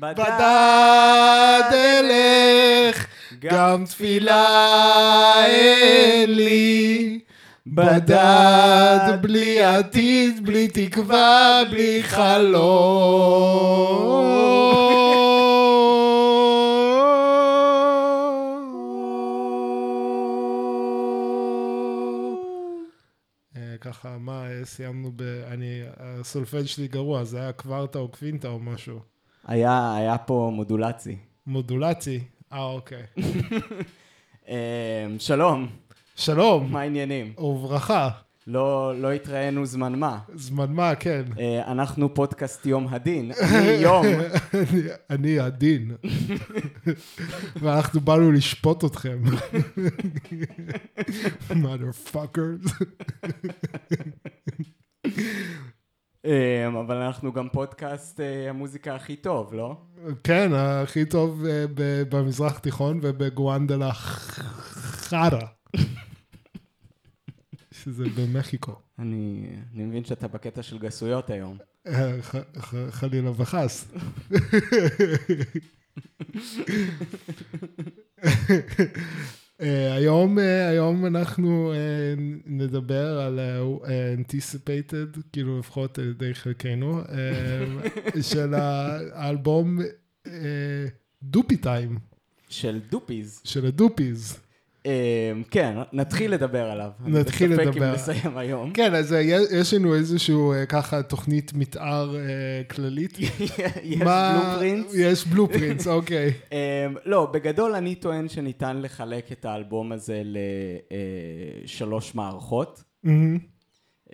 בדד 0.00 1.72
אלך, 1.72 3.06
גם 3.40 3.84
תפילה 3.84 5.46
אין 5.46 6.34
לי. 6.34 7.20
בדד 7.66 9.18
בלי 9.20 9.64
עתיד, 9.64 10.46
בלי 10.46 10.68
תקווה, 10.68 11.62
בלי 11.70 12.02
חלום. 12.02 13.36
אה, 23.56 23.76
ככה, 23.80 24.18
מה, 24.18 24.46
אה, 24.50 24.64
סיימנו 24.64 25.12
ב... 25.16 25.22
אני, 25.22 25.82
הסולפג' 25.96 26.64
שלי 26.64 26.88
גרוע, 26.88 27.24
זה 27.24 27.38
היה 27.38 27.52
קוורטה 27.52 27.98
או 27.98 28.08
קווינטה 28.08 28.48
או 28.48 28.58
משהו. 28.58 29.15
היה, 29.46 29.94
היה 29.96 30.18
פה 30.18 30.50
מודולצי. 30.54 31.16
מודולצי? 31.46 32.20
אה, 32.52 32.62
אוקיי. 32.64 33.02
אה, 34.48 34.54
שלום, 35.18 35.68
שלום, 36.16 36.72
מה 36.72 36.80
העניינים? 36.80 37.32
וברכה. 37.38 38.10
לא, 38.46 39.00
לא 39.00 39.12
התראינו 39.12 39.66
זמן 39.66 39.94
מה. 39.98 40.18
זמן 40.34 40.72
מה, 40.72 40.94
כן. 40.94 41.22
אה, 41.38 41.72
אנחנו 41.72 42.14
פודקאסט 42.14 42.66
יום 42.66 42.86
הדין. 42.90 43.32
אני 43.54 43.66
יום. 43.68 44.06
אני- 44.54 44.82
אני 45.10 45.38
הדין. 45.38 45.90
ואנחנו 47.60 48.00
באנו 48.00 48.32
לשפוט 48.32 48.84
אתכם. 48.84 49.18
mother 51.50 52.12
fuckers. 52.12 52.84
אה, 55.06 55.10
אבל 56.68 56.96
אנחנו 56.96 57.32
גם 57.32 57.48
פודקאסט 57.48 58.20
אה, 58.20 58.50
המוזיקה 58.50 58.94
הכי 58.94 59.16
טוב, 59.16 59.54
לא? 59.54 59.76
כן, 60.24 60.50
הכי 60.54 61.04
טוב 61.04 61.44
אה, 61.44 61.64
במזרח 62.08 62.56
התיכון 62.56 62.98
ובגואנדלה 63.02 63.92
חרא. 63.92 65.40
שזה 67.70 68.04
במחיקו. 68.16 68.74
אני, 68.98 69.46
אני 69.74 69.84
מבין 69.84 70.04
שאתה 70.04 70.28
בקטע 70.28 70.62
של 70.62 70.78
גסויות 70.78 71.30
היום. 71.30 71.58
אה, 71.86 72.12
חלילה 72.90 73.30
וחס. 73.36 73.88
אה, 79.60 79.94
היום, 79.94 80.38
אה, 80.38 80.68
היום 80.68 81.06
אנחנו 81.06 81.72
אה, 81.72 82.14
נדבר 82.46 83.20
על 83.20 83.38
אה, 83.38 84.14
anticipated, 84.14 85.20
כאילו 85.32 85.58
לפחות 85.58 85.98
על 85.98 86.04
ידי 86.08 86.34
חלקנו, 86.34 87.00
אה, 87.00 88.22
של 88.30 88.54
האלבום 88.54 89.78
Doopee 91.22 91.56
Time, 91.56 91.98
של 92.48 92.80
Doopees. 92.90 93.40
של 93.44 93.66
ה 93.66 93.74
Doopees. 93.74 94.38
אה, 94.86 95.32
כן, 95.50 95.76
נתחיל 95.92 96.32
לדבר 96.32 96.70
עליו. 96.70 96.90
נתחיל 97.06 97.52
אני 97.52 97.66
לדבר. 97.66 97.92
בספק 97.92 98.08
אם 98.08 98.16
נסיים 98.16 98.38
היום. 98.38 98.72
כן, 98.72 98.94
אז 98.94 99.12
אה, 99.12 99.20
יש 99.60 99.74
לנו 99.74 99.94
איזשהו 99.94 100.52
אה, 100.52 100.66
ככה 100.66 101.02
תוכנית 101.02 101.52
מתאר 101.54 102.16
אה, 102.16 102.64
כללית. 102.70 103.18
יש 103.82 104.00
blueprints. 104.00 104.94
יש 104.94 105.26
blueprints, 105.26 105.86
אוקיי. 105.96 106.32
Um, 106.48 106.52
לא, 107.04 107.26
בגדול 107.26 107.74
אני 107.74 107.94
טוען 107.94 108.28
שניתן 108.28 108.82
לחלק 108.82 109.32
את 109.32 109.44
האלבום 109.44 109.92
הזה 109.92 110.22
לשלוש 111.64 112.14
מערכות. 112.14 112.82
Um, 113.04 114.10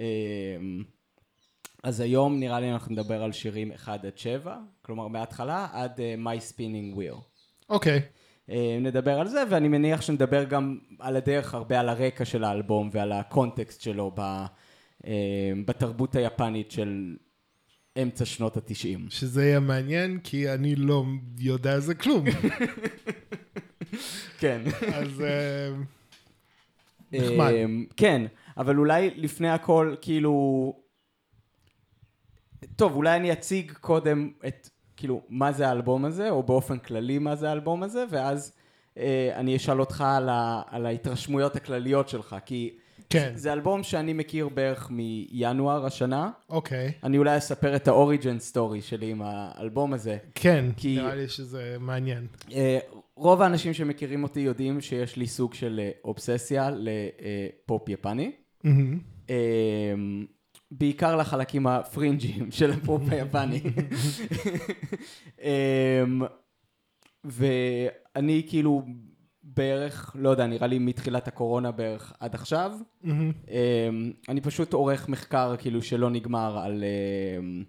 אז 1.83 2.01
היום 2.01 2.41
נראה 2.41 2.61
לי 2.61 2.73
אנחנו 2.73 2.93
נדבר 2.93 3.23
על 3.23 3.33
שירים 3.33 3.73
1 3.73 4.05
עד 4.05 4.19
7, 4.19 4.57
כלומר 4.83 5.09
מההתחלה 5.09 5.67
עד 5.73 6.01
My 6.25 6.53
Spinning 6.53 6.97
Wheel. 6.97 7.21
אוקיי. 7.69 7.99
Uh, 7.99 8.22
נדבר 8.81 9.21
על 9.21 9.29
זה, 9.29 9.43
ואני 9.51 9.69
מניח 9.69 10.01
שנדבר 10.01 10.45
גם 10.45 10.79
על 10.99 11.17
הדרך 11.17 11.55
הרבה 11.55 11.81
על 11.81 11.89
הרקע 11.89 12.25
של 12.25 12.45
האלבום 12.45 12.91
ועל 12.93 13.13
הקונטקסט 13.13 13.81
שלו 13.81 14.13
ב, 14.15 14.21
uh, 15.03 15.07
בתרבות 15.67 16.17
היפנית 16.17 16.71
של 16.71 17.17
אמצע 18.03 18.25
שנות 18.25 18.57
התשעים. 18.57 19.07
שזה 19.11 19.45
יהיה 19.45 19.61
מעניין, 19.61 20.19
כי 20.25 20.51
אני 20.51 20.77
לא 20.77 21.05
יודע 21.39 21.75
על 21.75 21.81
זה 21.81 21.95
כלום. 21.95 22.25
כן. 24.41 24.63
אז 24.95 25.21
אה, 25.21 25.71
נחמד. 27.13 27.53
כן, 27.97 28.23
אבל 28.57 28.79
אולי 28.79 29.11
לפני 29.17 29.51
הכל, 29.51 29.95
כאילו... 30.01 30.33
טוב, 32.77 32.97
אולי 32.97 33.17
אני 33.17 33.33
אציג 33.33 33.73
קודם 33.73 34.31
את, 34.47 34.69
כאילו, 34.97 35.21
מה 35.29 35.53
זה 35.53 35.69
האלבום 35.69 36.05
הזה, 36.05 36.31
או 36.31 36.43
באופן 36.43 36.79
כללי 36.79 37.19
מה 37.19 37.37
זה 37.37 37.49
האלבום 37.49 37.83
הזה, 37.83 38.05
ואז 38.11 38.53
אה, 38.99 39.31
אני 39.35 39.57
אשאל 39.57 39.81
אותך 39.81 40.05
על, 40.07 40.29
ה, 40.29 40.63
על 40.71 40.87
ההתרשמויות 40.87 41.57
הכלליות 41.57 42.09
שלך, 42.09 42.37
כי 42.47 42.71
כן. 43.11 43.33
זה 43.35 43.53
אלבום 43.53 43.83
שאני 43.83 44.13
מכיר 44.13 44.49
בערך 44.49 44.91
מינואר 44.91 45.87
השנה. 45.87 46.31
אוקיי. 46.51 46.93
אני 47.05 47.19
אולי 47.19 47.37
אספר 47.39 47.77
את 47.77 47.89
האוריג'ן 47.89 48.39
סטורי 48.39 48.81
שלי 48.81 49.11
עם 49.11 49.23
האלבום 49.25 49.93
הזה. 49.93 50.17
כן, 50.35 50.65
כי- 50.77 50.97
נראה 50.97 51.15
לי 51.15 51.29
שזה 51.29 51.77
מעניין. 51.81 52.27
אה, 52.53 52.79
רוב 53.17 53.43
האנשים 53.43 53.75
שמכירים 53.75 54.23
אותי 54.23 54.41
יודעים 54.41 54.81
שיש 54.81 55.17
לי 55.17 55.27
סוג 55.27 55.55
של 55.55 55.81
אה, 55.83 55.91
אובססיה 56.05 56.71
לפופ 56.75 57.89
יפני. 57.89 58.33
מהמם. 58.65 58.99
אמ, 59.31 60.27
בעיקר 60.79 61.17
לחלקים 61.17 61.67
הפרינג'יים 61.67 62.51
של 62.51 62.71
הפופ 62.71 63.03
היפני. 63.11 63.61
אמ, 65.43 66.23
ואני 67.25 68.47
כאילו 68.49 68.83
בערך, 69.43 70.17
לא 70.19 70.29
יודע, 70.29 70.47
נראה 70.47 70.67
לי 70.67 70.79
מתחילת 70.79 71.29
הקורונה 71.29 71.71
בערך 71.71 72.13
עד 72.21 72.35
עכשיו. 72.35 72.73
אמ, 73.05 74.13
אני 74.29 74.41
פשוט 74.41 74.73
עורך 74.73 75.09
מחקר 75.09 75.57
כאילו 75.59 75.83
שלא 75.83 76.11
נגמר 76.11 76.59
על 76.59 76.85
אמ, 77.39 77.65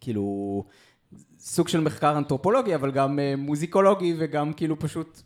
כאילו 0.00 0.64
סוג 1.38 1.68
של 1.68 1.80
מחקר 1.80 2.18
אנתרופולוגי, 2.18 2.74
אבל 2.74 2.90
גם 2.90 3.18
אה, 3.18 3.34
מוזיקולוגי 3.36 4.14
וגם 4.18 4.52
כאילו 4.52 4.78
פשוט 4.78 5.22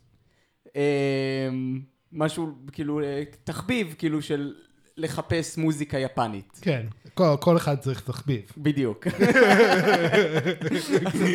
משהו 2.13 2.55
כאילו 2.73 3.01
אה, 3.03 3.23
תחביב 3.45 3.95
כאילו 3.99 4.23
של 4.23 4.55
לחפש 4.99 5.59
מוזיקה 5.59 5.99
יפנית. 5.99 6.59
כן, 6.63 6.87
כל- 7.15 7.37
כל 7.41 7.57
אחד 7.57 7.79
צריך 7.79 8.01
תחביב. 8.01 8.41
בדיוק. 8.59 9.07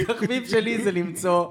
התחביב 0.09 0.47
שלי 0.49 0.83
זה 0.83 0.91
למצוא 0.91 1.47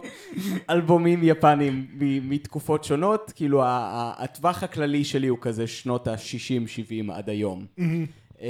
אלבומים 0.71 1.21
יפנים 1.23 1.87
מתקופות 2.23 2.85
שונות, 2.85 3.33
כאילו 3.37 3.63
הטווח 3.67 4.63
הכללי 4.63 5.05
שלי 5.05 5.27
הוא 5.27 5.39
כזה 5.41 5.67
שנות 5.67 6.09
ה-60-70 6.09 6.19
עד 7.13 7.29
היום. 7.29 7.67
מהמם. 7.79 8.07
אמ, 8.41 8.47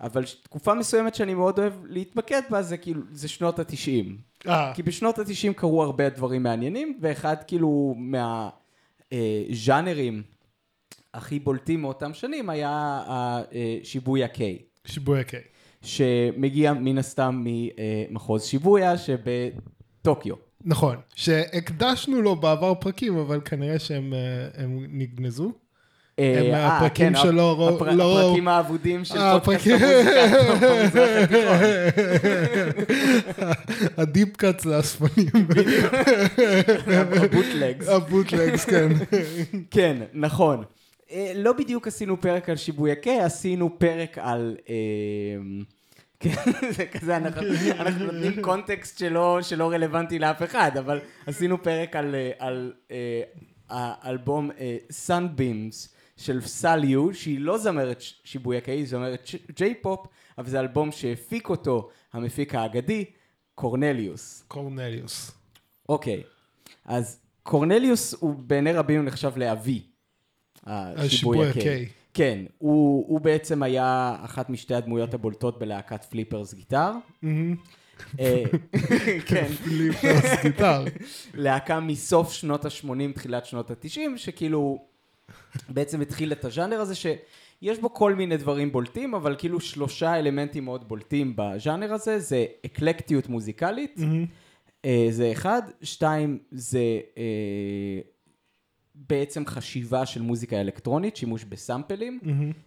אבל 0.00 0.24
תקופה 0.42 0.74
מסוימת 0.74 1.14
שאני 1.14 1.34
מאוד 1.34 1.58
אוהב 1.58 1.72
להתמקד 1.84 2.42
בה 2.50 2.62
זה 2.62 2.76
כאילו, 2.76 3.00
זה 3.12 3.28
שנות 3.28 3.58
התשעים. 3.58 4.16
אה, 4.48 4.72
כי 4.74 4.82
בשנות 4.82 5.18
התשעים 5.18 5.54
קרו 5.54 5.82
הרבה 5.82 6.08
דברים 6.08 6.42
מעניינים, 6.42 6.98
ואחד 7.00 7.36
כאילו 7.46 7.94
מהז'אנרים 9.12 10.22
הכי 11.14 11.38
בולטים 11.38 11.82
מאותם 11.82 12.14
שנים 12.14 12.50
היה 12.50 13.02
השיבויה 13.82 14.28
קיי. 14.28 14.58
שיבוי 14.86 15.20
הקיי. 15.20 15.40
שמגיע 15.82 16.72
מן 16.72 16.98
הסתם 16.98 17.44
ממחוז 17.44 18.44
שיבויה 18.44 18.94
שבטוקיו. 18.98 20.34
נכון, 20.64 20.96
שהקדשנו 21.14 22.22
לו 22.22 22.36
בעבר 22.36 22.74
פרקים, 22.74 23.18
אבל 23.18 23.40
כנראה 23.44 23.78
שהם 23.78 24.14
אה, 24.14 24.64
נגנזו. 24.88 25.52
אה, 26.18 26.40
הם 26.40 26.54
אה, 26.54 26.76
הפרקים 26.76 27.14
כן, 27.14 27.22
שלא 27.22 27.76
לא 27.92 28.20
הפרקים 28.20 28.48
האבודים 28.48 29.04
של 29.04 29.18
פודקאסט 29.44 29.66
המוזיקה 29.66 30.56
במזרח 30.60 31.18
התיכון. 31.22 31.58
ה 33.96 34.04
deep 34.04 34.36
cuts 34.36 34.64
לאספנים. 34.64 35.28
ה 37.22 37.29
bootlegs. 37.29 37.88
ה 37.88 37.96
bootlegs, 37.96 38.64
כן. 38.64 38.88
כן, 39.70 39.96
נכון. 40.14 40.64
אה, 41.14 41.32
לא 41.34 41.52
בדיוק 41.52 41.86
עשינו 41.86 42.20
פרק 42.20 42.48
על 42.48 42.56
Shibuya-kei, 42.56 43.20
עשינו 43.20 43.78
פרק 43.78 44.18
על... 44.18 44.56
אה, 44.68 44.74
כן, 46.20 46.34
זה 46.76 46.86
כזה, 46.86 47.16
אנחנו, 47.16 47.42
אנחנו 47.78 48.04
נותנים 48.04 48.42
קונטקסט 48.42 48.98
שלא, 48.98 49.38
שלא 49.42 49.70
רלוונטי 49.70 50.18
לאף 50.18 50.42
אחד, 50.42 50.76
אבל 50.78 51.00
עשינו 51.26 51.62
פרק 51.62 51.96
על, 51.96 52.14
אה, 52.14 52.30
על 52.38 52.72
האלבום 53.70 54.50
Sunbeams 55.06 55.88
של 56.16 56.40
Salyu, 56.40 57.14
שהיא 57.14 57.40
לא 57.40 57.58
זמרת 57.58 58.00
ש- 58.00 58.20
Shibuya-kei, 58.24 58.76
היא 58.76 58.86
זמרת 58.86 59.28
J-pop, 59.56 60.06
אבל 60.38 60.48
זה 60.48 60.60
אלבום 60.60 60.92
שהפיק 60.92 61.48
אותו 61.48 61.90
המפיק 62.12 62.54
האגדי, 62.54 63.04
קורנליוס. 63.54 64.44
קורנליוס. 64.48 65.30
אוקיי, 65.88 66.22
אז 66.84 67.20
קורנליוס 67.42 68.14
הוא 68.20 68.34
בעיני 68.34 68.72
רבים 68.72 69.04
נחשב 69.04 69.32
לאבי. 69.36 69.93
ה 70.66 70.72
Shibuya-kei. 70.72 71.42
ה 71.42 71.48
kei. 71.48 71.88
כן, 72.14 72.44
הוא, 72.58 73.04
הוא 73.08 73.20
בעצם 73.20 73.62
היה 73.62 74.16
אחת 74.24 74.50
משתי 74.50 74.74
הדמויות 74.74 75.14
הבולטות 75.14 75.58
בלהקת 75.58 76.04
Flipper's 76.04 76.54
Guitar. 76.54 76.92
אה, 78.20 78.42
כן, 79.28 79.46
פיליפ 79.64 80.04
בס 80.04 80.42
גיטר. 80.42 80.84
להקה 81.34 81.80
מסוף 81.80 82.32
שנות 82.32 82.64
ה-80, 82.64 83.14
תחילת 83.14 83.46
שנות 83.46 83.70
ה-90, 83.70 83.98
שכאילו 84.16 84.78
בעצם 85.68 86.00
התחיל 86.00 86.32
את 86.32 86.44
הז'אנר 86.44 86.80
הזה, 86.80 86.94
שיש 86.94 87.78
בו 87.78 87.94
כל 87.94 88.14
מיני 88.14 88.36
דברים 88.36 88.72
בולטים, 88.72 89.14
אבל 89.14 89.34
כאילו 89.38 89.60
שלושה 89.60 90.18
אלמנטים 90.18 90.64
מאוד 90.64 90.88
בולטים 90.88 91.32
בז'אנר 91.36 91.92
הזה, 91.92 92.18
זה 92.18 92.46
אקלקטיות 92.66 93.28
מוזיקלית, 93.28 94.00
אה, 94.84 95.06
זה 95.10 95.32
אחד, 95.32 95.62
שתיים, 95.82 96.38
זה 96.50 97.00
אה, 97.18 98.00
בעצם 98.94 99.46
חשיבה 99.46 100.06
של 100.06 100.22
מוזיקה 100.22 100.60
אלקטרונית, 100.60 101.16
שימוש 101.16 101.44
בסאמפלים, 101.44 102.20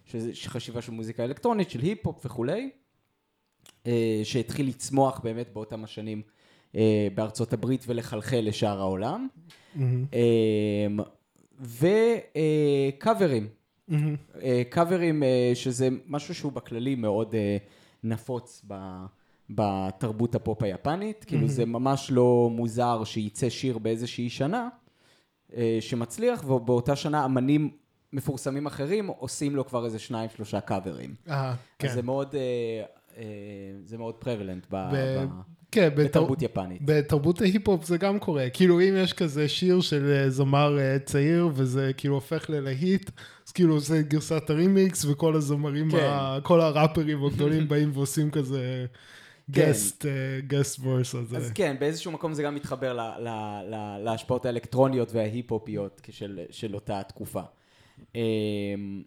שזה 0.04 0.30
חשיבה 0.46 0.82
של 0.82 0.92
מוזיקה 0.92 1.24
אלקטרונית, 1.24 1.70
של 1.70 1.80
היפ-הופ 1.80 2.26
וכולי, 2.26 2.70
אה, 3.86 4.20
שהתחיל 4.24 4.68
לצמוח 4.68 5.20
באמת 5.20 5.52
באותם 5.52 5.84
השנים 5.84 6.22
אה, 6.76 7.08
בארצות 7.14 7.52
הברית 7.52 7.84
ולחלחל 7.86 8.40
לשאר 8.40 8.80
העולם. 8.80 9.28
וקאברים. 11.60 13.48
קאברים, 14.70 15.22
אה, 15.22 15.52
שזה 15.54 15.88
משהו 16.06 16.34
שהוא 16.34 16.52
בכללי 16.52 16.94
מאוד 16.94 17.34
אה, 17.34 17.56
נפוץ 18.04 18.62
ב... 18.66 18.74
בתרבות 19.50 20.34
הפופ 20.34 20.62
היפנית, 20.62 21.24
כאילו 21.24 21.48
זה 21.48 21.64
ממש 21.64 22.10
לא 22.10 22.50
מוזר 22.52 23.04
שייצא 23.04 23.48
שיר 23.48 23.78
באיזושהי 23.78 24.30
שנה 24.30 24.62
אה, 24.62 24.87
שמצליח, 25.80 26.50
ובאותה 26.50 26.96
שנה 26.96 27.24
אמנים 27.24 27.70
מפורסמים 28.12 28.66
אחרים 28.66 29.06
עושים 29.06 29.56
לו 29.56 29.66
כבר 29.66 29.84
איזה 29.84 29.98
שניים 29.98 30.30
שלושה 30.36 30.60
קאברים. 30.60 31.14
אה, 31.30 31.54
כן. 31.78 31.88
אז 31.88 31.94
זה 31.94 32.02
מאוד, 32.02 32.34
אה, 32.34 32.40
אה, 33.18 33.24
זה 33.84 33.98
מאוד 33.98 34.14
פרבלנט 34.14 34.66
ב, 34.70 34.76
ב- 34.92 35.26
כן, 35.72 35.88
בתר- 35.94 36.04
בתרבות 36.04 36.42
יפנית. 36.42 36.82
בתרבות 36.84 37.40
ההיפ-הופ 37.40 37.84
זה 37.84 37.96
גם 37.98 38.18
קורה. 38.18 38.50
כאילו, 38.52 38.80
אם 38.80 38.94
יש 38.96 39.12
כזה 39.12 39.48
שיר 39.48 39.80
של 39.80 40.12
אה, 40.24 40.30
זמר 40.30 40.78
אה, 40.78 40.98
צעיר, 40.98 41.48
וזה 41.54 41.90
כאילו 41.96 42.14
הופך 42.14 42.50
ללהיט, 42.50 43.10
אז 43.46 43.52
כאילו 43.52 43.80
זה 43.80 44.02
גרסת 44.02 44.50
הרימיקס, 44.50 45.04
וכל 45.04 45.34
הזמרים, 45.36 45.90
כן. 45.90 45.98
ה- 46.10 46.38
כל 46.42 46.60
הראפרים 46.60 47.24
הגדולים 47.24 47.68
באים 47.68 47.90
ועושים 47.94 48.30
כזה. 48.30 48.86
גסט, 49.50 50.06
גסט 50.46 50.78
וורס 50.78 51.14
הזה. 51.14 51.36
אז 51.36 51.50
כן, 51.54 51.76
באיזשהו 51.80 52.12
מקום 52.12 52.34
זה 52.34 52.42
גם 52.42 52.54
מתחבר 52.54 52.92
ל, 52.92 53.00
ל, 53.00 53.28
ל, 53.70 53.98
להשפעות 54.04 54.46
האלקטרוניות 54.46 55.12
וההיפ-הופיות 55.12 56.00
של, 56.10 56.40
של 56.50 56.74
אותה 56.74 57.02
תקופה. 57.02 57.42
אמ, 58.14 59.02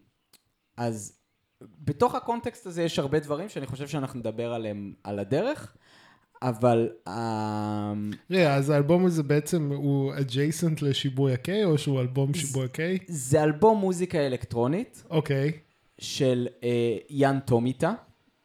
אז 0.77 1.17
בתוך 1.61 2.15
הקונטקסט 2.15 2.65
הזה 2.67 2.83
יש 2.83 2.99
הרבה 2.99 3.19
דברים 3.19 3.49
שאני 3.49 3.65
חושב 3.65 3.87
שאנחנו 3.87 4.19
נדבר 4.19 4.53
עליהם 4.53 4.93
על 5.03 5.19
הדרך, 5.19 5.75
אבל 6.41 6.89
אמ, 7.07 8.11
רגע, 8.31 8.55
אז 8.55 8.69
האלבום 8.69 9.05
הזה 9.05 9.23
בעצם 9.23 9.71
הוא 9.73 10.13
adjacent 10.13 10.85
לשיבוי 10.85 11.33
הקיי, 11.33 11.65
או 11.65 11.77
שהוא 11.77 12.01
אלבום 12.01 12.33
שיבוי 12.33 12.65
הקיי? 12.65 12.97
זה 13.07 13.43
אלבום 13.43 13.77
מוזיקה 13.77 14.19
אלקטרונית 14.27 15.03
אוקיי. 15.09 15.51
של 15.99 16.47
אה, 16.63 16.97
יאן 17.09 17.39
טומיטה. 17.45 17.93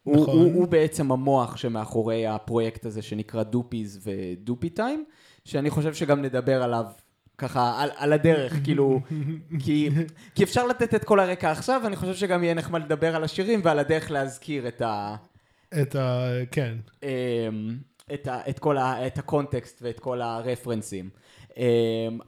הוא, 0.07 0.17
נכון. 0.17 0.39
הוא, 0.39 0.55
הוא 0.55 0.69
בעצם 0.69 1.13
המוח 1.13 1.57
שמאחורי 1.57 2.27
הפרויקט 2.27 2.87
הזה 2.87 3.03
שנקרא 3.03 3.43
Doopees 3.43 4.01
ו-Doopee 4.03 4.71
Time, 4.71 5.05
שאני 5.45 5.71
חושב 5.71 5.95
שגם 5.95 6.23
נדבר 6.23 6.63
עליו 6.63 6.85
ככה 7.39 7.83
על, 7.83 7.91
על 7.97 8.13
הדרך, 8.13 8.53
כאילו, 8.65 9.01
כי, 9.59 9.91
כי 10.35 10.45
אפשר 10.45 10.67
לתת 10.67 10.95
את 10.95 11.05
כל 11.05 11.21
הרקע 11.21 11.51
עכשיו, 11.51 11.81
ואני 11.85 11.97
חושב 11.97 12.15
שגם 12.15 12.45
יהיה 12.45 12.55
נחמד 12.55 12.83
לדבר 12.83 13.17
על 13.17 13.25
השירים 13.25 13.61
ועל 13.65 13.79
הדרך 13.79 14.11
להזכיר 14.11 14.69
את, 14.69 14.83
ה, 14.83 15.17
את 15.83 15.97
ה... 15.97 16.31
כן. 16.51 16.75
אמ, 17.03 17.09
את, 18.15 18.27
ה, 18.27 18.41
את 18.49 18.59
כל 18.59 18.79
ה, 18.79 19.07
את 19.07 19.19
הקונטקסט 19.19 19.79
ואת 19.83 20.01
כל 20.01 20.23
הרפרנסים. 20.23 21.11
אמ, 21.57 21.63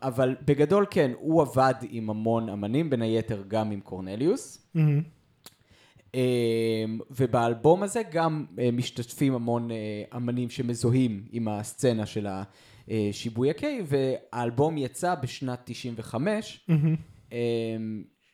אבל 0.03 0.37
בגדול 0.45 0.87
כן, 0.91 1.11
הוא 1.19 1.43
עבד 1.43 1.75
עם 1.91 2.11
המון 2.11 2.49
אמנים, 2.49 2.91
בין 2.91 3.03
היתר 3.03 3.43
גם 3.49 3.71
עם 3.71 3.81
קורנליוס. 3.81 4.69
מהמם. 4.75 5.18
אמ, 6.23 6.99
ובאלבום 7.11 7.83
הזה 7.83 8.03
גם 8.13 8.45
אה, 8.59 8.71
משתתפים 8.73 9.35
המון 9.35 9.71
אה, 9.71 9.77
אמנים 10.17 10.51
שמזוהים 10.51 11.25
עם 11.31 11.49
הסצנה 11.49 12.07
של 12.07 12.27
השיבוי 12.89 13.51
הקיי, 13.51 13.83
והאלבום 13.87 14.79
יצא 14.79 15.15
בשנת 15.15 15.61
95, 15.65 16.61
אמ, 17.33 17.37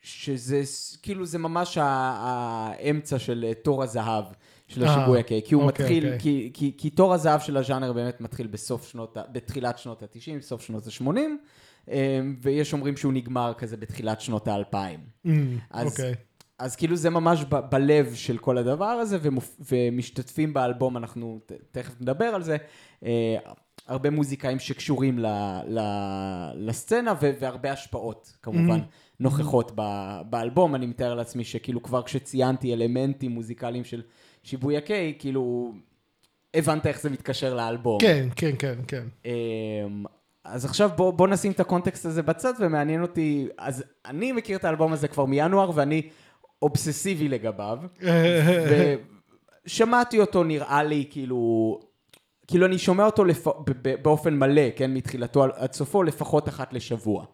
שזה 0.03 0.63
כאילו 1.03 1.27
זה 1.27 1.39
ממש 1.39 1.79
האמצע 1.81 3.19
של 3.19 3.45
אה, 3.49 3.55
תור 3.55 3.83
הזהב 3.83 4.25
של 4.69 4.85
אה, 4.85 4.95
השיבוי 4.97 5.21
הקיי, 5.21 5.41
כי 5.45 5.55
הוא 5.55 5.63
אוקיי, 5.63 5.85
מתחיל, 5.85 6.05
אוקיי. 6.05 6.19
כי, 6.21 6.51
כי, 6.55 6.73
כי 6.79 6.91
תור 6.91 7.15
הזהב 7.15 7.41
של 7.41 7.57
הז'אנר 7.57 7.93
באמת 7.93 8.21
מתחיל 8.21 8.47
בסוף 8.47 8.89
שנות, 8.89 9.17
בתחילת 9.33 9.79
שנות 9.79 10.03
ה-90, 10.03 10.41
סוף 10.41 10.63
שנות 10.63 10.87
ה-80, 10.87 11.91
ויש 12.43 12.73
אומרים 12.73 12.97
שהוא 12.97 13.13
נגמר 13.13 13.53
כזה 13.59 13.77
בתחילת 13.77 14.21
שנות 14.21 14.49
האלפיים. 14.49 15.01
מהמם, 15.25 15.59
אז- 15.71 15.87
אוקיי. 15.87 16.15
אז 16.65 16.77
כאילו 16.77 16.97
זה 16.97 17.11
ממש 17.11 17.45
ב- 17.49 17.71
בלב 17.71 18.15
של 18.15 18.39
כל 18.39 18.59
הדבר 18.59 18.85
הזה, 18.85 19.19
ומופ... 19.23 19.57
ומשתתפים 19.73 20.55
באלבום, 20.55 20.97
אנחנו 20.97 21.41
ת- 21.47 21.53
תכף 21.73 22.01
נדבר 22.01 22.25
על 22.25 22.43
זה, 22.43 22.57
אה, 23.05 23.37
הרבה 23.87 24.11
מוזיקאים 24.11 24.59
שקשורים 24.59 25.19
ל... 25.19 25.27
ל... 25.69 25.79
לסצנה, 26.55 27.15
ו... 27.23 27.31
והרבה 27.41 27.73
השפעות 27.73 28.37
כמובן 28.43 28.79
Mm-hmm. 28.81 29.21
נוכחות 29.21 29.73
ב... 29.75 29.83
באלבום, 30.31 30.75
אני 30.75 30.87
מתאר 30.87 31.15
לעצמי 31.15 31.45
שכאילו 31.45 31.83
כבר 31.83 32.03
כשציינתי 32.03 32.73
אלמנטים 32.75 33.31
מוזיקליים 33.31 33.85
של 33.85 34.03
שיבוי 34.43 34.77
הקיי, 34.77 35.15
כאילו 35.19 35.73
הבנת 36.55 36.87
איך 36.87 37.01
זה 37.01 37.11
מתקשר 37.11 37.55
לאלבום. 37.55 37.99
כן, 38.01 38.29
כן, 38.37 38.51
כן, 38.59 38.75
כן. 38.89 39.05
אמ, 39.25 40.05
אז 40.45 40.65
עכשיו 40.65 40.91
בוא, 40.97 41.11
בוא 41.11 41.29
נשים 41.29 41.53
את 41.53 41.61
הקונטקסט 41.61 42.07
הזה 42.07 42.23
בצד, 42.23 42.53
ומעניין 42.61 43.03
אותי, 43.03 43.49
אז 43.59 43.85
אני 44.07 44.33
מכיר 44.33 44.57
את 44.59 44.65
האלבום 44.65 44.93
הזה 44.93 45.09
כבר 45.09 45.25
מינואר, 45.25 45.71
ואני 45.75 46.03
אובססיבי 46.65 47.29
לגביו, 47.29 47.79
ושמעתי 49.67 50.21
אותו 50.21 50.45
נראה 50.45 50.83
לי 50.83 51.05
כאילו, 51.11 51.81
כאילו 52.47 52.67
אני 52.67 52.79
שומע 52.79 53.07
אותו 53.07 53.25
לפ... 53.25 53.47
באופן 54.03 54.35
מלא, 54.39 54.63
כן, 54.77 54.95
מתחילתו 54.95 55.45
עד- 55.45 55.73
סופו, 55.73 56.03
לפחות 56.03 56.49
אחת 56.49 56.73
לשבוע. 56.73 57.25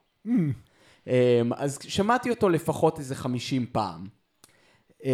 אמ, 1.06 1.12
אז 1.56 1.78
שמעתי 1.82 2.30
אותו 2.30 2.48
לפחות 2.48 2.98
איזה 2.98 3.14
50 3.14 3.66
פעם. 3.72 4.06
אמ, 5.04 5.10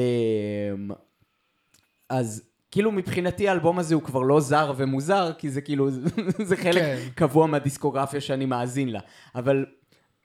אז 2.08 2.42
כאילו 2.70 2.92
מבחינתי 2.92 3.48
האלבום 3.48 3.78
הזה 3.78 3.94
הוא 3.94 4.02
כבר 4.02 4.22
לא 4.22 4.40
זר 4.40 4.72
ומוזר, 4.76 5.32
כי 5.38 5.50
זה 5.50 5.60
כאילו, 5.60 5.88
זה 6.48 6.56
חלק 6.56 6.82
כן. 6.82 6.96
קבוע 7.14 7.46
מהדיסקוגרפיה 7.46 8.20
שאני 8.20 8.46
מאזין 8.46 8.88
לה. 8.88 9.00
אבל 9.34 9.66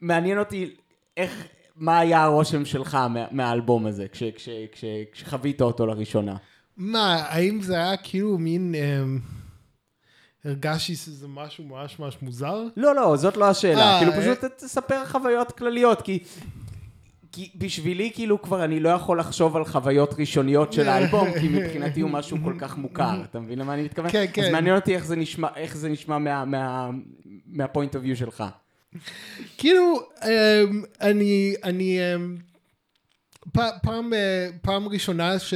מעניין 0.01 0.39
אותי 0.39 0.75
איך, 1.17 1.48
מה 1.75 1.99
היה 1.99 2.23
הרושם 2.23 2.65
שלך 2.65 2.95
מה, 2.95 3.25
מהאלבום 3.31 3.85
הזה, 3.85 4.07
כש, 4.07 4.23
כש, 4.23 4.49
כש, 4.71 4.85
כשחווית 5.11 5.61
אותו 5.61 5.85
לראשונה. 5.85 6.35
מה, 6.77 7.25
האם 7.29 7.61
זה 7.61 7.75
היה 7.75 7.97
כאילו 7.97 8.37
מין... 8.37 8.75
אמ, 8.75 9.19
הרגשתי 10.45 10.95
שזה 10.95 11.27
משהו 11.27 11.63
ממש 11.63 11.99
ממש 11.99 12.17
מוזר? 12.21 12.63
לא, 12.77 12.95
לא, 12.95 13.17
זאת 13.17 13.37
לא 13.37 13.49
השאלה. 13.49 13.93
אה, 13.93 13.99
כאילו 13.99 14.11
אה. 14.11 14.21
פשוט 14.21 14.51
תספר 14.57 15.05
חוויות 15.05 15.51
כלליות, 15.51 16.01
כי... 16.01 16.19
כי 17.33 17.49
בשבילי 17.55 18.11
כאילו 18.13 18.41
כבר 18.41 18.63
אני 18.63 18.79
לא 18.79 18.89
יכול 18.89 19.19
לחשוב 19.19 19.55
על 19.55 19.65
חוויות 19.65 20.13
ראשוניות 20.19 20.73
של 20.73 20.89
האלבום, 20.89 21.27
כי 21.39 21.47
מבחינתי 21.47 22.01
הוא 22.01 22.09
משהו 22.09 22.37
כל 22.43 22.53
כך 22.59 22.77
מוכר, 22.77 23.23
אתה 23.23 23.39
מבין 23.39 23.59
למה 23.59 23.73
אני 23.73 23.83
מתכוון? 23.83 24.11
כן, 24.11 24.21
אז 24.21 24.29
כן. 24.33 24.51
מעניין 24.51 24.75
אותי 24.75 24.95
איך 24.95 25.05
זה 25.05 25.15
נשמע, 25.15 25.47
איך 25.55 25.77
זה 25.77 25.89
נשמע 25.89 26.17
מה, 26.17 26.45
מה, 26.45 26.89
מהפוינט 27.47 27.95
אוף 27.95 28.03
יו 28.03 28.15
שלך. 28.15 28.43
כאילו, 29.57 30.01
אמ, 30.24 30.83
אני, 31.01 31.55
אני, 31.63 32.00
אמ, 32.15 32.38
פעם, 33.83 34.13
אה, 34.13 34.50
פעם 34.62 34.88
ראשונה 34.88 35.39
ש... 35.39 35.53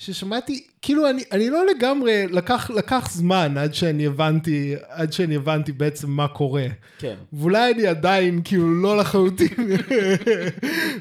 ששמעתי, 0.00 0.66
כאילו 0.82 1.10
אני, 1.10 1.22
אני 1.32 1.50
לא 1.50 1.66
לגמרי, 1.66 2.26
לקח, 2.26 2.70
לקח 2.70 3.10
זמן 3.12 3.58
עד 3.58 3.74
שאני 3.74 4.06
הבנתי, 4.06 4.74
עד 4.88 5.12
שאני 5.12 5.36
הבנתי 5.36 5.72
בעצם 5.72 6.10
מה 6.10 6.28
קורה. 6.28 6.66
כן. 6.98 7.14
ואולי 7.32 7.72
אני 7.72 7.86
עדיין 7.86 8.40
כאילו 8.44 8.82
לא 8.82 8.96
לחלוטין 8.96 9.48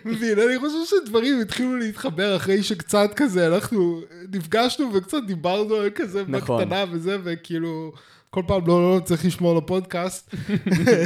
מבין, 0.05 0.39
אני 0.39 0.59
חושב 0.59 0.77
שדברים 0.85 1.41
התחילו 1.41 1.77
להתחבר 1.77 2.35
אחרי 2.35 2.63
שקצת 2.63 3.09
כזה, 3.15 3.47
אנחנו 3.47 4.01
נפגשנו 4.33 4.93
וקצת 4.93 5.23
דיברנו 5.27 5.75
על 5.75 5.89
כזה 5.95 6.23
נכון. 6.27 6.61
בקטנה 6.61 6.85
וזה, 6.91 7.17
וכאילו... 7.23 7.91
כל 8.29 8.43
פעם 8.47 8.67
לא, 8.67 8.95
לא 8.95 8.99
צריך 8.99 9.25
לשמור 9.25 9.57
לפודקאסט. 9.57 10.35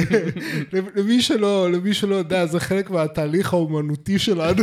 למי 0.96 1.22
שלא, 1.22 1.72
למי 1.72 1.94
שלא 1.94 2.14
יודע, 2.14 2.46
זה 2.46 2.60
חלק 2.60 2.90
מהתהליך 2.90 3.52
האומנותי 3.52 4.18
שלנו 4.18 4.62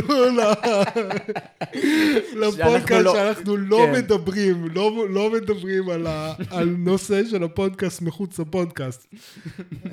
לפודקאסט, 2.36 3.04
לא- 3.04 3.14
שאנחנו 3.14 3.56
לא 3.56 3.86
כן. 3.86 3.92
מדברים, 3.92 4.68
לא, 4.74 5.08
לא 5.10 5.30
מדברים 5.30 5.90
על, 5.90 6.06
ה, 6.06 6.34
על 6.50 6.68
נושא 6.78 7.22
של 7.30 7.44
הפודקאסט 7.44 8.02
מחוץ 8.02 8.38
לפודקאסט. 8.38 9.14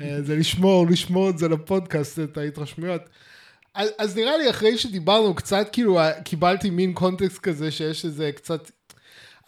אה, 0.00 0.22
זה 0.22 0.36
לשמור, 0.36 0.86
לשמור 0.86 1.30
את 1.30 1.38
זה 1.38 1.48
לפודקאסט, 1.48 2.18
את 2.18 2.38
ההתרשמויות. 2.38 3.02
אז, 3.74 3.88
אז 3.98 4.16
נראה 4.16 4.36
לי 4.36 4.50
אחרי 4.50 4.78
שדיברנו 4.78 5.34
קצת, 5.34 5.68
כאילו 5.72 5.98
קיבלתי 6.24 6.70
מין 6.70 6.92
קונטקסט 6.92 7.38
כזה 7.38 7.70
שיש 7.70 8.04
איזה 8.04 8.30
קצת... 8.36 8.70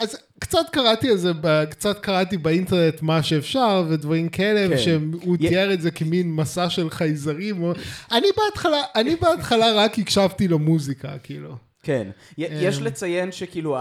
אז 0.03 0.17
קצת 0.41 0.67
קראתי 0.73 1.11
על 1.11 1.17
זה, 1.17 1.33
קצת 1.71 1.99
קראתי 1.99 2.37
באינטרנט 2.37 3.03
מה 3.03 3.23
שאפשר 3.23 3.85
ודברים 3.89 4.29
כאלה, 4.29 4.69
כן. 4.77 4.79
שהוא 4.83 5.37
י- 5.41 5.49
תיאר 5.49 5.73
את 5.73 5.81
זה 5.83 5.91
כמין 5.91 6.33
מסע 6.33 6.71
של 6.71 6.91
חייזרים. 6.91 7.63
או- 7.63 7.73
אני 8.13 8.27
בהתחלה, 8.37 8.77
אני 8.95 9.17
בהתחלה 9.17 9.73
רק 9.73 9.99
הקשבתי 9.99 10.49
למוזיקה, 10.49 11.19
כאילו. 11.23 11.57
כן. 11.83 12.11
י- 12.39 12.43
יש 12.51 12.79
אמ. 12.79 12.85
לציין 12.85 13.33
שכאילו 13.33 13.77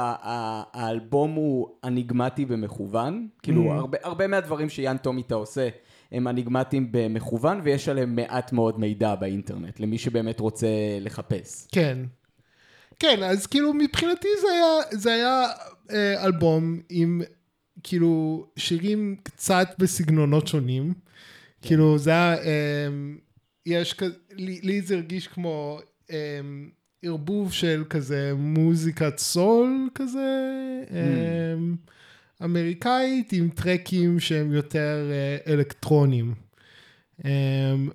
האלבום 0.73 1.31
הוא 1.33 1.67
אניגמטי 1.83 2.45
במכוון. 2.45 3.27
כאילו 3.43 3.63
Mm. 3.71 3.73
הרבה- 3.79 3.97
הרבה 4.03 4.27
מהדברים 4.27 4.69
שיאן 4.69 4.97
טומיטה 4.97 5.35
עושה 5.35 5.69
הם 6.11 6.27
אניגמטיים 6.27 6.87
במכוון, 6.91 7.61
ויש 7.63 7.89
עליהם 7.89 8.15
מעט 8.15 8.53
מאוד 8.53 8.79
מידע 8.79 9.15
באינטרנט, 9.15 9.79
למי 9.79 9.97
שבאמת 9.97 10.39
רוצה 10.39 10.67
לחפש. 11.01 11.67
כן. 11.71 11.97
כן, 13.01 13.23
אז 13.23 13.47
כאילו 13.47 13.73
מבחינתי 13.73 14.27
זה 14.41 14.47
היה, 14.51 15.01
זה 15.01 15.13
היה 15.13 15.45
אה, 15.91 16.25
אלבום 16.25 16.79
עם 16.89 17.21
כאילו 17.83 18.45
שירים 18.57 19.15
קצת 19.23 19.67
בסגנונות 19.79 20.47
שונים. 20.47 20.93
כן. 20.93 21.67
כאילו 21.67 21.97
זה 21.97 22.09
היה, 22.09 22.37
אה, 22.37 22.87
יש 23.65 23.93
כזה, 23.93 24.13
לי, 24.31 24.59
לי 24.63 24.81
זה 24.81 24.95
הרגיש 24.95 25.27
כמו 25.27 25.79
אה, 26.11 26.39
ערבוב 27.03 27.53
של 27.53 27.83
כזה 27.89 28.33
מוזיקת 28.37 29.17
סול 29.17 29.89
כזה, 29.95 30.39
אה, 30.91 31.55
אמריקאית 32.45 33.33
עם 33.33 33.49
טרקים 33.49 34.19
שהם 34.19 34.51
יותר 34.53 35.11
אה, 35.11 35.53
אלקטרונים. 35.53 36.33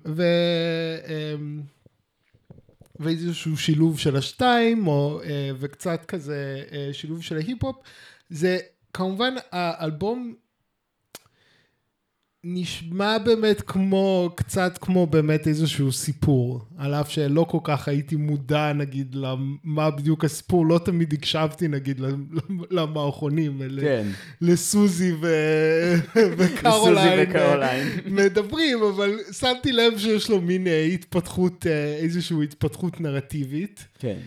ו... 0.05 0.23
ואיזשהו 2.99 3.57
שילוב 3.57 3.99
של 3.99 4.15
השתיים, 4.15 4.87
או, 4.87 5.21
אה, 5.23 5.51
וקצת 5.59 6.05
כזה 6.05 6.63
אה, 6.71 6.89
שילוב 6.93 7.23
של 7.23 7.35
ההיפ-הופ. 7.35 7.75
זה 8.29 8.57
כמובן 8.93 9.33
האלבום 9.51 10.35
נשמע 12.49 13.17
באמת 13.17 13.61
כמו, 13.61 14.29
קצת 14.35 14.77
כמו 14.81 15.07
באמת 15.07 15.47
איזשהו 15.47 15.91
סיפור, 15.91 16.61
על 16.77 16.93
אף 16.93 17.11
שלא 17.11 17.45
כל 17.49 17.57
כך 17.63 17.87
הייתי 17.87 18.15
מודע 18.15 18.73
נגיד 18.73 19.15
למה 19.15 19.91
בדיוק 19.91 20.25
הסיפור, 20.25 20.65
לא 20.65 20.79
תמיד 20.85 21.13
הקשבתי 21.13 21.67
נגיד 21.67 22.01
למערכונים, 22.71 23.61
כן. 23.81 24.07
לסוזי 24.41 25.11
ו... 25.11 25.27
וקרוליין. 26.37 27.19
לסוזי 27.19 27.37
וקרוליין. 27.37 27.87
מדברים, 28.05 28.83
אבל 28.83 29.17
שמתי 29.31 29.71
לב 29.71 29.97
שיש 29.97 30.29
לו 30.29 30.41
מין 30.41 30.67
אה, 30.67 30.83
התפתחות, 30.83 31.67
אה, 31.67 31.95
איזושהי 31.95 32.43
התפתחות 32.43 33.01
נרטיבית. 33.01 33.85
כן. 33.99 34.17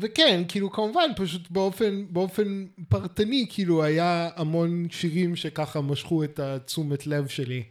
וכן, 0.00 0.42
כאילו 0.48 0.70
כמובן, 0.72 1.10
פשוט 1.16 1.50
באופן, 1.50 2.04
באופן 2.10 2.66
פרטני, 2.88 3.46
כאילו 3.50 3.84
היה 3.84 4.28
המון 4.36 4.86
שירים 4.90 5.36
שככה 5.36 5.80
משכו 5.80 6.24
את 6.24 6.40
התשומת 6.40 7.06
לב 7.06 7.26
שלי. 7.26 7.62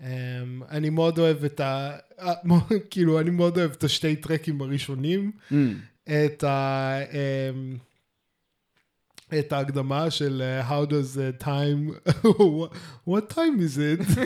Um, 0.00 0.04
אני 0.70 0.90
מאוד 0.90 1.18
אוהב 1.18 1.44
את 1.44 1.60
ה... 1.60 1.96
אה, 2.20 2.34
כאילו, 2.90 3.20
אני 3.20 3.30
מאוד 3.30 3.58
אוהב 3.58 3.70
את 3.70 3.84
השתי 3.84 4.16
טרקים 4.16 4.62
הראשונים. 4.62 5.32
Mm. 5.50 5.54
את 6.04 6.44
ה... 6.44 6.98
אמ, 7.12 7.76
את 9.38 9.52
ההקדמה 9.52 10.10
של 10.10 10.42
אה, 10.42 10.68
How 10.68 10.86
does 10.86 11.16
the 11.16 11.44
time, 11.44 12.10
what 13.08 13.34
time 13.34 13.58
is 13.60 13.76
it? 13.76 14.12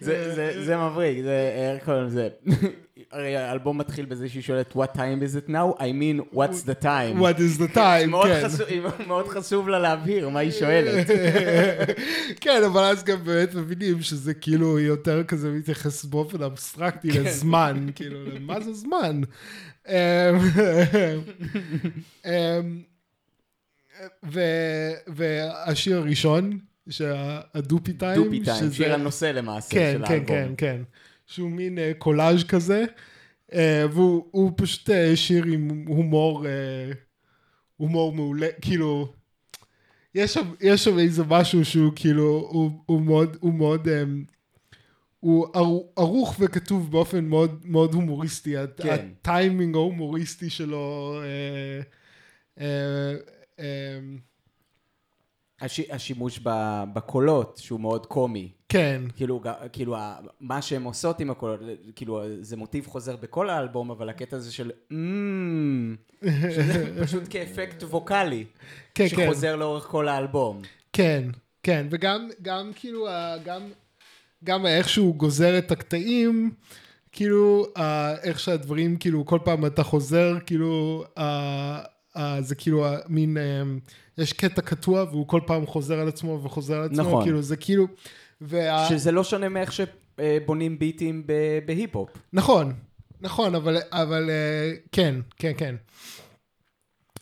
זה, 0.00 0.34
זה, 0.34 0.64
זה 0.64 0.76
מבריק, 0.76 1.22
זה, 1.22 1.72
איך 1.74 1.84
קוראים 1.84 2.04
לזה? 2.04 2.28
הרי 3.12 3.36
האלבום 3.36 3.78
מתחיל 3.78 4.04
בזה 4.04 4.28
שהיא 4.28 4.42
שואלת 4.42 4.76
what 4.76 4.96
time 4.96 5.22
is 5.22 5.46
it 5.46 5.48
now? 5.48 5.80
I 5.80 5.82
mean 5.82 6.34
what's 6.34 6.62
the 6.62 6.84
time? 6.84 7.20
what 7.20 7.38
is 7.38 7.58
the 7.58 7.74
time, 7.74 8.24
כן. 8.24 9.06
מאוד 9.06 9.28
חשוב 9.28 9.68
לה 9.68 9.78
להבהיר 9.78 10.28
מה 10.28 10.40
היא 10.40 10.50
שואלת. 10.50 11.06
כן, 12.40 12.62
אבל 12.66 12.82
אז 12.82 13.04
גם 13.04 13.24
באמת 13.24 13.54
מבינים 13.54 14.02
שזה 14.02 14.34
כאילו 14.34 14.78
יותר 14.78 15.24
כזה 15.24 15.50
מתייחס 15.50 16.04
באופן 16.04 16.42
אבסטרקטי 16.42 17.12
כן. 17.12 17.22
לזמן, 17.22 17.86
כאילו, 17.94 18.18
מה 18.40 18.60
זה 18.60 18.72
זמן? 18.72 19.20
אמ, 19.88 19.94
אמ, 22.26 22.82
והשיר 25.06 25.96
הראשון, 25.96 26.58
שהדופי 26.88 27.92
טיים, 27.92 28.24
דופי 28.24 28.40
טיים, 28.44 28.72
שיר 28.72 28.94
הנושא 28.94 29.24
למעשה 29.24 29.70
כן, 29.70 29.96
של 29.98 30.06
כן, 30.06 30.12
האלבום. 30.12 30.26
כן, 30.26 30.52
כן. 30.56 30.82
שהוא 31.30 31.50
מין 31.50 31.78
אה, 31.78 31.92
קולאז' 31.98 32.44
כזה, 32.44 32.84
אה, 33.52 33.84
והוא 33.92 34.24
הוא 34.30 34.52
פשוט 34.56 34.90
אה, 34.90 35.16
שיר 35.16 35.44
עם 35.44 35.84
הומור, 35.86 36.46
הומור 37.76 38.12
מעולה, 38.12 38.48
כאילו, 38.60 39.12
יש 40.14 40.34
שם, 40.34 40.52
יש 40.60 40.84
שם 40.84 40.98
איזה 40.98 41.22
משהו 41.24 41.64
שהוא 41.64 41.92
כאילו, 41.96 42.48
הוא, 42.50 42.70
הוא 42.86 43.00
מאוד, 43.00 43.36
הוא 43.40 43.54
מאוד, 43.54 43.88
הוא 45.20 45.46
ער- 45.54 45.88
ערוך 45.96 46.36
וכתוב 46.40 46.90
באופן 46.90 47.24
מאוד, 47.24 47.60
מאוד 47.64 47.94
הומוריסטי, 47.94 48.54
כן. 48.76 49.08
הטיימינג 49.20 49.74
ההומוריסטי 49.76 50.50
שלו, 50.50 51.14
אה, 51.22 51.80
אה, 52.60 53.14
אה, 53.60 53.98
הש- 55.60 55.90
השימוש 55.90 56.40
ב- 56.42 56.84
בקולות, 56.94 57.58
שהוא 57.62 57.80
מאוד 57.80 58.06
קומי. 58.06 58.48
כן, 58.68 59.02
כאילו, 59.16 59.40
כאילו, 59.72 59.96
מה 60.40 60.62
שהן 60.62 60.82
עושות 60.82 61.20
עם 61.20 61.30
הקולות, 61.30 61.60
כאילו, 61.96 62.20
זה 62.40 62.56
מוטיב 62.56 62.86
חוזר 62.86 63.16
בכל 63.16 63.50
האלבום, 63.50 63.90
אבל 63.90 64.08
הקטע 64.08 64.36
הזה 64.36 64.52
של 64.52 64.70
שזה 66.24 66.92
פשוט 67.04 67.22
כאפקט 67.30 67.82
ווקאלי, 67.82 68.44
כן, 68.94 69.08
כן. 69.08 69.24
שחוזר 69.26 69.56
לאורך 69.56 69.84
כל 69.84 70.08
האלבום. 70.08 70.62
כן, 70.92 71.24
כן, 71.62 71.86
וגם 71.90 72.28
גם 72.42 72.70
כאילו, 72.74 73.06
גם, 73.44 73.62
גם 74.44 74.66
איך 74.66 74.88
שהוא 74.88 75.14
גוזר 75.14 75.58
את 75.58 75.70
הקטעים, 75.72 76.50
כאילו, 77.12 77.66
איך 78.22 78.40
שהדברים, 78.40 78.96
כאילו, 78.96 79.26
כל 79.26 79.38
פעם 79.44 79.66
אתה 79.66 79.82
חוזר, 79.82 80.34
כאילו, 80.46 81.04
זה 82.40 82.54
כאילו 82.54 82.86
מין, 83.08 83.36
אמ, 83.38 83.78
יש 84.18 84.32
קטע 84.32 84.62
קטוע 84.62 85.02
והוא 85.02 85.28
כל 85.28 85.40
פעם 85.46 85.66
חוזר 85.66 86.00
על 86.00 86.08
עצמו 86.08 86.40
וחוזר 86.42 86.76
על 86.76 86.84
עצמו, 86.84 87.02
נכון. 87.02 87.22
כאילו, 87.22 87.42
זה 87.42 87.56
כאילו, 87.56 87.86
וה... 88.40 88.88
שזה 88.88 89.12
לא 89.12 89.24
שונה 89.24 89.48
מאיך 89.48 89.72
שבונים 89.72 90.78
ביטים 90.78 91.22
ב- 91.26 91.58
בהיפ-הופ. 91.66 92.10
נכון, 92.32 92.72
נכון, 93.20 93.54
אבל, 93.54 93.76
אבל 93.92 94.30
אה, 94.30 94.72
כן, 94.92 95.14
כן, 95.36 95.52
כן. 95.56 95.74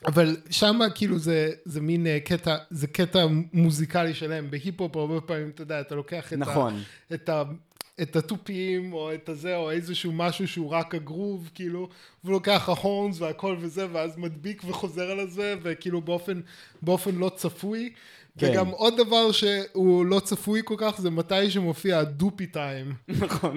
אבל 0.07 0.37
שמה 0.50 0.90
כאילו 0.90 1.18
זה, 1.18 1.50
זה 1.64 1.80
מין 1.80 2.07
אה, 2.07 2.21
קטע, 2.21 2.57
זה 2.71 2.87
קטע 2.87 3.26
מוזיקלי 3.52 4.14
שלהם. 4.14 4.50
בהיפ-הופ 4.50 4.97
הרבה 4.97 5.21
פעמים, 5.21 5.50
אתה 5.50 5.62
יודע, 5.62 5.80
אתה 5.80 5.95
לוקח 5.95 6.33
את, 6.33 6.38
נכון. 6.38 6.75
ה, 6.75 7.14
את, 7.14 7.28
ה, 7.28 7.42
את 7.42 7.67
התופים, 8.16 8.92
או 8.92 9.14
את 9.14 9.28
הזה, 9.28 9.56
או 9.56 9.70
איזשהו 9.70 10.12
משהו 10.12 10.48
שהוא 10.48 10.70
רק 10.70 10.94
הגרוב, 10.94 11.50
כאילו, 11.54 11.88
והוא 12.24 12.32
לוקח 12.32 12.68
ה 12.68 12.77
horns 12.77 13.20
והכל 13.20 13.56
וזה, 13.60 13.86
ואז 13.92 14.16
מדביק 14.16 14.62
וחוזר 14.66 15.10
על 15.10 15.30
זה, 15.30 15.54
וכאילו 15.62 16.00
באופן, 16.00 16.40
באופן 16.82 17.14
לא 17.14 17.30
צפוי. 17.36 17.90
כן. 18.38 18.50
וגם 18.50 18.68
עוד 18.68 18.96
דבר 18.96 19.32
שהוא 19.32 20.06
לא 20.06 20.20
צפוי 20.20 20.60
כל 20.64 20.74
כך, 20.78 21.00
זה 21.00 21.10
מתי 21.10 21.50
שמופיע 21.50 21.98
ה 21.98 22.05
Doopee 22.05 22.46
Time. 22.46 22.92
נכון. 23.08 23.56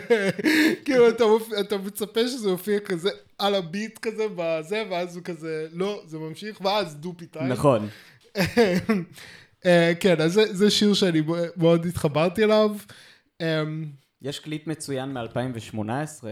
כאילו 0.84 1.08
אתה, 1.08 1.26
מופיע, 1.26 1.60
אתה 1.60 1.76
מצפה 1.76 2.28
שזה 2.28 2.48
יופיע 2.48 2.80
כזה 2.80 3.10
על 3.38 3.54
הביט 3.54 3.98
כזה 3.98 4.26
בזה 4.36 4.82
ואז 4.90 5.16
הוא 5.16 5.24
כזה 5.24 5.66
לא 5.72 6.02
זה 6.06 6.18
ממשיך 6.18 6.60
ואז 6.60 6.96
Doopee 6.96 7.26
Time. 7.26 7.48
נכון. 7.48 7.88
אה, 9.66 9.92
כן 10.00 10.20
אז 10.20 10.32
זה, 10.32 10.54
זה 10.54 10.70
שיר 10.70 10.94
שאני 10.94 11.22
מאוד 11.56 11.86
התחברתי 11.86 12.44
אליו. 12.44 12.70
אה, 13.40 13.62
יש 14.22 14.38
קליפ 14.38 14.66
מצוין 14.66 15.12
מ-2018, 15.12 15.88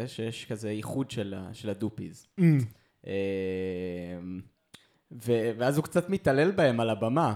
שיש 0.07 0.45
כזה 0.45 0.71
איחוד 0.71 1.11
של, 1.11 1.35
של 1.53 1.71
ה 1.71 1.77
Doopees. 1.77 2.27
אה, 3.07 3.13
ו- 5.13 5.51
ואז 5.59 5.77
הוא 5.77 5.85
קצת 5.85 6.09
מתעלל 6.11 6.51
בהם 6.51 6.81
על 6.81 6.91
הבמה. 6.91 7.35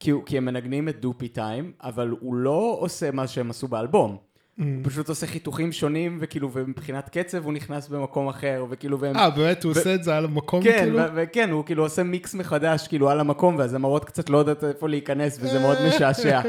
כי, 0.00 0.10
הוא, 0.10 0.26
כי 0.26 0.38
הם 0.38 0.44
מנגנים 0.44 0.88
את 0.88 1.00
דופי 1.00 1.28
טיים, 1.28 1.72
אבל 1.82 2.08
הוא 2.08 2.34
לא 2.34 2.76
עושה 2.80 3.10
מה 3.10 3.26
שהם 3.26 3.50
עשו 3.50 3.68
באלבום. 3.68 4.18
הוא 4.58 4.66
פשוט 4.82 5.08
עושה 5.08 5.26
חיתוכים 5.26 5.72
שונים, 5.72 6.18
וכאילו, 6.20 6.50
ומבחינת 6.52 7.08
קצב 7.08 7.44
הוא 7.44 7.52
נכנס 7.52 7.88
במקום 7.88 8.28
אחר, 8.28 8.66
וכאילו, 8.70 9.00
והם... 9.00 9.16
אה 9.16 9.30
באמת 9.30 9.64
הוא 9.64 9.70
עושה 9.70 9.94
את 9.94 10.04
זה 10.04 10.16
על 10.16 10.24
המקום 10.24 10.62
כן, 10.62 10.78
כאילו? 10.82 10.98
ו- 10.98 11.08
וכן, 11.14 11.50
הוא 11.50 11.64
כאילו 11.64 11.82
עושה 11.82 12.02
מיקס 12.02 12.34
מחדש, 12.34 12.88
כאילו, 12.88 13.10
על 13.10 13.20
המקום, 13.20 13.56
והזמרות 13.56 14.04
קצת 14.04 14.30
לא 14.30 14.38
יודעת 14.38 14.64
איפה 14.64 14.88
להיכנס, 14.88 15.38
וזה 15.40 15.58
מאוד 15.58 15.78
משעשע. 15.88 16.40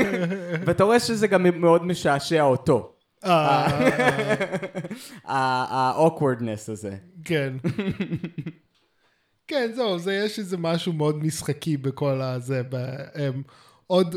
ואתה 0.66 0.84
רואה 0.84 1.00
שזה 1.00 1.26
גם 1.26 1.46
מאוד 1.60 1.86
משעשע 1.86 2.42
אותו. 2.42 2.92
אה, 3.24 3.66
ה-awkwardness 5.24 6.72
הזה. 6.72 6.96
כן. 7.24 7.52
כן 9.46 9.70
זהו 9.74 9.98
זה 9.98 10.14
יש 10.14 10.38
איזה 10.38 10.56
משהו 10.56 10.92
מאוד 10.92 11.24
משחקי 11.24 11.76
בכל 11.76 12.20
הזה. 12.20 12.62
ב, 12.68 12.76
עוד. 13.86 14.16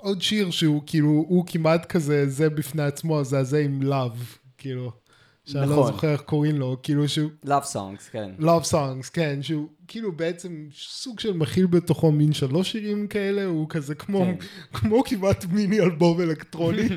עוד 0.00 0.22
שיר 0.22 0.50
שהוא 0.50 0.82
כאילו, 0.86 1.08
הוא 1.08 1.44
כמעט 1.46 1.86
כזה 1.86 2.28
זה 2.28 2.50
בפני 2.50 2.82
עצמו, 2.82 3.24
זה 3.24 3.38
הזה 3.38 3.58
עם 3.58 3.82
לאב, 3.82 4.36
כאילו. 4.58 4.92
שאני 5.44 5.70
לא 5.70 5.76
נכון. 5.76 5.92
זוכר 5.92 6.12
איך 6.12 6.20
קוראים 6.20 6.56
לו, 6.56 6.76
כאילו 6.82 7.08
שהוא... 7.08 7.30
Love 7.44 7.72
songs, 7.72 8.10
כן. 8.10 8.30
Love 8.40 8.72
Songs, 8.72 9.10
כן, 9.12 9.42
שהוא 9.42 9.68
כאילו 9.88 10.12
בעצם 10.12 10.66
סוג 10.74 11.20
של 11.20 11.32
מכיל 11.32 11.66
בתוכו 11.66 12.12
מין 12.12 12.32
שלוש 12.32 12.72
שירים 12.72 13.06
כאלה, 13.06 13.44
הוא 13.44 13.66
כזה 13.68 13.94
כמו, 13.94 14.24
כן. 14.24 14.46
כמו 14.72 15.04
כמעט 15.04 15.44
מיני 15.44 15.80
אלבום 15.80 16.20
אלקטרוני. 16.20 16.82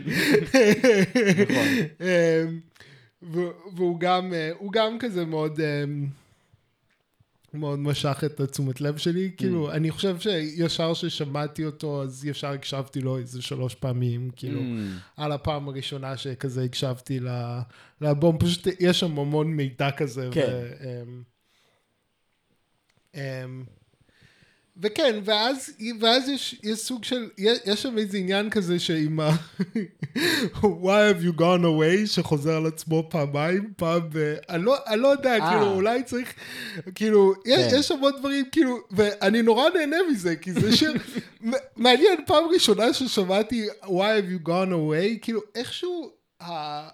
נכון. 1.42 1.68
אמ, 2.02 2.60
והוא 3.76 4.00
גם, 4.00 4.34
אה, 4.34 4.52
הוא 4.60 4.72
גם 4.72 5.00
כזה 5.00 5.26
מאוד, 5.26 5.60
אמ, 5.62 6.08
מאוד 7.54 7.80
משך 7.80 8.24
את 8.26 8.40
התשומת 8.40 8.82
לב 8.82 8.98
שלי, 8.98 9.32
כאילו, 9.38 9.70
Mm. 9.70 9.74
אני 9.74 9.92
חושב 9.92 10.20
שישר 10.20 10.94
ששמעתי 10.94 11.66
אותו, 11.66 12.04
אז 12.04 12.26
ישר 12.26 12.48
הקשבתי 12.48 13.02
לו 13.02 13.18
איזה 13.18 13.42
שלוש 13.42 13.76
פעמים, 13.76 14.30
כאילו, 14.36 14.60
Mm. 14.60 14.64
על 15.18 15.32
הפעם 15.32 15.68
הראשונה 15.68 16.18
שכזה 16.18 16.64
הקשבתי 16.64 17.20
לאלבום, 18.02 18.38
פשוט 18.40 18.68
יש 18.80 19.00
שם 19.00 19.20
המון 19.20 19.48
מידע 19.54 19.92
כזה. 19.92 20.30
כן. 20.32 20.48
ו, 20.52 20.74
אמ, 21.02 21.24
אמ, 23.16 23.64
וכן, 24.82 25.20
ואז, 25.24 25.74
ואז 26.00 26.30
יש, 26.30 26.60
יש 26.64 26.80
סוג 26.80 27.04
של, 27.04 27.30
יש, 27.38 27.60
יש 27.66 27.82
שם 27.82 27.98
איזה 27.98 28.18
עניין 28.18 28.50
כזה 28.50 28.80
שעם 28.80 29.20
ה... 29.20 29.30
Why 30.84 31.04
have 31.12 31.24
you 31.24 31.40
gone 31.40 31.64
away, 31.64 32.06
שחוזר 32.08 32.56
על 32.56 32.66
עצמו 32.66 33.08
פעמיים, 33.10 33.74
פעם 33.78 34.02
ב... 34.12 34.36
אני 34.50 34.64
לא, 34.64 34.78
אני 34.88 35.02
לא 35.02 35.08
יודע, 35.08 35.34
אה. 35.40 35.50
כאילו, 35.50 35.74
אולי 35.74 36.04
צריך, 36.04 36.34
כאילו, 36.96 37.34
יש, 37.46 37.72
כן. 37.72 37.80
יש 37.80 37.92
המון 37.92 38.12
דברים, 38.20 38.46
כאילו, 38.52 38.78
ואני 38.92 39.42
נורא 39.42 39.70
נהנה 39.70 39.98
מזה, 40.12 40.36
כי 40.36 40.54
זה 40.54 40.76
שיר, 40.76 40.94
מ- 41.48 41.52
מעניין, 41.76 42.20
פעם 42.26 42.44
ראשונה 42.54 42.94
ששמעתי 42.94 43.68
Why 43.84 43.88
have 43.88 44.44
you 44.44 44.48
gone 44.48 44.72
away, 44.72 45.20
כאילו, 45.22 45.42
איכשהו, 45.56 46.12
ה... 46.42 46.90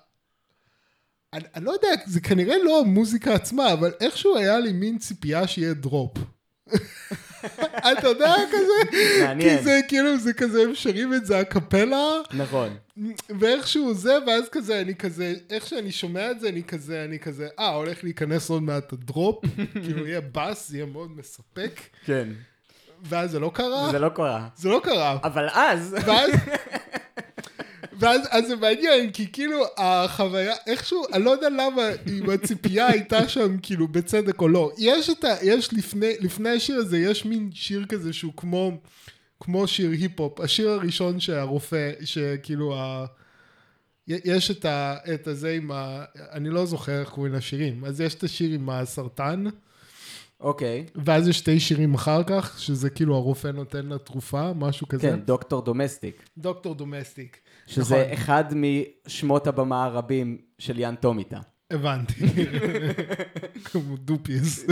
אני, 1.33 1.43
אני 1.55 1.65
לא 1.65 1.71
יודע, 1.71 1.87
זה 2.05 2.21
כנראה 2.21 2.55
לא 2.63 2.79
המוזיקה 2.79 3.33
עצמה, 3.33 3.73
אבל 3.73 3.91
איכשהו 4.01 4.37
היה 4.37 4.59
לי 4.59 4.71
מין 4.71 4.97
ציפייה 4.97 5.47
שיהיה 5.47 5.73
דרופ. 5.73 6.17
אתה 7.91 8.07
יודע 8.07 8.35
כזה? 8.51 8.97
מעניין. 9.23 9.57
כי 9.57 9.63
זה 9.63 9.79
כאילו, 9.87 10.17
זה 10.17 10.33
כזה, 10.33 10.61
הם 10.61 10.75
שרים 10.75 11.13
את 11.13 11.25
זה 11.25 11.39
הקפלה, 11.39 12.07
נכון. 12.33 12.77
ואיכשהו 13.39 13.93
זה, 13.93 14.17
ואז 14.27 14.49
כזה, 14.49 14.81
אני 14.81 14.95
כזה, 14.95 15.33
איך 15.49 15.67
שאני 15.67 15.91
שומע 15.91 16.31
את 16.31 16.39
זה, 16.39 16.49
אני 16.49 16.63
כזה, 16.63 17.05
אני 17.05 17.19
כזה, 17.19 17.47
אה, 17.59 17.69
הולך 17.69 18.03
להיכנס 18.03 18.49
עוד 18.49 18.63
מעט 18.63 18.93
הדרופ, 18.93 19.45
כאילו 19.83 20.07
יהיה 20.07 20.21
בס, 20.21 20.71
יהיה 20.73 20.85
מאוד 20.85 21.11
מספק, 21.17 21.79
כן. 22.05 22.27
ואז 23.03 23.31
זה 23.31 23.39
לא 23.39 23.51
קרה, 23.53 23.89
זה 23.91 23.99
לא 23.99 24.09
קרה. 24.09 24.47
זה 24.55 24.69
לא 24.69 24.81
קרה. 24.83 25.17
אבל 25.23 25.47
אז... 25.53 25.95
ואז, 26.05 26.31
ואז 27.99 28.21
אז 28.29 28.47
זה 28.47 28.55
מעניין, 28.55 29.11
כי 29.11 29.31
כאילו 29.31 29.63
החוויה, 29.77 30.55
איכשהו, 30.67 31.03
אני 31.13 31.23
לא 31.23 31.31
יודע 31.31 31.49
למה, 31.49 31.81
אם 32.07 32.29
הציפייה 32.29 32.87
הייתה 32.87 33.29
שם 33.29 33.57
כאילו 33.61 33.87
בצדק 33.87 34.41
או 34.41 34.47
לא. 34.47 34.71
יש 34.77 35.09
את 35.09 35.23
ה... 35.23 35.35
יש 35.41 35.73
לפני, 35.73 36.13
לפני 36.19 36.49
השיר 36.49 36.75
הזה, 36.75 36.97
יש 36.97 37.25
מין 37.25 37.49
שיר 37.53 37.85
כזה 37.85 38.13
שהוא 38.13 38.33
כמו, 38.37 38.71
כמו 39.39 39.67
שיר 39.67 39.91
היפ-הופ. 39.91 40.39
השיר 40.39 40.69
הראשון 40.69 41.19
שהרופא, 41.19 41.91
שכאילו 42.03 42.75
ה... 42.77 43.05
יש 44.07 44.51
את, 44.51 44.65
ה, 44.65 44.97
את 45.13 45.27
הזה 45.27 45.51
עם 45.51 45.71
ה... 45.71 46.03
אני 46.31 46.49
לא 46.49 46.65
זוכר 46.65 46.99
איך 46.99 47.09
קוראים 47.09 47.33
לשירים. 47.33 47.85
אז 47.85 48.01
יש 48.01 48.15
את 48.15 48.23
השיר 48.23 48.53
עם 48.53 48.69
הסרטן, 48.69 49.45
אוקיי. 50.39 50.85
ואז 50.95 51.27
יש 51.27 51.37
שתי 51.37 51.59
שירים 51.59 51.93
אחר 51.93 52.23
כך, 52.23 52.59
שזה 52.59 52.89
כאילו 52.89 53.15
הרופא 53.15 53.47
נותן 53.47 53.85
לה 53.85 53.97
תרופה, 53.97 54.53
משהו 54.53 54.87
כזה. 54.87 55.01
כן, 55.01 55.19
דוקטור 55.19 55.61
דומסטיק. 55.61 56.23
דוקטור 56.37 56.75
דומסטיק. 56.75 57.37
שזה 57.69 57.95
נכון. 58.01 58.13
אחד 58.13 58.43
משמות 58.55 59.47
הבמה 59.47 59.83
הרבים 59.85 60.37
של 60.59 60.79
יאן 60.79 60.95
טומיטה. 60.95 61.39
הבנתי. 61.71 62.13
כמו 63.65 63.97
Doopees. 63.97 64.65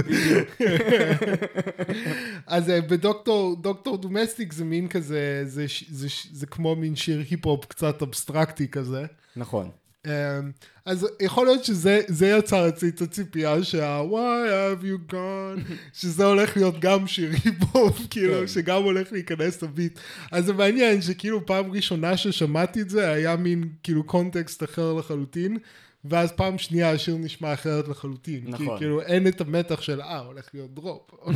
אז 2.48 2.70
אה, 2.70 2.82
ב 2.82 2.92
Doctor 2.92 3.56
Doctor 3.62 3.98
Domestic 3.98 4.54
זה 4.54 4.66
מין 4.66 4.88
כזה, 4.88 5.42
זה, 5.46 5.66
זה, 5.90 6.10
ש- 6.10 6.28
זה 6.32 6.46
כמו 6.46 6.76
מין 6.76 6.96
שיר 6.96 7.24
היפ-הופ 7.30 7.66
קצת 7.66 8.02
אבסטרקטי 8.02 8.68
כזה. 8.68 9.06
נכון. 9.36 9.70
אמ, 10.08 10.52
אז 10.86 11.08
יכול 11.22 11.46
להיות 11.46 11.64
שזה 11.66 12.02
זה 12.08 12.28
יצר 12.28 12.70
אצלי 12.70 12.90
את 12.90 13.02
הציפייה 13.02 13.64
שה- 13.64 14.02
why 14.12 14.48
have 14.50 14.84
you 14.84 15.12
gone, 15.14 15.72
שזה 16.02 16.26
הולך 16.26 16.58
להיות 16.58 16.80
גם 16.80 17.08
שיר 17.08 17.32
היפ-הופ, 17.32 18.00
כאילו, 18.10 18.34
כן. 18.34 18.48
שגם 18.48 18.84
הולך 18.84 19.12
להיכנס 19.12 19.62
לביט. 19.64 20.00
אז 20.32 20.46
זה 20.46 20.54
מעניין 20.54 21.02
שכאילו 21.02 21.46
פעם 21.46 21.72
ראשונה 21.72 22.18
ששמעתי 22.18 22.82
את 22.82 22.90
זה 22.90 23.10
היה 23.12 23.36
מין 23.36 23.70
כאילו 23.84 24.04
קונטקסט 24.04 24.64
אחר 24.64 24.94
לחלוטין. 24.94 25.58
ואז 26.06 26.32
פעם 26.32 26.58
שנייה 26.58 26.92
השיר 26.92 27.18
נשמע 27.18 27.54
אחרת 27.54 27.88
לחלוטין. 27.88 28.46
כי 28.46 28.52
נכון. 28.52 28.78
כאילו 28.78 29.02
אין 29.02 29.28
את 29.28 29.42
המתח 29.42 29.82
של 29.82 30.02
אה, 30.02 30.20
הולך 30.20 30.50
להיות 30.54 30.74
דרופ. 30.74 31.12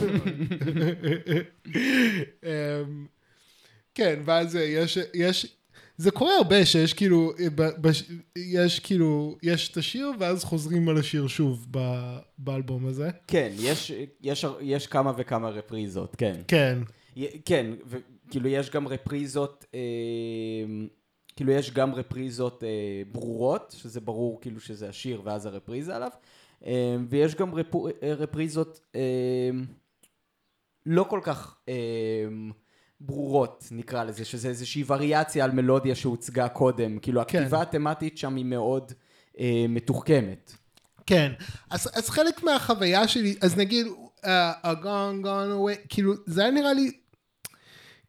אמ, 2.44 3.06
כן, 3.96 4.20
ואז 4.26 4.56
יש, 4.56 4.98
יש, 5.14 5.48
זה 6.02 6.12
קורה 6.12 6.38
הרבה 6.38 6.66
שיש 6.66 6.94
כאילו, 6.94 7.32
ב- 7.56 7.88
בש- 7.88 8.12
יש 8.36 8.80
כאילו, 8.80 9.38
יש 9.44 9.72
את 9.72 9.78
השיר 9.78 10.12
ואז 10.20 10.44
חוזרים 10.44 10.90
על 10.90 10.98
השיר 10.98 11.28
שוב 11.28 11.68
ב- 11.72 12.18
באלבום 12.38 12.86
הזה. 12.88 13.10
כן, 13.28 13.52
יש, 13.60 13.92
יש, 14.22 14.46
יש 14.62 14.88
כמה 14.88 15.14
וכמה 15.18 15.50
רפריזות, 15.50 16.16
כן. 16.16 16.42
כן, 16.48 16.80
י- 17.16 17.42
כן, 17.46 17.72
וכאילו 17.86 18.48
יש 18.50 18.70
גם 18.70 18.88
רפריזות, 18.88 19.66
אה, 19.74 19.80
כאילו 21.36 21.52
יש 21.52 21.72
גם 21.72 21.94
רפריזות 21.94 22.64
אה, 22.64 22.70
ברורות, 23.12 23.76
שזה 23.78 24.02
ברור 24.02 24.42
כאילו 24.42 24.60
שזה 24.60 24.90
השיר 24.90 25.22
ואז 25.24 25.46
הרפריזה 25.46 25.96
עליו, 25.96 26.10
אה, 26.66 26.96
ויש 27.10 27.36
גם 27.36 27.54
רפו, 27.56 27.88
אה, 27.88 28.14
רפריזות 28.14 28.80
אה, 28.96 29.50
לא 30.86 31.04
כל 31.10 31.20
כך 31.24 31.56
אה, 31.70 31.74
ברורות, 33.06 33.68
נקרא 33.72 34.04
לזה, 34.04 34.26
שזה 34.26 34.48
איזושהי 34.48 34.84
וריאציה 34.88 35.46
על 35.46 35.52
מלודיה 35.52 35.96
שהוצגה 35.96 36.50
קודם, 36.50 37.00
כאילו 37.00 37.22
כן. 37.28 37.40
הכתיבה 37.40 37.62
התמטית 37.62 38.18
שם 38.18 38.36
היא 38.36 38.46
מאוד 38.46 38.92
אה, 39.40 39.66
מתוחכמת. 39.70 40.52
כן. 41.06 41.32
אז, 41.70 41.90
אז 41.94 42.10
חלק 42.10 42.44
מהחוויה 42.44 43.08
שלי, 43.08 43.36
אז 43.42 43.58
נגיד, 43.58 43.88
uh, 43.88 44.26
a 44.64 44.84
gone 44.84 45.24
gone 45.24 45.52
away, 45.52 45.88
כאילו, 45.90 46.14
זה 46.26 46.42
היה 46.42 46.52
נראה 46.52 46.74
לי, 46.74 46.92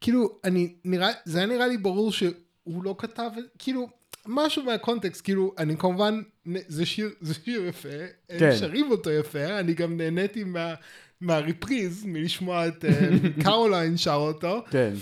כאילו, 0.01 0.39
אני, 0.45 0.75
נראה, 0.85 1.11
זה 1.25 1.39
היה 1.39 1.47
נראה 1.47 1.67
לי 1.67 1.77
ברור 1.77 2.13
שהוא 2.13 2.85
לא 2.85 2.95
כתב, 2.99 3.31
כאילו, 3.59 3.89
משהו 4.27 4.65
מהקונטקסט, 4.65 5.25
כאילו, 5.25 5.55
אני 5.59 5.77
כמובן, 5.77 6.23
זה 6.69 6.87
שיר, 6.87 7.11
זה 7.21 7.35
שיר 7.35 7.67
יפה, 7.67 7.89
הם 8.31 8.39
כן. 8.39 8.57
שרים 8.57 8.91
אותו 8.91 9.11
יפה, 9.11 9.59
אני 9.59 9.75
גם 9.75 9.97
נהניתי 9.97 10.45
מה, 10.45 10.75
מהריפריז, 11.23 12.05
מלשמוע 12.05 12.69
את 12.69 12.85
אה, 12.85 13.09
קרוליין 13.45 13.97
שר 13.97 14.15
אותו, 14.15 14.65
כן. 14.71 14.93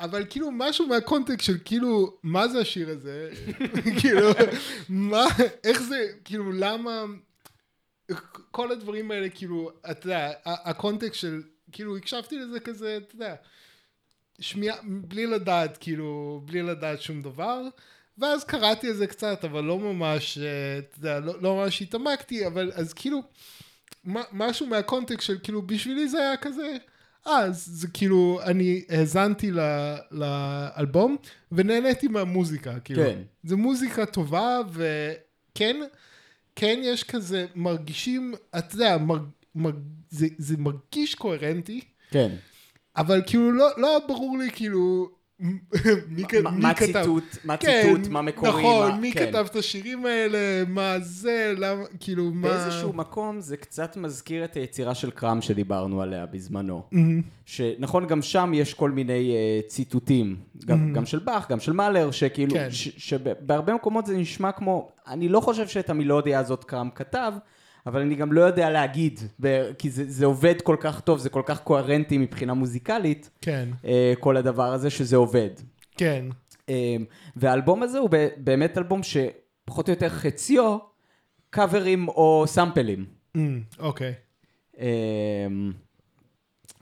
אבל 0.00 0.24
כאילו 0.30 0.50
משהו 0.50 0.86
מהקונטקסט 0.86 1.46
של 1.46 1.58
כאילו, 1.64 2.16
מה 2.22 2.48
זה 2.48 2.60
השיר 2.60 2.88
הזה? 2.90 3.30
כאילו, 4.00 4.30
מה, 4.88 5.24
איך 5.64 5.82
זה, 5.82 6.06
כאילו, 6.24 6.52
למה, 6.52 7.04
כל 8.50 8.72
הדברים 8.72 9.10
האלה, 9.10 9.28
כאילו, 9.28 9.70
אתה 9.90 10.06
יודע, 10.06 10.32
הקונטקסט 10.46 11.20
של, 11.20 11.42
כאילו, 11.72 11.96
הקשבתי 11.96 12.38
לזה 12.38 12.60
כזה, 12.60 12.96
אתה 12.96 13.14
יודע, 13.14 13.34
שמיעה, 14.40 14.76
בלי 14.84 15.26
לדעת, 15.26 15.76
כאילו, 15.80 16.42
בלי 16.44 16.62
לדעת 16.62 17.02
שום 17.02 17.22
דבר, 17.22 17.62
ואז 18.18 18.44
קראתי 18.44 18.88
על 18.88 18.94
זה 18.94 19.06
קצת, 19.06 19.44
אבל 19.44 19.64
לא 19.64 19.78
ממש, 19.78 20.38
אה, 20.38 20.78
אתה 20.78 20.98
יודע, 20.98 21.20
לא, 21.20 21.42
לא 21.42 21.56
ממש 21.56 21.82
התעמקתי, 21.82 22.46
אבל 22.46 22.72
אז 22.74 22.92
כאילו, 22.92 23.22
משהו 24.32 24.66
מהקונטקסט 24.66 25.26
של 25.26 25.36
כאילו 25.42 25.62
בשבילי 25.62 26.08
זה 26.08 26.18
היה 26.18 26.36
כזה, 26.36 26.76
אה, 27.26 27.38
אז 27.38 27.64
זה 27.66 27.88
כאילו, 27.88 28.40
אני 28.44 28.84
האזנתי 28.88 29.50
ל- 29.52 29.96
לאלבום 30.10 31.16
ונהניתי 31.52 32.08
מהמוזיקה, 32.08 32.80
כאילו. 32.80 33.02
כן. 33.02 33.18
זה 33.44 33.56
מוזיקה 33.56 34.06
טובה, 34.06 34.58
וכן, 34.72 35.76
כן 36.56 36.80
יש 36.82 37.04
כזה, 37.04 37.46
מרגישים, 37.54 38.34
אתה 38.58 38.74
יודע, 38.74 38.98
מר, 38.98 39.18
מר, 39.54 39.70
זה, 40.10 40.26
זה 40.38 40.56
מרגיש 40.56 41.14
קוהרנטי, 41.14 41.80
כן. 42.10 42.30
אבל 42.96 43.22
כאילו 43.26 43.52
לא, 43.52 43.68
לא 43.76 44.00
ברור 44.08 44.38
לי 44.38 44.50
כאילו, 44.50 45.10
מי, 45.40 45.52
מה- 46.42 46.50
מי 46.50 46.62
מה 46.62 46.74
כתב. 46.74 46.86
ציטוט, 46.86 47.24
מה 47.44 47.56
כן, 47.56 47.82
ציטוט, 47.82 48.08
מה 48.08 48.22
מקורי, 48.22 48.50
נכון, 48.50 48.90
מה... 48.90 48.96
מי 48.96 49.12
כן. 49.12 49.26
כתב 49.26 49.46
את 49.50 49.56
השירים 49.56 50.06
האלה, 50.06 50.38
מה 50.68 50.96
זה, 51.00 51.52
למה, 51.56 51.82
כאילו, 52.00 52.30
מה... 52.34 52.48
באיזשהו 52.48 52.92
מקום 52.92 53.40
זה 53.40 53.56
קצת 53.56 53.96
מזכיר 53.96 54.44
את 54.44 54.54
היצירה 54.56 54.94
של 54.94 55.10
קראם 55.10 55.40
שדיברנו 55.42 56.02
עליה 56.02 56.26
בזמנו. 56.26 56.82
מהמם. 56.92 57.22
שנכון, 57.46 58.06
גם 58.06 58.22
שם 58.22 58.52
יש 58.54 58.74
כל 58.74 58.90
מיני 58.90 59.34
uh, 59.64 59.68
ציטוטים, 59.68 60.36
גם, 60.66 60.92
גם 60.92 61.06
של 61.06 61.18
באך, 61.18 61.50
גם 61.50 61.60
של 61.60 61.72
מאלר, 61.72 62.10
שכאילו, 62.10 62.54
כן. 62.54 62.68
ש- 62.70 63.08
שבהרבה 63.10 63.74
מקומות 63.74 64.06
זה 64.06 64.16
נשמע 64.16 64.52
כמו, 64.52 64.88
אני 65.08 65.28
לא 65.28 65.40
חושב 65.40 65.68
שאת 65.68 65.90
המילודיה 65.90 66.38
הזאת 66.40 66.64
קראם 66.64 66.88
כתב, 66.94 67.32
אבל 67.86 68.00
אני 68.00 68.14
גם 68.14 68.32
לא 68.32 68.40
יודע 68.40 68.70
להגיד, 68.70 69.20
כי 69.78 69.90
זה, 69.90 70.04
זה 70.06 70.26
עובד 70.26 70.60
כל 70.62 70.76
כך 70.80 71.00
טוב, 71.00 71.18
זה 71.18 71.30
כל 71.30 71.42
כך 71.46 71.60
קוהרנטי 71.60 72.18
מבחינה 72.18 72.54
מוזיקלית, 72.54 73.30
כן, 73.40 73.68
uh, 73.82 73.86
כל 74.20 74.36
הדבר 74.36 74.72
הזה, 74.72 74.90
שזה 74.90 75.16
עובד. 75.16 75.50
כן, 75.96 76.24
אמ, 76.70 77.04
והאלבום 77.36 77.82
הזה 77.82 77.98
הוא 77.98 78.10
באמת 78.36 78.78
אלבום 78.78 79.00
שפחות 79.02 79.88
או 79.88 79.92
יותר 79.92 80.08
חציו 80.08 80.78
קאברים 81.50 82.08
או 82.08 82.44
סאמפלים. 82.46 83.06
אמ, 83.36 83.60
אוקיי. 83.78 84.14
אמ, 84.78 85.72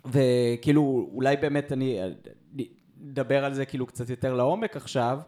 וכאילו, 0.07 1.11
אולי 1.13 1.37
באמת 1.37 1.73
אני 1.73 2.01
אדבר 3.11 3.45
על 3.45 3.55
זה 3.55 3.65
כאילו 3.65 3.87
קצת 3.87 4.11
יותר 4.11 4.35
לעומק 4.35 4.77
עכשיו, 4.77 5.19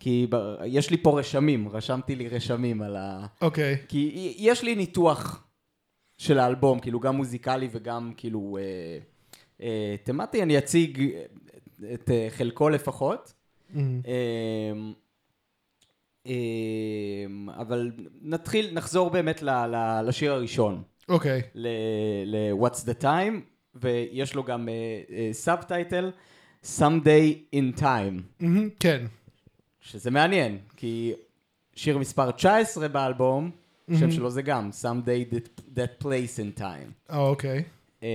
כי 0.00 0.26
ב- 0.30 0.56
יש 0.66 0.90
לי 0.90 0.96
פה 1.02 1.18
רשמים, 1.18 1.68
רשמתי 1.68 2.16
לי 2.16 2.28
רשמים 2.28 2.82
על 2.82 2.96
ה... 2.96 3.26
אוקיי. 3.42 3.76
כי 3.88 4.34
יש 4.38 4.62
לי 4.62 4.74
ניתוח 4.74 5.46
של 6.18 6.38
האלבום, 6.38 6.78
כאילו 6.80 7.00
גם 7.00 7.16
מוזיקלי 7.16 7.68
וגם 7.72 8.12
כאילו 8.16 8.58
אה, 8.60 8.98
אה, 9.62 9.94
תמטי, 10.04 10.42
אני 10.42 10.58
אציג 10.58 11.08
את 11.94 12.10
אה, 12.10 12.26
חלקו 12.30 12.68
לפחות. 12.68 13.32
אמ, 13.74 14.00
אמ, 14.06 14.92
אמ, 16.26 17.48
אבל 17.50 17.90
נתחיל, 18.22 18.70
נחזור 18.72 19.10
באמת 19.10 19.42
ל- 19.42 19.50
ל- 19.66 20.00
לשיר 20.06 20.32
הראשון, 20.32 20.82
אוקיי. 21.08 21.42
ל-What's 21.54 22.84
the 22.84 23.02
Time, 23.02 23.34
ויש 23.74 24.34
לו 24.34 24.44
גם 24.44 24.68
subtitle, 25.32 26.10
Someday 26.78 27.54
in 27.56 27.80
Time, 27.80 28.42
אמ, 28.42 28.68
כן. 28.80 29.06
שזה 29.80 30.10
מעניין, 30.10 30.58
כי 30.76 31.12
שיר 31.74 31.98
מספר 31.98 32.30
19 32.30 32.88
באלבום, 32.88 33.50
השם 33.88 34.10
שלו 34.10 34.30
זה 34.30 34.42
גם 34.42 34.70
Someday 34.82 35.34
that, 35.34 35.60
that 35.76 36.04
place 36.04 36.38
in 36.38 36.60
time, 36.60 37.10
אה, 37.10 37.18
אוקיי. 37.18 37.64
אמ, 38.02 38.08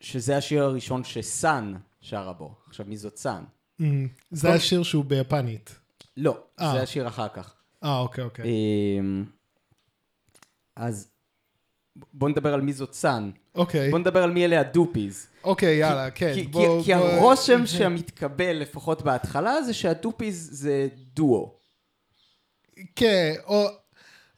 שזה 0.00 0.36
השיר 0.36 0.62
הראשון 0.62 1.04
שסאן 1.04 1.74
שרה 2.00 2.32
בו. 2.32 2.54
עכשיו, 2.68 2.86
מי 2.88 2.96
זאת 2.96 3.16
סאן? 3.16 3.44
אמ, 3.80 4.08
זה 4.30 4.48
טוב. 4.48 4.56
השיר 4.56 4.82
שהוא 4.82 5.04
ביפנית. 5.04 5.74
לא, 6.16 6.38
אה. 6.60 6.72
זה 6.72 6.82
השיר 6.82 7.08
אחר 7.08 7.28
כך. 7.28 7.54
אה, 7.84 7.98
אוקיי, 7.98 8.24
אוקיי. 8.24 8.44
אמ, 8.44 9.24
אז 10.76 11.10
בוא 12.12 12.28
נדבר 12.28 12.54
על 12.54 12.60
מי 12.60 12.72
זאת 12.72 12.92
סאן. 12.94 13.30
אוקיי. 13.54 13.90
בוא 13.90 13.98
נדבר 13.98 14.22
על 14.22 14.30
מי 14.30 14.44
אלה 14.44 14.60
הדופיז. 14.60 15.26
אוקיי, 15.44 15.76
יאללה, 15.76 16.10
כן. 16.10 16.34
כי, 16.34 16.42
בוא- 16.42 16.80
כי, 16.84 16.92
כי 16.92 16.98
בוא- 16.98 17.08
הרושם 17.08 17.66
שמתקבל, 17.78 18.52
לפחות 18.56 19.02
בהתחלה, 19.02 19.62
זה 19.62 19.74
שהדופיז 19.74 20.48
זה 20.52 20.88
דואו. 21.14 21.58
כן, 22.96 23.34
או... 23.46 23.66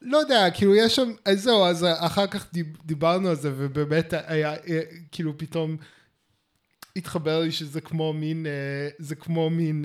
לא 0.05 0.19
יודע, 0.19 0.49
כאילו 0.55 0.75
יש 0.75 0.97
שם, 0.97 1.11
אז 1.25 1.43
זהו, 1.43 1.65
אז 1.65 1.87
אחר 1.99 2.27
כך 2.27 2.53
דיב- 2.53 2.79
דיברנו 2.85 3.29
על 3.29 3.37
זה, 3.37 3.53
ובאמת 3.57 4.15
היה, 4.27 4.53
אה, 4.55 4.81
כאילו 5.13 5.39
פתאום 5.39 5.77
התחבר 6.97 7.41
לי 7.41 7.53
שזה 7.53 7.81
כמו 7.81 8.13
מין, 8.13 8.47
אה, 8.47 8.89
זה 8.99 9.15
כמו 9.15 9.51
מין 9.51 9.85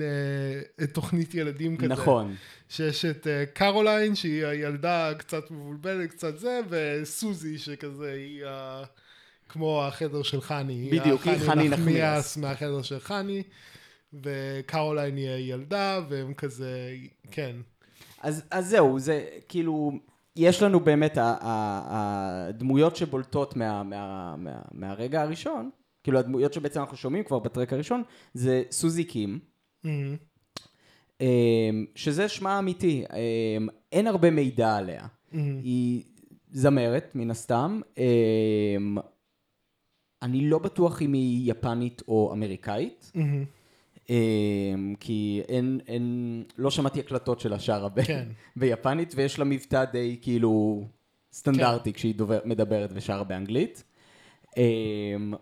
אה, 0.80 0.86
תוכנית 0.86 1.34
ילדים 1.34 1.76
כזה. 1.76 1.88
נכון. 1.88 2.34
שיש 2.68 3.04
את 3.04 3.26
אה, 3.26 3.44
קרוליין, 3.46 4.14
שהיא 4.14 4.46
הילדה 4.46 5.12
קצת 5.18 5.50
מבולבלת, 5.50 6.10
קצת 6.10 6.38
זה, 6.38 6.60
וסוזי, 6.68 7.58
שכזה 7.58 8.12
היא 8.12 8.44
ה- 8.46 8.84
כמו 9.48 9.84
החדר 9.84 10.22
של 10.22 10.40
חני. 10.40 10.90
בדיוק, 10.92 11.22
היא 11.26 11.38
חני 11.38 11.68
נחמיאס. 11.68 12.36
מהחדר 12.36 12.82
של 12.82 12.98
חני, 13.00 13.42
וקרוליין 14.12 15.16
היא 15.16 15.28
הילדה, 15.28 16.00
והם 16.08 16.34
כזה, 16.34 16.94
כן. 17.30 17.56
אז, 18.22 18.42
אז 18.50 18.68
זהו, 18.68 18.98
זה 18.98 19.24
כאילו, 19.48 19.92
יש 20.36 20.62
לנו 20.62 20.80
באמת 20.80 21.18
הדמויות 21.20 22.96
שבולטות 22.96 23.56
מה, 23.56 23.82
מה, 23.82 24.34
מה, 24.38 24.58
מהרגע 24.72 25.22
הראשון, 25.22 25.70
כאילו 26.02 26.18
הדמויות 26.18 26.52
שבעצם 26.52 26.80
אנחנו 26.80 26.96
שומעים 26.96 27.24
כבר 27.24 27.38
בטרק 27.38 27.72
הראשון, 27.72 28.02
זה 28.34 28.62
סוזי 28.70 29.04
קים, 29.04 29.38
אמ, 29.84 30.16
אמ, 31.20 31.86
שזה 31.94 32.28
שמה 32.28 32.56
האמיתי, 32.56 33.04
אמ, 33.56 33.68
אין 33.92 34.06
הרבה 34.06 34.30
מידע 34.30 34.76
עליה. 34.76 35.06
אמ, 35.34 35.60
היא 35.62 36.04
זמרת, 36.50 37.10
מן 37.14 37.30
הסתם. 37.30 37.80
אני 40.22 40.48
לא 40.48 40.58
בטוח 40.58 41.02
אם 41.02 41.12
היא 41.12 41.50
יפנית 41.50 42.02
או 42.08 42.32
אמריקאית, 42.32 43.12
אמ, 43.16 43.44
אמ, 44.10 44.94
כי 45.00 45.42
אין, 45.48 45.80
אין, 45.88 46.44
לא 46.58 46.70
שמעתי 46.70 47.00
הקלטות 47.00 47.40
שלה 47.40 47.58
שרה 47.58 47.88
ב- 47.88 48.02
כן. 48.02 48.28
ביפנית, 48.56 49.12
ויש 49.16 49.38
לה 49.38 49.44
מבטא 49.44 49.84
די 49.84 50.18
כאילו 50.22 50.84
סטנדרטי 51.32 51.92
כן. 51.92 51.96
כשהיא 51.96 52.14
דובר, 52.14 52.38
מדברת 52.44 52.90
ושרה 52.94 53.24
באנגלית. 53.24 53.84
אמ, 54.56 55.34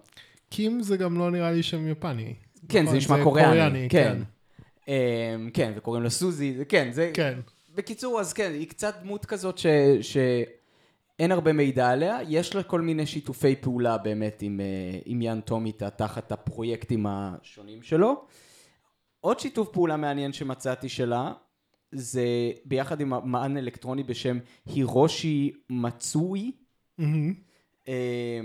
קים 0.51 0.83
זה 0.83 0.97
גם 0.97 1.19
לא 1.19 1.31
נראה 1.31 1.53
לי 1.53 1.63
שם 1.63 1.89
יפני. 1.89 2.35
כן, 2.69 2.83
נכון? 2.83 2.93
זה 2.93 2.99
נשמע 2.99 3.23
קוריאני, 3.25 3.89
כן. 3.91 4.19
כן. 4.87 4.93
אמ, 4.93 5.51
כן, 5.55 5.73
וקוראים 5.77 6.03
לה 6.03 6.11
סוזי, 6.11 6.55
כן, 6.69 6.89
זה... 6.93 7.11
כן. 7.15 7.39
בקיצור, 7.75 8.21
אז 8.21 8.33
כן, 8.33 8.51
היא 8.55 8.69
קצת 8.69 8.95
דמות 9.03 9.25
כזאת 9.27 9.59
ש... 9.59 9.67
שאין 11.19 11.33
הרבה 11.33 11.53
מידע 11.53 11.91
עליה, 11.91 12.19
יש 12.29 12.55
לה 12.55 12.63
כל 12.63 12.81
מיני 12.81 13.07
שיתופי 13.07 13.57
פעולה 13.57 13.99
באמת 13.99 14.43
עם, 14.43 14.61
אה, 14.61 14.99
עם 15.05 15.23
יאן 15.23 15.41
טומיטה 15.41 15.91
תחת 15.91 16.33
הפרויקטים 16.33 17.07
השונים 17.09 17.83
שלו. 17.83 18.25
עוד 19.21 19.41
שיתוף 19.41 19.69
פעולה 19.69 19.97
מעניין 19.97 20.33
שמצאתי 20.33 20.89
שלה, 20.89 21.33
זה 21.93 22.25
ביחד 22.65 23.01
עם 23.01 23.13
אמן 23.31 23.57
אלקטרוני 23.57 24.03
בשם 24.03 24.39
הירושי 24.67 25.53
מצוי, 25.71 26.53
אמ, 26.99 27.35
אה, 27.89 28.41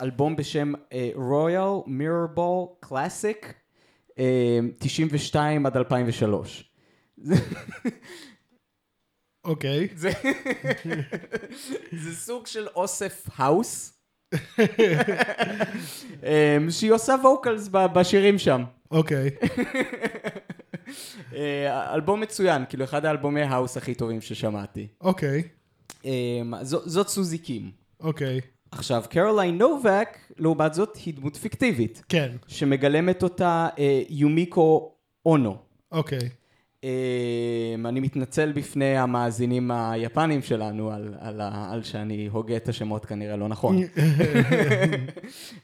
אלבום 0.00 0.36
בשם 0.36 0.72
אה, 0.92 1.10
Royal 1.14 1.88
Mirrorball 1.88 2.86
Classic, 2.86 3.46
אה, 4.18 4.58
92 4.78 5.66
עד 5.66 5.76
2003. 5.76 6.72
אוקיי. 9.44 9.88
זה, 9.94 10.10
זה 11.92 12.16
סוג 12.16 12.46
של 12.46 12.68
אוסף 12.76 13.26
האוס, 13.36 13.98
אמ, 16.22 16.70
שהיא 16.70 16.92
עושה 16.92 17.14
vocals 17.22 17.68
בשירים 17.72 18.38
שם. 18.38 18.64
אוקיי. 18.90 19.30
אה, 21.34 21.94
אלבום 21.94 22.20
מצוין, 22.20 22.64
כאילו 22.68 22.84
אחד 22.84 23.04
האלבומי 23.04 23.42
האוס 23.42 23.76
הכי 23.76 23.94
טובים 23.94 24.20
ששמעתי. 24.20 24.86
אוקיי. 25.00 25.42
אמ, 26.04 26.54
זאת 26.64 27.08
סוזי 27.08 27.38
קים. 27.38 27.70
אוקיי. 28.00 28.40
עכשיו, 28.70 29.04
קרוליין 29.10 29.58
נובק, 29.58 30.18
לעומת 30.38 30.74
זאת, 30.74 30.96
היא 30.96 31.14
דמות 31.14 31.36
פיקטיבית, 31.36 32.02
כן. 32.08 32.32
שמגלמת 32.46 33.22
אותה 33.22 33.68
אה, 33.78 34.02
יומיקו 34.08 34.94
אונו. 35.26 35.56
אוקיי. 35.92 36.28
אמ, 36.84 37.86
אני 37.86 38.00
מתנצל 38.00 38.52
בפני 38.52 38.96
המאזינים 38.98 39.70
היפנים 39.70 40.42
שלנו 40.42 40.90
על, 40.90 41.14
על, 41.20 41.40
על 41.40 41.82
שאני 41.82 42.26
הוגה 42.26 42.56
את 42.56 42.68
השמות 42.68 43.06
כנראה 43.06 43.36
לא 43.36 43.48
נכון. 43.48 43.76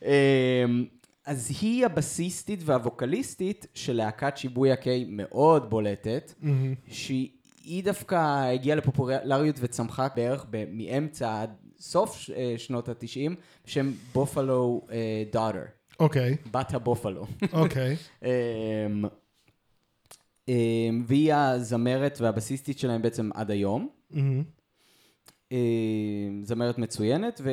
אמ, 0.02 0.84
אז 1.26 1.52
היא 1.60 1.86
הבסיסטית 1.86 2.60
והווקליסטית 2.64 3.66
של 3.74 3.92
להקת 3.92 4.36
שיבויה 4.36 4.76
קיי 4.76 5.04
מאוד 5.08 5.70
בולטת, 5.70 6.34
אמ, 6.42 6.74
שהיא 6.88 7.84
דווקא 7.84 8.50
הגיעה 8.52 8.76
לפופולריות 8.76 9.56
וצמחה 9.60 10.08
בערך 10.16 10.46
מאמצע 10.72 11.42
עד 11.42 11.50
סוף 11.80 12.30
אה, 12.36 12.54
שנות 12.56 12.88
התשעים, 12.88 13.34
בשם 13.66 13.92
בופלו 14.12 14.86
דאטר, 15.32 15.62
אוקיי. 16.00 16.36
בת 16.50 16.74
הבופלו. 16.74 17.26
אוקיי. 17.52 17.96
אמ, 20.48 21.04
והיא 21.06 21.34
הזמרת 21.34 22.18
והבסיסטית 22.20 22.78
שלהם 22.78 23.02
בעצם 23.02 23.30
עד 23.34 23.50
היום. 23.50 23.88
אמ, 25.52 26.42
זמרת 26.44 26.78
מצוינת, 26.78 27.40
ו... 27.44 27.50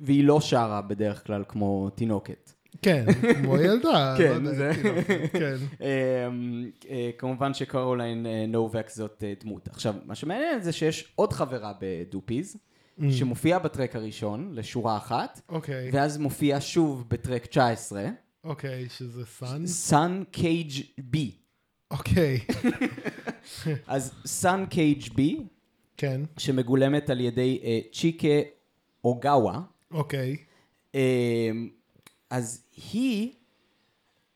והיא 0.00 0.24
לא 0.24 0.40
שרה 0.40 0.82
בדרך 0.82 1.26
כלל 1.26 1.44
כמו 1.48 1.90
תינוקת. 1.90 2.52
כן, 2.82 3.04
כמו 3.42 3.56
ילדה. 3.64 4.14
כן, 4.18 4.42
לא 4.42 4.48
יודע, 4.48 4.72
זה- 4.72 4.92
כן. 5.32 5.54
אמ, 5.80 6.70
אה, 6.90 7.10
כמובן 7.18 7.54
שקרוליין 7.54 8.26
אה, 8.26 8.44
נובק 8.48 8.90
זאת 8.90 9.24
אה, 9.26 9.32
דמות. 9.44 9.68
עכשיו, 9.68 9.94
מה 10.04 10.14
שמעניין 10.14 10.60
זה 10.62 10.72
שיש 10.72 11.12
עוד 11.14 11.32
חברה 11.32 11.72
ב 11.80 11.88
Doopees. 11.88 12.56
שמופיעה 13.10 13.58
בטרק 13.58 13.96
הראשון 13.96 14.50
לשורה 14.54 14.96
אחת, 14.96 15.40
אוקיי. 15.48 15.90
ואז 15.92 16.18
מופיעה 16.18 16.60
שוב 16.60 17.04
בטרק 17.08 17.46
19, 17.46 18.06
אוקיי, 18.44 18.88
שזה 18.88 19.24
סאן. 19.26 19.66
סאן 19.66 20.22
קייג' 20.30 20.70
בי. 21.00 21.30
אוקיי. 21.90 22.40
אז 23.86 24.12
סאן 24.26 24.64
קייג' 24.70 25.12
בי, 25.14 25.42
כן. 25.96 26.20
שמגולמת 26.36 27.10
על 27.10 27.20
ידי 27.20 27.60
אה, 27.64 27.78
צ'יקה 27.92 28.28
אוגאווה, 29.04 29.60
אוקיי. 29.90 30.36
אה, 30.94 31.50
אז 32.30 32.62
היא 32.92 33.32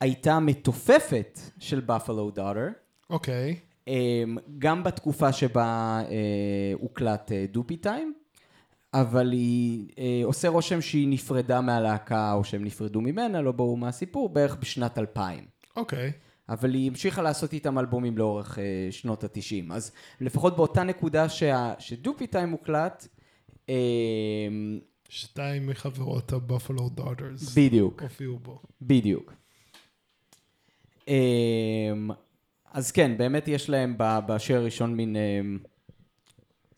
הייתה 0.01 0.41
מתופפת 0.41 1.41
של 1.59 1.81
Buffalo 1.81 2.31
Daughter, 2.31 2.69
אוקיי. 3.11 3.57
אה, 3.89 4.23
גם 4.59 4.83
בתקופה 4.85 5.33
שבה 5.33 6.01
אה, 6.11 6.73
הוקלט 6.81 7.33
אה, 7.33 7.45
Doopee 7.51 7.77
Time, 7.77 8.15
אבל 8.95 9.33
היא 9.33 9.89
אה, 9.99 10.21
עושה 10.25 10.49
רושם 10.49 10.81
שהיא 10.81 11.09
נפרדה 11.09 11.61
מהלהקה, 11.61 12.33
או 12.33 12.45
שהם 12.45 12.65
נפרדו 12.65 13.01
ממנה, 13.01 13.43
לא 13.43 13.53
ברור 13.53 13.77
מה 13.77 13.89
הסיפור, 13.89 14.29
בערך 14.29 14.57
בשנת 14.57 14.99
2000. 14.99 15.45
אוקיי. 15.77 16.13
אבל 16.51 16.75
היא 16.75 16.89
המשיכה 16.91 17.23
לעשות 17.23 17.53
איתם 17.53 17.79
אלבומים 17.79 18.19
לאורך 18.19 18.59
אה, 18.59 18.89
שנות 18.91 19.25
התשעים. 19.25 19.73
אז 19.73 19.93
לפחות 20.21 20.57
באותה 20.57 20.83
נקודה 20.83 21.29
שה, 21.29 21.75
שדופי 21.79 22.27
טיים 22.27 22.49
מוקלט, 22.49 23.07
אה, 23.69 23.75
שתיים 25.09 25.67
מחברות 25.67 26.33
הבופלו 26.33 26.89
דוטרס 26.89 27.55
בדיוק, 27.59 28.03
הופיעו 28.03 28.39
בו. 28.39 28.63
בדיוק. 28.83 29.33
אמ, 31.09 32.11
אז 32.73 32.91
כן, 32.91 33.19
באמת 33.19 33.49
יש 33.49 33.71
להם 33.71 33.95
בשיר 33.99 34.57
הראשון 34.57 34.95
מין 34.95 35.17
אמ, 35.17 35.59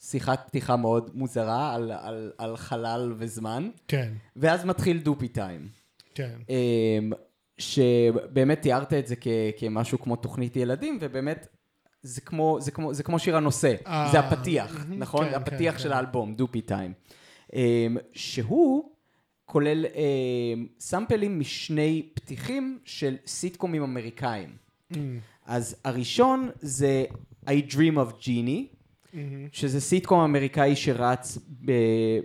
שיחת 0.00 0.44
פתיחה 0.46 0.76
מאוד 0.76 1.10
מוזרה 1.14 1.74
על, 1.74 1.92
על, 1.92 2.32
על 2.38 2.56
חלל 2.56 3.14
וזמן, 3.18 3.70
כן, 3.88 4.12
ואז 4.36 4.64
מתחיל 4.64 4.98
דופי 4.98 5.28
טיים. 5.28 5.68
כן. 6.14 6.38
אמ, 6.48 7.12
שבאמת 7.58 8.62
תיארת 8.62 8.92
את 8.92 9.06
זה 9.06 9.16
כ, 9.16 9.26
כמשהו 9.58 10.00
כמו 10.00 10.16
תוכנית 10.16 10.56
ילדים, 10.56 10.98
ובאמת 11.00 11.46
זה 12.02 12.20
כמו, 12.20 12.58
זה 12.60 12.70
כמו, 12.70 12.94
זה 12.94 13.02
כמו 13.02 13.18
שיר 13.18 13.36
הנושא, 13.36 13.74
אה, 13.86 14.08
זה 14.12 14.18
הפתיח, 14.18 14.86
נכון? 14.88 15.28
כן, 15.28 15.34
הפתיח 15.34 15.74
כן, 15.74 15.80
של 15.80 15.88
כן. 15.88 15.94
האלבום, 15.94 16.34
דופי 16.34 16.60
טיים. 16.60 16.92
אמ, 17.52 17.96
שהוא 18.12 18.92
כולל 19.44 19.86
אמ, 19.86 20.66
סאמפלים 20.80 21.40
משני 21.40 22.08
פתיחים 22.14 22.78
של 22.84 23.16
סיטקומים 23.26 23.82
אמריקאים. 23.82 24.50
Mm, 24.92 24.96
אז 25.46 25.76
הראשון 25.84 26.50
זה 26.60 27.04
I 27.46 27.50
Dream 27.70 27.96
of 27.96 28.22
Genie, 28.22 28.76
מהמם. 29.12 29.48
שזה 29.52 29.80
סיטקום 29.80 30.20
אמריקאי 30.20 30.76
שרץ 30.76 31.38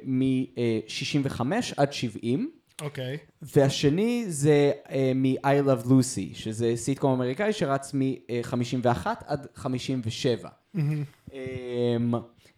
מ-65 0.04 1.42
עד 1.78 1.94
70. 1.94 2.52
אוקיי. 2.82 3.18
והשני 3.42 4.26
זה 4.28 4.72
אה, 4.86 4.92
מ-I 5.16 5.66
Love 5.66 5.86
Lucy, 5.86 6.34
שזה 6.34 6.74
סיטקום 6.76 7.12
אמריקאי 7.12 7.54
שרץ 7.54 7.94
מ-51 7.94 9.08
עד 9.26 9.48
57. 9.56 10.50
מהמם. 10.74 11.04
אמ, 11.28 11.32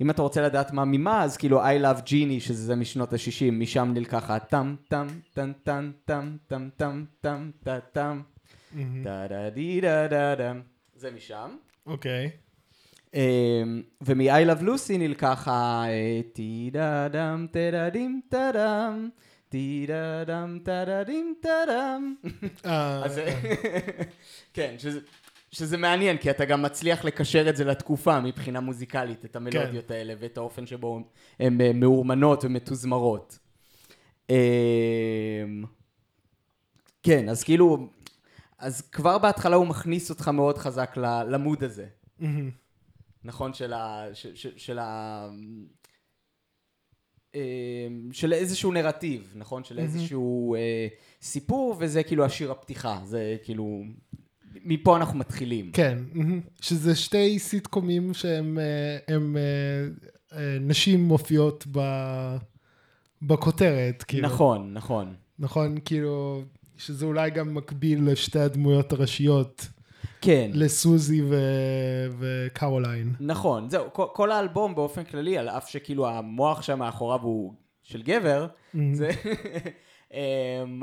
אם 0.02 0.10
אתה 0.10 0.22
רוצה 0.22 0.42
לדעת 0.42 0.74
מה 0.74 0.86
ממה, 0.86 1.24
אז 1.24 1.38
כאילו 1.38 1.66
I 1.66 1.82
Love 1.82 2.02
Jeannie, 2.02 2.40
שזה 2.40 2.76
משנות 2.76 3.14
ה-60, 3.14 3.52
משם 3.52 3.92
נלקח 3.94 4.30
הטם 4.30 4.76
טם 4.88 5.08
טם 5.34 5.52
טם 5.64 5.92
טם 6.06 6.38
טם 6.48 6.70
טם 6.78 7.06
טם 7.22 7.52
טם 7.64 7.80
טם 7.92 8.22
מהמם. 8.72 9.04
דה 9.04 9.28
דה 9.28 9.50
די 9.50 9.82
דה 9.82 10.08
דה 10.08 10.36
דם. 10.36 10.62
זה 10.96 11.12
משם. 11.12 11.50
אוקיי. 11.86 12.30
אמ, 13.12 13.16
ומ-I 14.02 14.46
Love 14.46 14.62
Lucy 14.62 14.98
נלקח 15.00 15.48
ה... 15.48 15.84
טי 16.34 16.70
דה 16.74 17.08
דם 17.08 17.48
טה 17.52 17.60
דה 17.72 17.90
דים 17.90 18.22
טה 18.30 18.52
דם 18.54 19.10
טי 19.50 19.86
דה 19.88 20.24
דם 20.24 20.60
טה 20.64 20.84
דה 20.86 21.04
דים 21.04 21.36
טה 21.42 21.50
דם 21.68 22.16
אה, 22.66 23.06
אז 23.06 23.20
כן, 24.54 24.76
שזה, 25.52 25.78
מעניין, 25.78 26.18
כי 26.18 26.30
אתה 26.30 26.46
גם 26.46 26.62
מצליח 26.62 27.06
לקשר 27.06 27.50
את 27.50 27.56
זה 27.58 27.66
לתקופה 27.66 28.20
מבחינה 28.20 28.60
מוזיקלית, 28.60 29.26
את 29.26 29.36
המלודיות 29.36 29.92
האלה 29.92 30.14
ואת 30.20 30.38
האופן 30.38 30.66
שבו 30.66 31.02
הן 31.40 31.62
אה, 31.62 31.74
מאורמנות 31.74 32.44
ומתוזמרות. 32.46 33.40
אמ, 34.30 34.36
כן, 37.04 37.30
אז 37.30 37.44
כאילו, 37.44 37.90
אז 38.58 38.82
כבר 38.82 39.18
בהתחלה 39.18 39.56
הוא 39.56 39.68
מכניס 39.68 40.10
אותך 40.10 40.28
מאוד 40.28 40.58
חזק 40.58 40.98
למוד 41.28 41.64
הזה. 41.64 41.86
נכון? 43.24 43.54
ה... 43.74 44.06
של 44.58 44.80
ה... 44.80 45.28
אמ, 47.36 47.40
של 48.12 48.34
איזשהו 48.34 48.72
נרטיב, 48.72 49.34
נכון? 49.36 49.64
של 49.64 49.80
איזשהו 49.80 50.56
אה, 50.56 50.88
סיפור, 51.22 51.76
וזה 51.80 52.04
כאילו 52.04 52.26
השיר 52.26 52.52
הפתיחה, 52.52 53.00
זה 53.06 53.36
כאילו... 53.44 53.84
מפה 54.66 54.98
אנחנו 54.98 55.20
מתחילים. 55.20 55.72
כן. 55.74 55.98
שזה 56.62 56.96
שתי 56.96 57.40
סיטקומים 57.40 58.14
שהם 58.14 58.60
אה, 58.60 59.16
הם, 59.16 59.38
אה, 60.32 60.58
נשים 60.62 61.04
מופיעות 61.04 61.66
ב- 61.72 62.38
בכותרת, 63.22 64.04
כאילו. 64.04 64.28
נכון, 64.28 64.74
נכון. 64.74 65.14
נכון, 65.40 65.78
כאילו, 65.86 66.44
שזה 66.78 67.06
אולי 67.06 67.30
גם 67.30 67.54
מקביל 67.54 68.12
לשתי 68.12 68.40
הדמויות 68.40 68.94
הראשיות, 68.94 69.68
כן, 70.22 70.52
לסוזי 70.54 71.22
ו- 71.22 72.08
וקרוליין. 72.20 73.14
נכון. 73.20 73.70
זהו, 73.70 73.94
כל, 73.94 74.06
כל 74.14 74.32
האלבום 74.32 74.76
באופן 74.76 75.04
כללי, 75.04 75.38
על 75.38 75.50
אף 75.50 75.70
שכאילו 75.70 76.10
המוח 76.10 76.62
שם 76.62 76.80
מאחוריו 76.80 77.22
הוא 77.22 77.54
של 77.84 78.02
גבר, 78.02 78.48
זה... 78.94 79.10
אמ, 80.14 80.82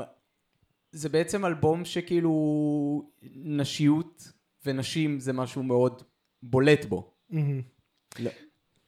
זה 0.91 1.09
בעצם 1.09 1.45
אלבום 1.45 1.85
שכאילו 1.85 2.31
נשיות 3.35 4.31
ונשים 4.65 5.19
זה 5.19 5.33
משהו 5.33 5.63
מאוד 5.63 6.03
בולט 6.43 6.85
בו. 6.85 7.11
מהמם. 7.29 7.61
לא. 8.19 8.31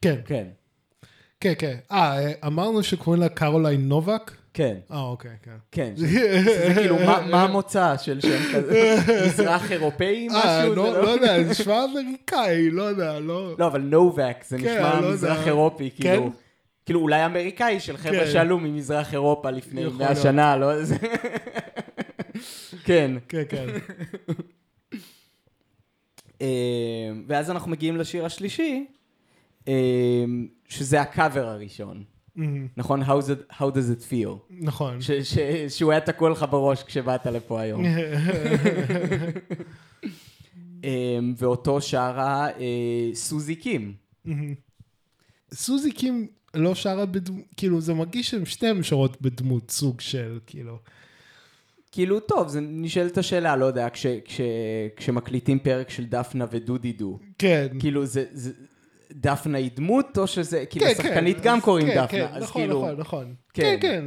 כן, 0.01 0.21
כן, 0.25 0.47
כן, 1.39 1.53
כן. 1.59 1.77
אה, 1.91 2.31
אמרנו 2.47 2.83
שקוראים 2.83 3.21
לה 3.21 3.29
קרוליין 3.29 3.87
נובק? 3.87 4.31
כן, 4.59 4.77
אה, 4.91 5.01
אוקיי, 5.01 5.31
כן. 5.43 5.55
כן. 5.71 5.93
שזה 5.97 6.73
כאילו, 6.75 6.95
מה, 7.31 7.43
המוצא 7.43 7.97
של 7.97 8.21
שם 8.21 8.53
כזה? 8.53 8.95
מזרח 9.27 9.71
אירופאי 9.71 10.27
אה, 10.31 10.35
משהו? 10.37 10.69
זה 10.69 10.75
לא 10.75 11.01
לא 11.03 11.09
יודע, 11.09 11.43
זה 11.43 11.49
נשמע 11.51 11.85
אמריקאי, 11.85 12.71
לא 12.71 12.83
יודע, 12.83 13.19
לא... 13.19 13.55
לא, 13.59 13.67
אבל 13.67 13.81
נובק 13.81 14.43
זה 14.47 14.57
כן, 14.57 14.63
נשמע 14.63 15.01
לא. 15.01 15.11
מזרח 15.11 15.47
אירופי, 15.47 15.91
כן? 15.91 15.97
כאילו. 16.01 16.31
כאילו 16.85 16.99
אולי 16.99 17.25
אמריקאי 17.25 17.79
של 17.79 17.97
חבר'ה 17.97 18.25
כן. 18.25 18.31
שעלו 18.31 18.59
ממזרח 18.59 19.13
אירופה 19.13 19.51
לפני 19.51 19.81
יכול 19.81 19.97
100 19.97 20.07
להיות. 20.09 20.23
שנה, 20.23 20.55
לא? 20.57 20.83
זה- 20.83 20.97
כן. 22.85 23.11
כן, 23.27 23.43
כן. 23.49 23.65
אה, 26.41 26.47
ואז 27.27 27.51
אנחנו 27.51 27.71
מגיעים 27.71 27.97
לשיר 27.97 28.25
השלישי, 28.25 28.85
אה, 29.67 29.73
שזה 30.67 31.01
הקאבר 31.01 31.47
הראשון. 31.47 32.03
מהמם. 32.39 32.67
נכון? 32.77 33.03
How 33.03 33.05
does 33.05 33.29
it- 33.29 33.53
How 33.53 33.65
does 33.65 33.99
it 33.99 34.11
feel? 34.11 34.53
נכון. 34.61 35.01
ש- 35.01 35.11
ש- 35.11 35.37
שהוא 35.77 35.91
היה 35.91 36.01
תקוע 36.01 36.29
לך 36.29 36.45
בראש 36.49 36.83
כשבאת 36.83 37.25
לפה 37.25 37.61
היום. 37.61 37.83
אה, 40.83 40.89
ואותו 41.37 41.81
שרה 41.81 42.47
אה, 42.49 42.55
סוזי 43.13 43.55
קים. 43.55 43.93
מהמם. 44.25 44.53
סוזי 45.53 45.91
קים 45.91 46.27
לא 46.53 46.75
שרה 46.75 47.05
בדמות, 47.05 47.43
כאילו 47.57 47.81
זה 47.81 47.93
מרגיש 47.93 48.29
שהן 48.31 48.45
שתיהן 48.45 48.83
שרות 48.83 49.21
בדמות 49.21 49.71
סוג 49.71 50.01
של, 50.01 50.39
כאילו. 50.47 50.79
כאילו, 51.91 52.19
טוב, 52.19 52.47
זה 52.47 52.59
נשאלת 52.61 53.17
השאלה, 53.17 53.55
לא 53.55 53.65
יודע, 53.65 53.89
כש, 53.89 54.05
כש, 54.25 54.41
כשמקליטים 54.95 55.59
פרק 55.59 55.89
של 55.89 56.05
דפנה 56.05 56.45
ודודי 56.51 56.91
דו, 56.93 57.19
כן. 57.37 57.67
כאילו, 57.79 58.05
זה, 58.05 58.25
זה, 58.31 58.51
דפנה 59.11 59.57
היא 59.57 59.71
דמות, 59.75 60.17
או 60.17 60.27
שזה, 60.27 60.65
כאילו, 60.65 60.85
כן, 60.85 60.91
לשחקנית 60.91 61.37
כן, 61.37 61.43
גם 61.43 61.57
אז- 61.57 61.63
קוראים 61.63 61.87
כן, 61.87 61.93
דפנה, 61.95 62.07
כן, 62.07 62.27
אז 62.33 62.43
נכון, 62.43 62.61
כאילו, 62.61 62.81
נכון, 62.81 62.95
נכון. 62.99 63.35
כן. 63.53 63.61
כן, 63.63 63.77
כן. 63.81 64.05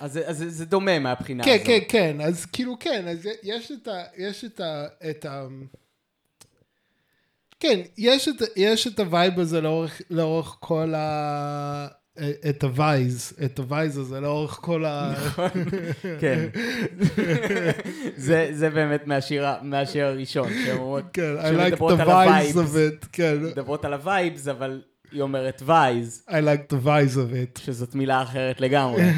אז, 0.00 0.20
אז 0.26 0.38
זה- 0.38 0.50
זה 0.50 0.64
דומה 0.64 0.98
מהבחינה 0.98 1.44
כן, 1.44 1.50
הזאת. 1.54 1.66
כן, 1.66 1.78
כן, 1.88 2.20
אז 2.20 2.46
כאילו 2.46 2.76
כן, 2.80 3.08
אז 3.08 3.28
יש 3.42 3.72
את 3.72 3.88
ה... 3.88 4.02
יש 4.16 4.44
את 4.44 4.60
ה... 4.60 4.86
את 5.10 5.24
ה... 5.24 5.46
כן, 7.60 7.80
יש 7.98 8.28
את, 8.28 8.34
יש 8.56 8.86
את 8.86 8.98
ה 9.00 9.08
vibe 9.08 9.40
הזה 9.40 9.60
לאורך, 9.60 10.02
לאורך 10.10 10.56
כל 10.60 10.94
ה... 10.94 11.88
את 12.48 12.64
ה 12.64 12.75
vice, 12.75 13.32
את 13.44 13.58
ה 13.58 13.66
vice 13.66 13.98
הזה 13.98 14.20
לאורך 14.20 14.58
כל 14.62 14.84
ה... 14.84 15.14
כן. 16.20 16.48
זה, 18.16 18.48
זה 18.52 18.70
באמת 18.70 19.06
מהשיר, 19.62 20.06
הראשון, 20.06 20.48
שהן 20.64 20.76
אומרות, 20.76 21.04
כן, 21.12 21.34
I 21.38 21.72
like 21.72 21.76
the 21.76 22.06
vibes 22.06 22.54
of 22.54 22.76
it, 22.76 23.06
כן, 23.12 23.42
מדברות 23.42 23.84
על 23.84 23.92
ה 23.92 24.00
vibes, 24.00 24.48
אבל 24.48 24.82
היא 25.12 25.22
אומרת 25.22 25.62
vice, 25.66 26.24
I 26.28 26.32
like 26.32 26.72
the 26.72 26.86
vibes 26.86 27.14
of 27.14 27.32
it. 27.32 27.60
שזאת 27.60 27.94
מילה 27.94 28.22
אחרת 28.22 28.60
לגמרי. 28.60 29.02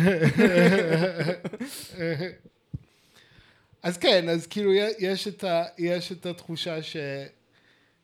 אז 3.83 3.97
כן, 3.99 4.29
אז 4.29 4.47
כאילו 4.47 4.73
יש 4.99 5.29
את, 5.29 5.45
ה, 5.45 5.65
יש 5.79 6.13
את 6.13 6.27
התחושה 6.27 6.83
ש... 6.83 6.97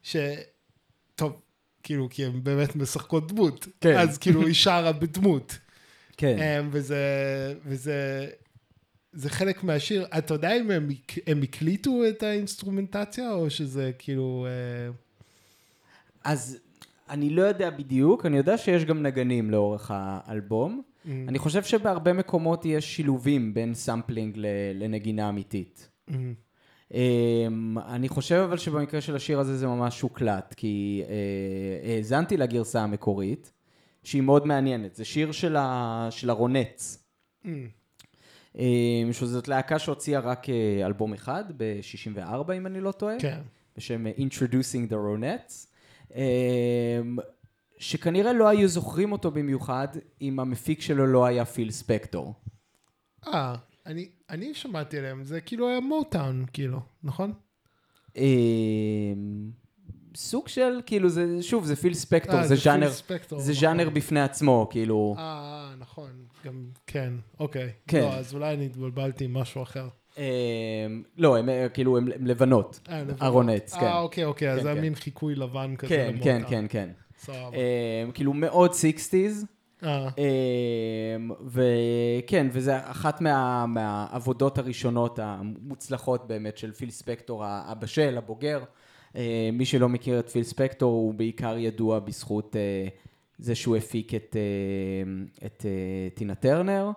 ש... 0.02 0.16
טוב, 1.14 1.40
כאילו, 1.82 2.08
כי 2.10 2.24
הן 2.24 2.40
באמת 2.42 2.76
משחקות 2.76 3.32
דמות. 3.32 3.68
כן. 3.80 3.96
אז 3.96 4.18
כאילו 4.18 4.46
היא 4.46 4.54
שרה 4.54 4.92
בדמות. 4.92 5.58
כן. 6.16 6.38
אמ, 6.38 6.68
וזה, 6.72 7.04
וזה, 7.66 8.28
זה 9.12 9.30
חלק 9.30 9.64
מהשיר. 9.64 10.06
אתה 10.18 10.34
יודע 10.34 10.56
אם 10.56 10.70
הם, 10.70 10.88
הם 11.26 11.42
הקליטו 11.42 12.08
את 12.08 12.22
האינסטרומנטציה, 12.22 13.32
או 13.32 13.50
שזה 13.50 13.90
כאילו... 13.98 14.46
אה, 14.48 14.92
אז 16.24 16.58
אני 17.10 17.30
לא 17.30 17.42
יודע 17.42 17.70
בדיוק, 17.70 18.26
אני 18.26 18.36
יודע 18.36 18.58
שיש 18.58 18.84
גם 18.84 19.02
נגנים 19.02 19.50
לאורך 19.50 19.90
האלבום. 19.94 20.82
Mm. 20.82 21.08
אני 21.28 21.38
חושב 21.38 21.62
שבהרבה 21.62 22.12
מקומות 22.12 22.64
יש 22.64 22.96
שילובים 22.96 23.54
בין 23.54 23.74
sampling 23.74 24.38
לנגינה 24.74 25.28
אמיתית. 25.28 25.88
אמ, 26.08 26.14
אמ, 26.14 26.34
אני 27.86 28.08
חושב 28.08 28.34
אבל 28.34 28.58
שבמקרה 28.58 29.00
של 29.00 29.16
השיר 29.16 29.40
הזה 29.40 29.56
זה 29.56 29.66
ממש 29.66 30.00
הוקלט, 30.00 30.54
כי 30.54 31.02
אה, 31.08 31.94
האזנתי 31.96 32.36
לגרסה 32.36 32.82
המקורית, 32.82 33.52
שהיא 34.02 34.22
מאוד 34.22 34.46
מעניינת. 34.46 34.94
זה 34.94 35.04
שיר 35.04 35.32
של, 35.32 35.56
ה, 35.56 36.08
של 36.10 36.30
הרונץ. 36.30 37.04
אמ, 37.44 37.68
אה, 38.58 39.12
שזאת 39.12 39.48
להקה 39.48 39.78
שהוציאה 39.78 40.20
רק 40.20 40.48
אה, 40.48 40.86
אלבום 40.86 41.12
אחד, 41.12 41.44
ב-64 41.56 42.52
אם 42.56 42.66
אני 42.66 42.80
לא 42.80 42.92
טועה, 42.92 43.14
כן. 43.18 43.40
בשם 43.76 44.06
אה, 44.06 44.12
Introducing 44.18 44.90
the 44.90 44.94
Ronettes, 44.94 45.66
אה, 46.14 47.00
שכנראה 47.78 48.32
לא 48.32 48.48
היו 48.48 48.68
זוכרים 48.68 49.12
אותו 49.12 49.30
במיוחד 49.30 49.88
אם 50.20 50.40
המפיק 50.40 50.80
שלו 50.80 51.06
לא 51.06 51.24
היה 51.24 51.44
פיל 51.44 51.70
ספקטור. 51.70 52.34
אה, 53.26 53.54
אני, 53.86 54.08
אני 54.30 54.54
שמעתי 54.54 54.98
עליהם, 54.98 55.24
זה 55.24 55.40
כאילו 55.40 55.68
היה 55.68 55.80
מוטאון, 55.80 56.44
כאילו, 56.52 56.80
נכון? 57.02 57.32
אה, 58.16 59.12
סוג 60.16 60.48
של, 60.48 60.80
כאילו, 60.86 61.08
זה, 61.08 61.42
שוב, 61.42 61.64
זה 61.64 61.76
פיל 61.76 61.94
ספקטור, 61.94 62.34
אה, 62.34 62.46
זה 62.46 62.54
פיל 62.54 62.64
ז'אנר, 62.64 62.90
ספקטור, 62.90 63.38
זה 63.38 63.52
נכון. 63.52 63.60
ז'אנר 63.60 63.90
בפני 63.90 64.20
עצמו, 64.20 64.68
כאילו. 64.70 65.14
אה, 65.18 65.74
נכון, 65.78 66.10
גם, 66.44 66.66
כן, 66.86 67.12
אוקיי. 67.40 67.70
כן. 67.86 68.00
לא, 68.00 68.14
אז 68.14 68.34
אולי 68.34 68.54
אני 68.54 68.66
התבלבלתי 68.66 69.24
עם 69.24 69.34
משהו 69.34 69.62
אחר. 69.62 69.88
אה, 70.18 70.86
לא, 71.16 71.36
הם 71.36 71.48
אה, 71.48 71.68
כאילו, 71.68 71.98
הם 71.98 72.08
הם 72.14 72.26
לבנות. 72.26 72.80
אה, 72.88 73.00
לבנות. 73.00 73.22
הרונטס, 73.22 73.74
כן. 73.74 73.86
אה, 73.86 74.00
אוקיי, 74.00 74.24
אוקיי, 74.24 74.50
אז 74.50 74.56
כן, 74.58 74.62
זה 74.62 74.68
היה 74.68 74.76
כן. 74.76 74.82
מין 74.82 74.94
חיקוי 74.94 75.34
לבן 75.34 75.76
כזה 75.76 75.88
כן, 75.88 76.14
כן. 76.22 76.42
כן, 76.48 76.64
כן. 76.68 76.90
סבבה. 77.18 77.56
אה, 77.56 78.04
כאילו, 78.14 78.32
מאוד 78.32 78.72
sixties. 78.72 79.46
אה, 79.84 80.08
אמ, 80.18 81.30
וכן, 81.44 82.46
וזה 82.52 82.78
אחת 82.78 83.20
מה, 83.20 83.66
מהעבודות 83.66 84.58
הראשונות 84.58 85.18
המוצלחות 85.18 86.26
באמת 86.26 86.58
של 86.58 86.72
פיל 86.72 86.90
ספקטור 86.90 87.44
הבשל, 87.44 88.18
הבוגר. 88.18 88.64
אה, 89.16 89.50
מי 89.52 89.64
שלא 89.64 89.88
מכיר 89.88 90.18
את 90.18 90.28
פיל 90.28 90.42
ספקטור 90.42 90.92
הוא 90.92 91.14
בעיקר 91.14 91.58
ידוע 91.58 91.98
בזכות 91.98 92.56
אה, 92.56 92.88
זה 93.38 93.54
שהוא 93.54 93.76
הפיק 93.76 94.14
את, 94.14 94.36
אה, 94.36 95.46
את 95.46 95.66
אה, 95.66 96.08
טינה 96.14 96.34
טרנר, 96.34 96.90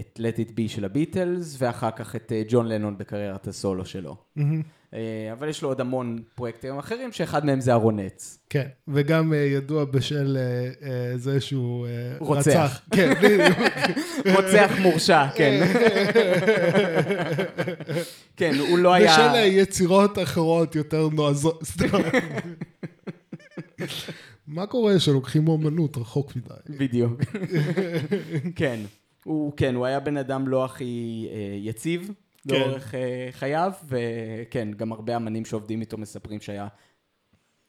את 0.00 0.20
Let 0.20 0.38
It 0.38 0.50
Be 0.50 0.68
של 0.68 0.84
הביטלס, 0.84 1.56
ואחר 1.58 1.90
כך 1.90 2.16
את 2.16 2.32
אה, 2.32 2.42
ג'ון 2.48 2.68
לנון 2.68 2.98
בקריירת 2.98 3.46
הסולו 3.48 3.84
שלו. 3.84 4.16
מהמם. 4.36 4.62
אה, 4.94 5.32
אבל 5.32 5.48
יש 5.48 5.62
לו 5.62 5.68
עוד 5.68 5.80
המון 5.80 6.18
פרויקטים 6.34 6.78
אחרים, 6.78 7.12
שאחד 7.12 7.46
מהם 7.46 7.60
זה 7.60 7.72
הרונץ. 7.72 8.38
כן, 8.50 8.66
וגם 8.88 9.32
אה, 9.32 9.38
ידוע 9.38 9.84
בשל 9.84 10.36
אה, 10.36 10.70
אה, 10.88 11.18
זה 11.18 11.40
שהוא 11.40 11.86
אה. 11.86 12.16
רצח. 12.20 12.80
כן, 12.90 13.12
בדיוק. 13.22 13.58
רוצח 14.36 14.72
מורשע, 14.80 15.26
כן. 15.34 15.66
כן, 18.36 18.54
הוא 18.68 18.78
לא 18.78 18.92
היה... 18.92 19.12
בשל 19.12 19.34
אה, 19.34 19.44
יצירות 19.46 20.18
אחרות 20.18 20.76
יותר 20.76 21.08
נועזות. 21.08 21.62
מה 24.54 24.66
קורה 24.66 25.00
שלוקחים 25.00 25.48
אומנות 25.48 25.96
רחוק 25.96 26.36
מדי? 26.36 26.78
בדיוק. 26.78 27.20
כן. 28.56 28.80
הוא, 29.24 29.52
כן, 29.56 29.74
הוא 29.74 29.86
היה 29.86 30.00
בן 30.00 30.16
אדם 30.16 30.48
לא 30.48 30.64
הכי 30.64 31.26
אה, 31.30 31.56
יציב 31.60 32.10
כן. 32.48 32.54
לאורך 32.54 32.94
אה, 32.94 33.28
חייו, 33.30 33.72
וכן, 33.88 34.68
גם 34.72 34.92
הרבה 34.92 35.16
אמנים 35.16 35.44
שעובדים 35.44 35.80
איתו 35.80 35.98
מספרים 35.98 36.40
שהיה 36.40 36.68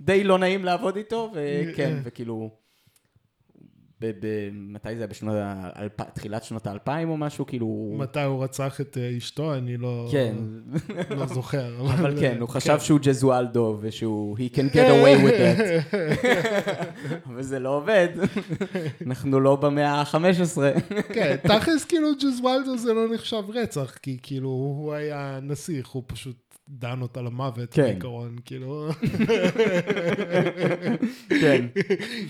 די 0.01 0.23
לא 0.23 0.37
נעים 0.37 0.65
לעבוד 0.65 0.95
איתו, 0.95 1.31
וכן, 1.33 1.93
אה. 1.93 2.01
וכאילו... 2.03 2.64
מתי 4.01 4.95
זה 4.95 4.97
היה? 4.97 5.08
בשנות 5.08 5.36
האלפ... 5.38 6.01
תחילת 6.13 6.43
שנות 6.43 6.67
האלפיים 6.67 7.10
או 7.10 7.17
משהו? 7.17 7.45
כאילו... 7.45 7.95
מתי 7.97 8.21
הוא 8.21 8.43
רצח 8.43 8.81
את 8.81 8.97
אה, 8.97 9.17
אשתו? 9.17 9.55
אני 9.55 9.77
לא 9.77 10.08
כן, 10.12 10.36
לא 11.10 11.25
זוכר. 11.25 11.75
אבל 11.93 12.19
כן, 12.19 12.38
הוא 12.39 12.49
חשב 12.49 12.79
שהוא 12.79 12.99
ג'זואלדו 13.03 13.77
ושהוא 13.81 14.38
he 14.38 14.55
can 14.55 14.73
get 14.73 14.75
away 14.75 15.25
with 15.25 15.38
that. 15.39 15.95
אבל 17.27 17.43
זה 17.43 17.60
לא 17.60 17.69
עובד, 17.69 18.08
אנחנו 19.05 19.39
לא 19.39 19.55
במאה 19.55 19.91
ה-15. 19.91 20.81
כן, 21.13 21.36
תכלס 21.43 21.86
כאילו 21.86 22.08
ג'זוולדו 22.21 22.77
זה 22.77 22.93
לא 22.93 23.13
נחשב 23.13 23.43
רצח, 23.53 23.97
כי 24.01 24.17
כאילו 24.23 24.49
הוא 24.49 24.93
היה 24.93 25.39
נסיך, 25.41 25.88
הוא 25.88 26.03
פשוט 26.08 26.44
דן 26.69 27.01
אותה 27.01 27.21
למוות 27.21 27.73
כן. 27.73 27.82
בעיקרון, 27.84 28.38
כאילו, 28.45 28.89
כן, 31.41 31.65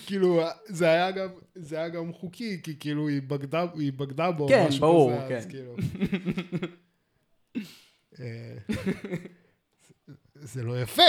כאילו 0.07 0.41
זה 0.65 0.85
היה 0.85 1.11
גם, 1.11 1.29
זה 1.55 1.77
היה 1.77 1.89
גם 1.89 2.13
חוקי, 2.13 2.61
כי 2.63 2.79
כאילו 2.79 3.07
היא 3.07 3.21
בגדה, 3.21 3.65
היא 3.73 3.93
בגדה 3.93 4.31
בו, 4.31 4.47
כן, 4.47 4.65
משהו 4.67 4.81
ברור, 4.81 5.11
כזה, 5.25 5.37
אז 5.37 5.45
כן. 5.45 5.49
כאילו. 5.49 5.75
זה 10.53 10.63
לא 10.63 10.81
יפה. 10.81 11.01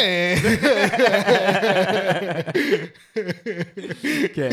כן, 4.35 4.51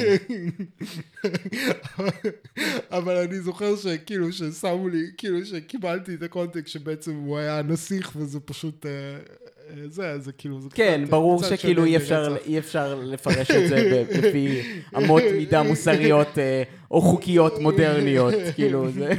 אבל 2.92 3.18
אני 3.18 3.40
זוכר 3.40 3.76
שכאילו 3.76 4.32
ששמו 4.32 4.90
לי, 4.90 5.04
כאילו 5.18 5.46
שקיבלתי 5.46 6.14
את 6.16 6.24
הקונטקסט 6.24 6.68
שבעצם 6.68 7.16
הוא 7.16 7.38
היה 7.38 7.62
נסיך 7.62 8.12
וזה 8.16 8.40
פשוט, 8.40 8.86
אה, 8.86 8.92
אה, 8.92 9.88
זה, 9.88 10.20
זה 10.20 10.32
כאילו, 10.32 10.62
זה 10.62 10.70
כן, 10.74 11.02
קצת- 11.04 11.12
ברור 11.12 11.42
קצת 11.44 11.58
שכאילו 11.60 11.86
אי 11.86 11.98
אפשר. 11.98 12.36
אי 12.46 12.60
אפשר 12.60 12.96
לפרש 13.04 13.52
את 13.52 13.70
זה 13.70 14.04
לפי 14.12 14.62
אמות 14.98 15.24
מידה 15.36 15.64
מוסריות 15.64 16.38
אה, 16.38 16.64
או 16.92 17.02
חוקיות 17.02 17.60
מודרניות, 17.60 18.34
כאילו 18.56 18.90
זה... 18.92 19.10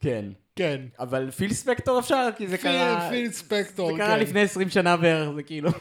כן, 0.00 0.24
כן. 0.56 0.80
אבל 0.98 1.30
פיל 1.30 1.52
ספקטור 1.52 1.98
אפשר, 1.98 2.28
כי 2.36 2.46
זה 2.46 2.56
פיל, 2.56 2.70
קרה... 2.70 3.08
פיל 3.10 3.30
ספקטור, 3.30 3.92
זה 3.92 3.98
קרה 3.98 4.16
כן. 4.16 4.20
לפני 4.20 4.40
20 4.40 4.68
שנה 4.68 4.96
בערך, 4.96 5.34
זה 5.34 5.42
כאילו... 5.42 5.70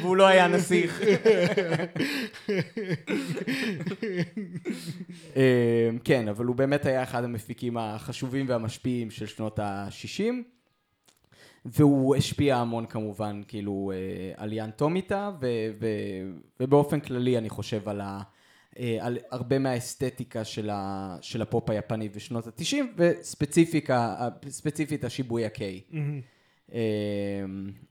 והוא 0.00 0.16
לא 0.16 0.26
היה 0.26 0.48
נסיך. 0.48 1.00
אה, 5.36 5.90
כן, 6.04 6.28
אבל 6.28 6.44
הוא 6.44 6.56
באמת 6.56 6.86
היה 6.86 7.02
אחד 7.02 7.24
המפיקים 7.24 7.76
החשובים 7.76 8.46
והמשפיעים 8.48 9.10
של 9.10 9.26
שנות 9.26 9.58
ה-60, 9.58 10.22
והוא 11.64 12.16
השפיע 12.16 12.56
המון 12.56 12.86
כמובן, 12.86 13.42
כאילו, 13.48 13.92
אה, 13.94 13.98
על 14.36 14.52
יאן 14.52 14.70
טומיטה, 14.70 15.30
ובאופן 16.60 17.00
כללי 17.00 17.38
אני 17.38 17.48
חושב 17.48 17.88
על, 17.88 18.00
ה- 18.00 18.22
על 19.00 19.18
הרבה 19.30 19.58
מהאסתטיקה 19.58 20.44
של, 20.44 20.70
ה- 20.70 21.16
של 21.20 21.42
הפופ 21.42 21.70
היפני 21.70 22.08
בשנות 22.08 22.46
ה-90, 22.46 22.76
וספציפית 24.46 25.04
השיבויה 25.04 25.44
קיי. 25.46 25.80
מהמם. 25.90 26.20
אה, 26.72 26.78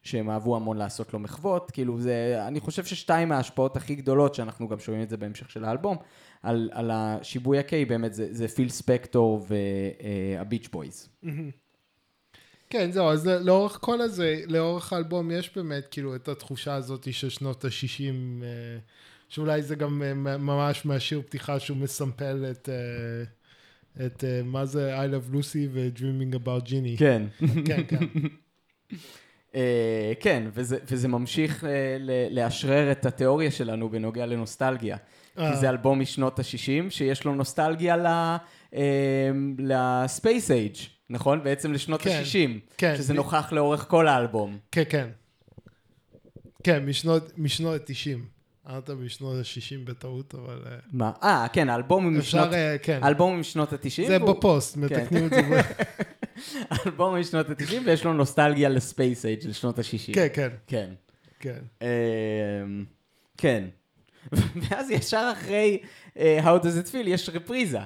שהם 0.02 0.30
אהבו 0.30 0.56
המון 0.56 0.78
לעשות 0.78 1.14
לו 1.14 1.20
מחוות, 1.20 1.72
כאילו 1.72 2.00
זה, 2.00 2.44
אני 2.48 2.60
חושב 2.60 2.86
ששתיים 2.86 3.30
מההשפעות 3.30 3.78
הכי 3.78 3.96
גדולות, 3.96 4.36
שאנחנו 4.36 4.68
גם 4.68 4.80
שומעים 4.80 5.04
את 5.04 5.10
זה 5.10 5.18
בהמשך 5.18 5.50
של 5.50 5.66
האלבום, 5.66 5.98
על, 6.44 6.70
על 6.74 6.92
השיבויה 6.94 7.60
קיי 7.60 7.86
באמת 7.86 8.14
זה, 8.14 8.28
זה 8.32 8.48
פיל 8.48 8.70
ספקטור 8.70 9.46
והביץ' 9.48 10.68
בויז. 10.72 11.10
כן, 12.70 12.92
זהו, 12.92 13.10
אז 13.10 13.28
לאורך 13.28 13.78
כל 13.82 14.02
הזה, 14.02 14.42
לאורך 14.48 14.94
האלבום 14.94 15.32
יש 15.32 15.56
באמת 15.56 15.88
כאילו 15.92 16.16
את 16.16 16.28
התחושה 16.28 16.76
הזאת 16.76 17.14
של 17.14 17.30
שנות 17.30 17.66
ה-60, 17.66 18.44
שאולי 19.30 19.62
זה 19.62 19.76
גם 19.76 20.04
אה, 20.06 20.14
ממש 20.38 20.86
מהשיר 20.86 21.22
פתיחה 21.26 21.60
שהוא 21.60 21.78
מסמפל 21.78 22.46
את, 22.52 22.70
אה, 22.70 24.06
את 24.06 24.24
אה, 24.24 24.42
מה 24.44 24.66
זה 24.66 24.96
I 25.00 25.08
Love 25.10 25.34
Lucy 25.36 25.58
ו-Dreaming 25.72 26.36
About 26.36 26.68
Ginny. 26.68 27.00
כן. 27.00 27.24
כן, 27.66 27.82
כן. 27.88 28.06
אה, 29.56 30.14
כן, 30.20 30.44
וזה, 30.54 30.78
וזה 30.92 31.08
ממשיך 31.08 31.64
ל- 32.00 32.40
לאשרר 32.40 32.92
את 32.92 33.06
התיאוריה 33.06 33.52
שלנו 33.52 33.90
בנוגע 33.90 34.26
לנוסטלגיה. 34.26 34.98
אה. 35.38 35.52
כי 35.52 35.58
זה 35.60 35.70
אלבום 35.70 36.00
משנות 36.00 36.40
ה-60, 36.40 36.46
שיש 36.90 37.24
לו 37.26 37.36
נוסטלגיה 37.36 37.98
ל- 37.98 38.38
לספייס 39.60 40.52
אייג', 40.52 40.76
נכון? 41.10 41.44
בעצם 41.44 41.74
לשנות 41.74 42.02
כן, 42.02 42.22
ה-60. 42.24 42.60
כן. 42.78 42.94
שזה 42.98 43.14
נוכח 43.14 43.52
לאורך 43.52 43.86
כל 43.88 44.08
האלבום. 44.08 44.58
כן, 44.72 44.84
כן. 44.90 45.08
כן, 46.64 46.86
משנות 47.38 47.90
ה-90. 47.90 48.37
אמרת 48.70 48.90
משנות 48.90 49.36
ה-60 49.36 49.90
בטעות, 49.90 50.36
אבל 50.36 50.62
אה, 50.66 50.78
מה? 50.92 51.12
אה, 51.24 51.48
כן, 51.54 51.70
האלבום 51.70 52.04
הוא 52.04 52.20
אפשר, 52.20 52.38
משנות... 52.38 52.54
אה, 52.54 52.76
כן. 52.84 53.00
האלבום 53.02 53.32
הוא 53.32 53.40
משנות 53.40 53.74
ה-90. 53.74 54.08
זה 54.08 54.20
בפוסט, 54.20 54.78
מתקנים 54.78 55.26
את 55.26 55.30
זה. 55.30 55.62
הוא 56.98 57.18
משנות 57.18 57.50
ה-90 57.50 57.74
ויש 57.86 58.06
לו 58.06 58.14
נוסטלגיה 58.14 58.70
לספייס 58.70 59.26
אייג' 59.26 59.42
של 59.42 59.54
שנות 59.54 59.80
ה-60. 59.80 60.14
כן, 60.14 60.28
כן, 60.34 60.50
כן. 60.68 60.90
כן. 61.40 61.60
אמ, 61.82 62.86
כן. 63.38 63.64
ואז 64.62 64.92
ישר 64.92 65.32
אחרי 65.34 65.78
אה, 66.18 66.40
How 66.44 66.64
does 66.64 66.88
it 66.88 66.92
feel 66.92 67.08
יש 67.08 67.30
רפריזה 67.30 67.80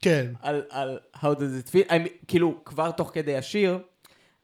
כן, 0.00 0.32
על, 0.42 0.62
על 0.70 0.98
How 1.16 1.18
does 1.18 1.66
it 1.66 1.70
feel. 1.70 1.90
I 1.90 1.92
mean, 1.92 2.26
כאילו, 2.28 2.60
כבר 2.64 2.90
תוך 2.90 3.10
כדי 3.14 3.36
השיר, 3.36 3.78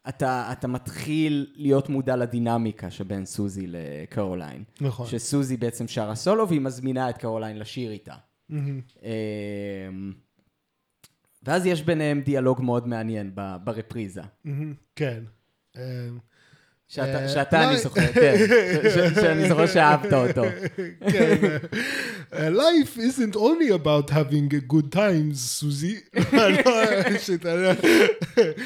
אתה, 0.09 0.49
אתה 0.53 0.69
מתחיל 0.69 1.47
להיות 1.57 1.89
מודע 1.89 2.17
לדינמיקה 2.17 2.91
שבין 2.91 3.25
סוזי 3.27 3.67
לקרוליין. 3.69 4.65
נכון. 4.81 5.07
שסוזי 5.07 5.57
בעצם 5.57 5.89
שרה 5.89 6.15
סולו 6.15 6.49
והיא 6.49 6.61
מזמינה 6.61 7.11
את 7.11 7.19
קרוליין 7.19 7.59
לשיר 7.59 7.91
איתה. 7.91 8.15
אמ, 8.51 10.13
ואז 11.43 11.67
יש 11.67 11.83
ביניהם 11.83 12.21
דיאלוג 12.21 12.63
מאוד 12.63 12.89
מעניין 12.89 13.31
ברפריזה. 13.65 14.23
מהמם. 14.45 14.75
כן. 14.97 15.23
אה, 15.77 15.83
שאתה, 16.89 17.23
אה, 17.23 17.29
שאתה 17.29 17.63
לא- 17.63 17.69
אני 17.71 17.79
זוכר, 17.79 18.13
כן. 18.13 18.35
שאני 19.15 19.49
זוכר 19.49 19.67
שאהבת 19.67 20.13
אותו. 20.13 20.43
כן. 21.11 21.57
life 22.31 22.97
isn't 22.99 23.35
only 23.37 23.71
about 23.85 24.11
having 24.11 24.73
good 24.73 24.95
times, 24.95 25.35
סוזי. 25.35 26.01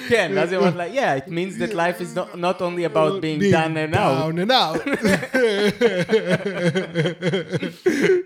כן, 0.09 0.33
ואז 0.35 0.53
היא 0.53 0.59
אומרת 0.59 0.75
לה, 0.77 0.87
yeah, 0.95 1.21
it 1.23 1.29
means 1.29 1.59
that 1.63 1.73
life 1.75 2.01
is 2.01 2.19
not, 2.35 2.61
only 2.61 2.85
about 2.95 3.21
being 3.21 3.41
down 3.53 3.77
and 3.77 3.95
out. 3.95 4.19
down 4.19 4.39
and 4.39 4.51
out. 4.51 4.89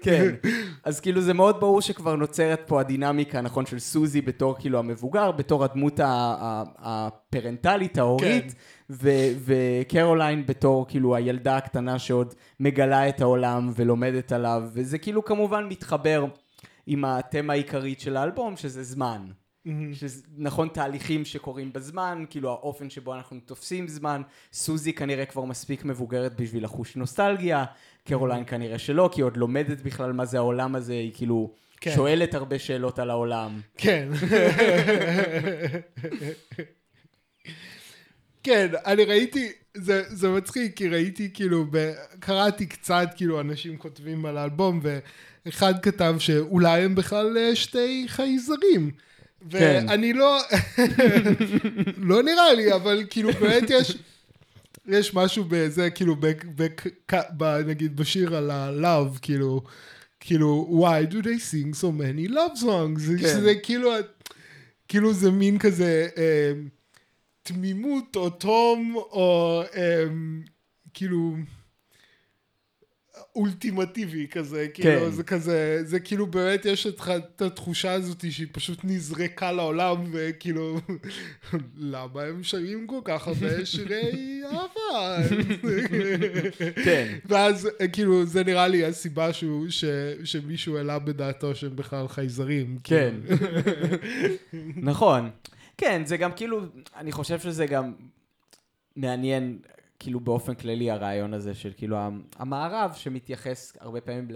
כן. 0.02 0.34
אז 0.84 1.00
כאילו 1.00 1.20
זה 1.20 1.34
מאוד 1.34 1.60
ברור 1.60 1.80
שכבר 1.80 2.16
נוצרת 2.16 2.62
פה 2.66 2.80
הדינמיקה, 2.80 3.40
נכון, 3.40 3.66
של 3.66 3.78
סוזי 3.78 4.20
בתור 4.20 4.56
כאילו 4.58 4.78
המבוגר, 4.78 5.30
בתור 5.30 5.64
הדמות 5.64 6.00
הפרנטלית, 6.78 7.98
ההורית, 7.98 8.54
כן. 8.90 9.04
וקרוליין 9.44 10.46
בתור 10.46 10.86
כאילו 10.88 11.16
הילדה 11.16 11.56
הקטנה 11.56 11.98
שעוד 11.98 12.34
מגלה 12.60 13.08
את 13.08 13.20
העולם 13.20 13.70
ולומדת 13.76 14.32
עליו, 14.32 14.62
וזה 14.72 14.98
כאילו 14.98 15.24
כמובן 15.24 15.66
מתחבר 15.68 16.24
עם 16.86 17.04
התמה 17.04 17.52
העיקרית 17.52 18.00
של 18.00 18.16
האלבום, 18.16 18.56
שזה 18.56 18.82
זמן. 18.82 19.22
שזה 19.92 20.22
נכון 20.36 20.68
תהליכים 20.68 21.24
שקורים 21.24 21.72
בזמן, 21.72 22.24
כאילו 22.30 22.50
האופן 22.50 22.90
שבו 22.90 23.14
אנחנו 23.14 23.40
תופסים 23.44 23.88
זמן, 23.88 24.22
סוזי 24.52 24.92
כנראה 24.92 25.26
כבר 25.26 25.44
מספיק 25.44 25.84
מבוגרת 25.84 26.40
בשביל 26.40 26.64
לחוש 26.64 26.96
נוסטלגיה, 26.96 27.64
קרוליין 28.04 28.44
כנראה 28.46 28.78
שלא, 28.78 29.10
כי 29.12 29.20
היא 29.20 29.24
עוד 29.24 29.36
לומדת 29.36 29.80
בכלל 29.80 30.12
מה 30.12 30.24
זה 30.24 30.36
העולם 30.38 30.74
הזה, 30.74 30.92
היא 30.92 31.12
כאילו 31.14 31.54
כן. 31.80 31.92
שואלת 31.94 32.34
הרבה 32.34 32.58
שאלות 32.58 32.98
על 32.98 33.10
העולם. 33.10 33.60
כן. 33.76 34.08
כן, 38.42 38.68
אני 38.86 39.04
ראיתי, 39.04 39.52
זה, 39.74 40.02
זה 40.08 40.28
מצחיק, 40.28 40.76
כי 40.76 40.88
ראיתי 40.88 41.30
כאילו, 41.34 41.66
ב, 41.70 41.92
קראתי 42.20 42.66
קצת 42.66 43.08
כאילו 43.16 43.40
אנשים 43.40 43.76
כותבים 43.76 44.26
על 44.26 44.38
האלבום, 44.38 44.80
ואחד 44.82 45.74
כתב 45.82 46.14
שאולי 46.18 46.82
הם 46.82 46.94
בכלל 46.94 47.38
אה, 47.38 47.56
שתי 47.56 48.04
חייזרים. 48.08 48.90
כן. 49.50 49.84
ואני 49.88 50.12
לא, 50.12 50.40
לא 52.10 52.22
נראה 52.22 52.54
לי, 52.54 52.74
אבל 52.74 53.04
כאילו 53.10 53.30
באמת 53.32 53.70
יש, 53.70 53.96
יש 54.86 55.14
משהו 55.14 55.44
בזה, 55.48 55.90
כאילו, 55.90 56.16
ב, 56.16 56.26
ב, 56.56 56.66
ב, 57.12 57.16
ב, 57.36 57.44
נגיד 57.44 57.96
בשיר 57.96 58.36
על 58.36 58.50
ה-love, 58.50 59.18
כאילו, 59.22 59.62
כאילו, 60.20 60.80
why 60.82 61.12
do 61.12 61.16
they 61.16 61.38
sing 61.50 61.80
so 61.80 61.86
many 61.86 62.30
love 62.30 62.62
songs? 62.62 63.20
כן. 63.20 63.28
שזה 63.28 63.54
כאילו, 63.62 63.90
כאילו 64.88 65.12
זה 65.12 65.30
מין 65.30 65.58
כזה 65.58 66.08
אה, 66.16 66.52
תמימות 67.42 68.16
או 68.16 68.30
תום, 68.30 68.94
או 68.96 69.62
אה, 69.74 70.04
כאילו... 70.94 71.36
אולטימטיבי 73.36 74.26
כזה, 74.30 74.66
כאילו, 74.74 75.10
זה 75.10 75.22
כזה, 75.22 75.80
זה 75.84 76.00
כאילו 76.00 76.26
באמת 76.26 76.64
יש 76.64 76.86
את, 76.86 77.42
התחושה 77.42 77.92
הזאת 77.92 78.24
שהיא 78.30 78.46
פשוט 78.52 78.78
נזרקה 78.84 79.52
לעולם, 79.52 79.96
וכאילו, 80.12 80.80
למה 81.92 82.22
הם 82.22 82.42
שרים 82.42 82.86
כל 82.86 83.00
כך 83.04 83.28
הרבה 83.28 83.66
שירי 83.66 84.42
אהבה? 84.44 85.16
כן. 86.84 87.18
ואז 87.26 87.68
כאילו, 87.92 88.26
זה 88.26 88.44
נראה 88.44 88.68
לי 88.68 88.84
הסיבה 88.84 89.32
שהוא, 89.32 89.66
ש, 89.68 89.84
שמישהו 90.24 90.76
העלה 90.76 90.98
בדעתו 90.98 91.54
שהם 91.54 91.76
בכלל 91.76 92.08
חייזרים. 92.08 92.78
כן. 92.84 93.14
כאילו. 93.26 94.68
נכון. 94.76 95.30
כן, 95.78 96.02
זה 96.04 96.16
גם 96.16 96.32
כאילו, 96.32 96.60
אני 96.96 97.12
חושב 97.12 97.38
שזה 97.38 97.66
גם 97.66 97.92
מעניין, 98.96 99.58
כאילו 100.02 100.20
באופן 100.20 100.54
כללי 100.54 100.90
הרעיון 100.90 101.34
הזה 101.34 101.54
של 101.54 101.72
כאילו 101.76 101.96
המ- 101.96 102.22
המערב 102.36 102.92
שמתייחס 102.94 103.76
הרבה 103.80 104.00
פעמים 104.00 104.28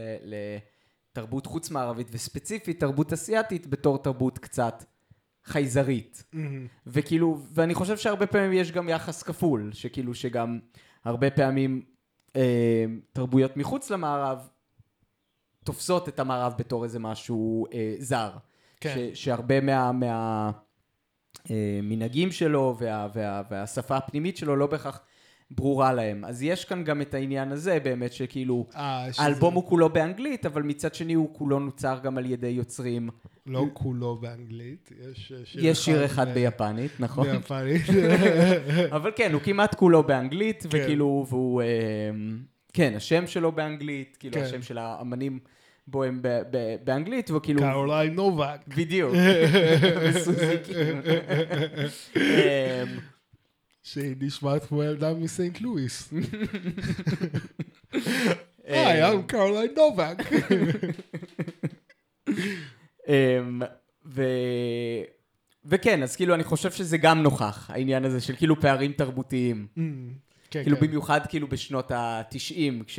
לתרבות 1.13 1.47
חוץ 1.47 1.71
מערבית 1.71 2.09
וספציפית 2.11 2.81
תרבות 2.81 3.13
אסיאתית 3.13 3.67
בתור 3.67 3.99
תרבות 3.99 4.39
קצת 4.39 4.85
חייזרית. 5.45 6.25
וכאילו, 6.87 7.39
ואני 7.53 7.75
חושב 7.75 7.97
שהרבה 7.97 8.27
פעמים 8.27 8.53
יש 8.53 8.73
גם 8.73 8.89
יחס 8.89 9.23
כפול, 9.23 9.71
שכאילו 9.73 10.15
שגם 10.15 10.59
הרבה 11.05 11.31
פעמים 11.31 11.83
אה, 12.37 12.85
תרבויות 13.13 13.57
מחוץ 13.57 13.91
למערב 13.91 14.49
תופסות 15.65 16.09
את 16.09 16.21
המערב 16.21 16.55
בתור 16.59 16.85
איזה 16.85 16.99
משהו 16.99 17.67
אה, 17.73 17.95
זר. 17.99 18.31
כן. 18.81 18.95
ש, 19.15 19.25
שהרבה 19.25 19.61
מה... 19.61 19.93
מה 19.93 20.51
אה, 21.51 21.81
מנהגים 21.83 22.33
שלו 22.33 22.77
וה, 22.79 23.09
וה, 23.15 23.43
והשפה 23.51 23.97
הפנימית 23.97 24.37
שלו 24.37 24.57
לא 24.57 24.67
בהכרח 24.67 25.01
ברורה 25.51 25.93
להם. 25.93 26.25
אז 26.25 26.43
יש 26.43 26.65
כאן 26.65 26.85
גם 26.85 27.01
את 27.01 27.15
העניין 27.15 27.53
הזה 27.53 27.79
באמת 27.83 28.13
שכאילו 28.13 28.67
אה, 28.77 29.07
שזה 29.13 29.23
האלבום 29.23 29.55
הוא 29.55 29.67
כולו 29.67 29.89
באנגלית, 29.89 30.47
אבל 30.47 30.63
מצד 30.63 30.95
שני 30.95 31.15
הוא 31.15 31.29
כולו 31.33 31.59
נוצר 31.59 31.99
גם 32.03 32.19
על 32.19 32.27
ידי 32.27 32.47
יוצרים. 32.47 33.09
לא 33.47 33.65
כולו 33.73 34.17
באנגלית, 34.17 34.93
יש 35.11 35.33
שיר 35.45 35.67
יש 35.67 35.85
שיר 35.85 36.05
אחד 36.05 36.29
ב- 36.29 36.35
ביפנית, 36.35 36.91
נכון? 36.99 37.27
ביפנית. 37.33 37.83
אבל 38.97 39.11
כן, 39.17 39.33
הוא 39.33 39.41
כמעט 39.41 39.75
כולו 39.75 40.03
באנגלית, 40.03 40.63
כן. 40.63 40.69
וכאילו, 40.73 41.27
והוא... 41.29 41.63
אה, 41.63 41.67
כן, 42.73 42.93
השם 42.97 43.27
שלו 43.27 43.53
באנגלית, 43.53 44.17
כאילו 44.21 44.35
כן. 44.35 44.43
השם 44.43 44.63
של 44.63 44.79
האמנים 44.79 45.39
בו 45.87 46.05
הם 46.05 46.21
באנגלית, 46.85 47.31
וכאילו... 47.31 47.61
קרוליין 47.61 48.15
נובק. 48.15 48.59
בדיוק. 48.69 49.15
וסוזי, 50.03 50.57
כאילו. 50.65 50.99
אמ, 52.17 52.23
שהיא 53.87 54.15
נשמעת 54.21 54.65
כמו 54.65 54.83
ילדה 54.83 55.15
מסיינט 55.15 55.61
לואיס. 55.61 56.13
Hi, 58.65 59.13
I'm 59.13 59.23
קרוליין 59.27 59.71
נובק. 59.77 60.19
וכן, 65.65 66.03
אז 66.03 66.17
כאילו 66.17 66.35
אני 66.35 66.45
חושב 66.45 66.71
שזה 66.71 66.99
גם 66.99 67.23
נוכח, 67.23 67.71
העניין 67.71 68.05
הזה 68.05 68.21
של 68.21 68.37
כאילו 68.37 68.61
פערים 68.61 68.93
תרבותיים. 68.93 69.67
כן, 70.51 70.63
כאילו 70.63 70.77
כן. 70.77 70.87
במיוחד 70.87 71.21
כאילו 71.29 71.49
בשנות 71.49 71.91
ה-90, 71.91 72.85
כש... 72.87 72.99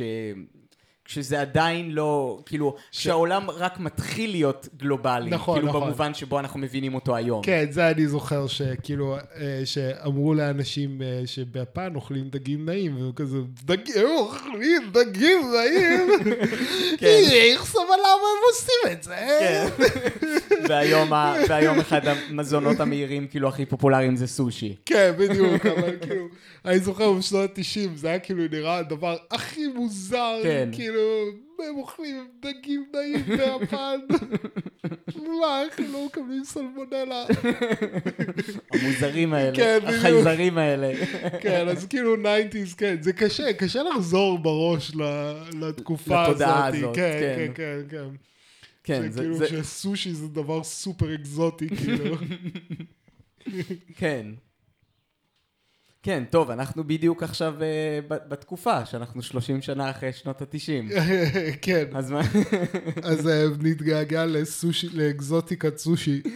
כשזה 1.08 1.40
עדיין 1.40 1.90
לא, 1.90 2.38
כאילו, 2.46 2.74
כשהעולם 2.90 3.50
רק 3.50 3.80
מתחיל 3.80 4.30
להיות 4.30 4.68
גלובלי. 4.76 5.30
נכון, 5.30 5.54
כאילו 5.54 5.68
נכון. 5.68 5.82
במובן 5.82 6.14
שבו 6.14 6.38
אנחנו 6.38 6.60
מבינים 6.60 6.94
אותו 6.94 7.16
היום. 7.16 7.42
כן, 7.42 7.66
זה 7.70 7.90
אני 7.90 8.06
זוכר 8.06 8.46
שכאילו, 8.46 9.16
אה, 9.16 9.62
שאמרו 9.64 10.34
לאנשים 10.34 11.02
אה, 11.02 11.22
שביפן 11.26 11.94
אוכלים 11.94 12.28
דגים 12.28 12.66
נעים, 12.66 12.96
והם 12.96 13.12
כזה, 13.12 13.38
דגים, 13.64 14.06
אוכלים 14.18 14.90
דגים 14.92 15.52
נעים? 15.54 16.08
כן. 17.00 17.20
איך 17.30 17.64
סבבה 17.64 17.84
הם 17.92 18.42
עושים 18.52 18.92
את 18.92 19.02
זה? 19.02 19.14
כן. 19.40 19.68
והיום, 20.68 21.12
ה... 21.12 21.34
והיום 21.48 21.80
אחד 21.80 22.00
המזונות 22.06 22.80
המהירים, 22.80 23.26
כאילו, 23.26 23.48
הכי 23.48 23.66
פופולריים 23.66 24.16
זה 24.16 24.26
סושי. 24.26 24.76
כן, 24.86 25.12
בדיוק, 25.18 25.66
אבל 25.76 25.96
כאילו, 26.00 26.24
אני 26.64 26.78
זוכר 26.78 27.12
בשנות 27.12 27.58
ה-90, 27.58 27.88
זה 27.94 28.08
היה 28.08 28.18
כאילו 28.18 28.44
נראה 28.50 28.78
הדבר 28.78 29.16
הכי 29.30 29.66
מוזר, 29.66 30.40
כן. 30.42 30.68
כאילו, 30.72 30.97
הם 31.68 31.76
אוכלים 31.76 32.28
דגים 32.40 32.84
נעים 32.94 33.24
ביפן. 33.38 33.98
מה, 35.40 35.62
איך 35.62 35.78
הם 35.78 35.92
לא 35.92 36.06
מקבלים 36.06 36.44
סלמונלה? 36.44 37.24
המוזרים 38.72 39.34
האלה, 39.34 39.56
כן. 39.56 39.78
החייזרים 39.82 40.58
האלה. 40.58 40.92
כן, 41.40 41.68
אז 41.68 41.86
כאילו 41.86 42.14
90's, 42.14 42.74
כן, 42.76 42.96
זה 43.00 43.12
קשה, 43.12 43.52
קשה 43.52 43.82
לחזור 43.82 44.38
בראש 44.38 44.92
לתקופה 45.60 46.22
הזאת. 46.22 46.34
לתודעה 46.34 46.66
הזאת, 46.66 46.94
כן, 46.94 47.16
כן. 47.20 47.52
כן, 47.54 47.80
כן, 47.90 47.96
כן. 47.96 48.16
כן, 48.84 49.10
זה 49.10 49.20
כאילו. 49.20 49.46
שסושי 49.46 50.12
זה 50.12 50.28
דבר 50.28 50.64
סופר 50.64 51.14
אקזוטי, 51.14 51.68
כאילו. 51.68 52.16
כן. 53.98 54.26
כן, 56.08 56.24
טוב, 56.30 56.50
אנחנו 56.50 56.84
בדיוק 56.84 57.22
עכשיו 57.22 57.54
ב- 58.08 58.28
בתקופה, 58.28 58.86
שאנחנו 58.86 59.22
30 59.22 59.62
שנה 59.62 59.90
אחרי 59.90 60.12
שנות 60.12 60.42
ה-90. 60.42 60.94
כן, 61.62 61.84
אז 61.94 62.10
מה? 62.10 62.20
אז 63.10 63.28
אה, 63.28 63.44
נתגעגע 63.62 64.26
לסושי, 64.26 64.88
לאקזוטיקת 64.88 65.78
סושי. 65.78 66.22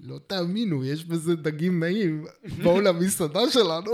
לא 0.00 0.18
תאמינו, 0.26 0.84
יש 0.84 1.04
בזה 1.04 1.36
דגים 1.36 1.80
נעים. 1.80 2.24
בואו 2.62 2.80
למסעדה 2.80 3.50
שלנו. 3.50 3.92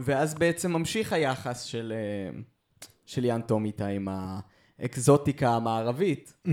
ואז 0.00 0.34
בעצם 0.34 0.72
ממשיך 0.72 1.12
היחס 1.12 1.62
של, 1.62 1.92
אה, 1.96 2.30
של 3.06 3.24
יאן 3.24 3.40
טומיטה 3.40 3.86
עם 3.86 4.08
האקזוטיקה 4.78 5.50
המערבית, 5.50 6.34
אה, 6.48 6.52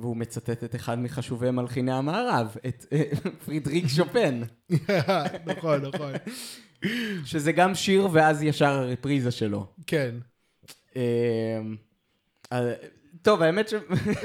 והוא 0.00 0.16
מצטט 0.16 0.64
את 0.64 0.74
אחד 0.74 0.98
מחשובי 0.98 1.50
מלחיני 1.50 1.92
המערב, 1.92 2.56
את 2.66 2.86
אה, 2.92 3.02
פרידריק 3.44 3.88
שופן, 3.88 4.40
נכון, 5.46 5.80
נכון. 5.80 6.12
שזה 7.24 7.52
גם 7.52 7.74
שיר 7.74 8.08
ואז 8.12 8.42
ישר 8.42 8.66
הרפריזה 8.66 9.30
שלו. 9.30 9.66
כן. 9.86 10.14
אה, 10.96 11.02
אה, 12.52 12.72
טוב, 13.22 13.42
האמת 13.42 13.68
ש... 13.68 13.74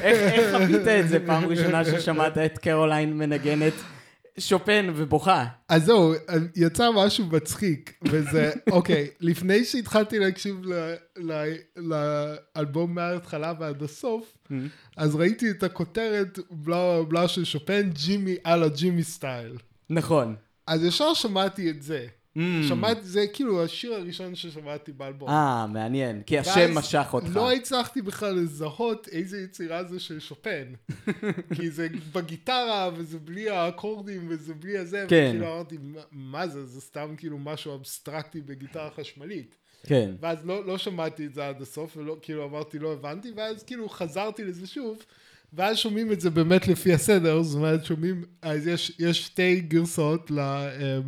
איך 0.00 0.56
חווית 0.56 0.88
את 0.88 1.08
זה 1.08 1.26
פעם 1.26 1.44
ראשונה 1.44 1.84
ששמעת 1.84 2.38
את 2.38 2.58
קרוליין 2.58 3.18
מנגנת 3.18 3.72
שופן 4.40 4.90
ובוכה. 4.96 5.46
אז 5.68 5.84
זהו, 5.84 6.14
יצא 6.56 6.90
משהו 6.94 7.26
מצחיק, 7.26 7.94
וזה, 8.04 8.50
אוקיי, 8.70 9.08
לפני 9.20 9.64
שהתחלתי 9.64 10.18
להקשיב 10.18 10.56
לאלבום 11.76 12.94
מההתחלה 12.94 13.52
ועד 13.60 13.82
הסוף, 13.82 14.36
אז 14.96 15.14
ראיתי 15.14 15.50
את 15.50 15.62
הכותרת 15.62 16.38
בלה 16.50 17.02
בלה 17.08 17.28
של 17.28 17.44
שופן, 17.44 17.90
ג'ימי 17.90 18.36
על 18.44 18.62
הג'ימי 18.62 19.02
style. 19.02 19.56
נכון. 19.90 20.34
אז 20.66 20.84
ישר 20.84 21.14
שמעתי 21.14 21.70
את 21.70 21.82
זה. 21.82 22.06
Mm. 22.36 22.40
שמעתי, 22.68 23.00
זה 23.02 23.24
כאילו 23.32 23.64
השיר 23.64 23.94
הראשון 23.94 24.34
ששמעתי 24.34 24.92
באלבום. 24.92 25.28
אה, 25.28 25.66
מעניין. 25.66 26.22
כי 26.26 26.38
השם 26.38 26.74
משך 26.74 27.06
אותך. 27.12 27.36
לא 27.36 27.52
הצלחתי 27.52 28.02
בכלל 28.02 28.34
לזהות 28.34 29.08
איזה 29.12 29.40
יצירה 29.40 29.84
זה 29.84 30.00
של 30.00 30.20
שופן. 30.20 30.64
כי 31.56 31.70
זה 31.70 31.88
בגיטרה, 32.12 32.90
וזה 32.96 33.18
בלי 33.18 33.50
האקורדים, 33.50 34.26
וזה 34.28 34.54
בלי 34.54 34.78
הזה, 34.78 35.04
כן. 35.08 35.26
וכאילו 35.28 35.46
אמרתי, 35.54 35.76
"מה- 36.12 36.48
זה? 36.48 36.66
זה 36.66 36.80
סתם 36.80 37.14
כאילו 37.16 37.38
משהו 37.38 37.74
אבסטרקטי 37.74 38.40
בגיטרה 38.40 38.90
חשמלית. 38.96 39.56
כן. 39.86 40.10
ואז 40.20 40.38
לא, 40.46 40.66
לא 40.66 40.78
שמעתי 40.78 41.26
את 41.26 41.34
זה 41.34 41.48
עד 41.48 41.62
הסוף, 41.62 41.96
ולא, 41.96 42.16
כאילו 42.22 42.44
אמרתי, 42.44 42.78
לא 42.78 42.92
הבנתי, 42.92 43.28
ואז 43.36 43.62
כאילו 43.62 43.88
חזרתי 43.88 44.44
לזה 44.44 44.66
שוב, 44.66 44.98
ואז 45.52 45.76
שומעים 45.76 46.12
את 46.12 46.20
זה 46.20 46.30
באמת 46.30 46.68
לפי 46.68 46.92
הסדר, 46.92 47.42
זאת 47.42 47.56
אומרת, 47.56 47.84
שומעים, 47.84 48.24
אז 48.42 48.66
יש, 48.66 48.92
יש 48.98 49.26
שתי 49.26 49.60
גרסאות 49.60 50.30
ל, 50.30 50.38
אה, 50.38 50.98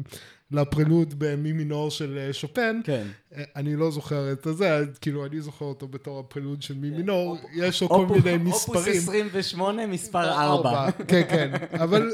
לפרלוד 0.52 1.14
במי 1.18 1.52
מינור 1.52 1.90
של 1.90 2.18
אה, 2.18 2.32
שופן. 2.32 2.80
כן. 2.84 3.06
אה, 3.36 3.42
אני 3.56 3.76
לא 3.76 3.90
זוכר 3.90 4.32
את 4.32 4.46
הזה, 4.46 4.66
כאילו, 5.00 5.26
אני 5.26 5.40
זוכר 5.40 5.64
אותו 5.64 5.88
בתור 5.88 6.18
הפרלוד 6.20 6.62
של 6.62 6.74
מי 6.74 6.90
מינור, 6.90 7.36
יש 7.54 7.82
לו 7.82 7.88
כל 7.88 7.94
אופוס- 7.94 8.24
מיני 8.24 8.50
אופוס 8.50 8.68
מספרים. 8.76 8.96
28, 8.96 9.86
מספר 9.86 10.30
4. 10.32 10.90
כן, 11.08 11.22
כן, 11.28 11.50
אבל 11.80 12.10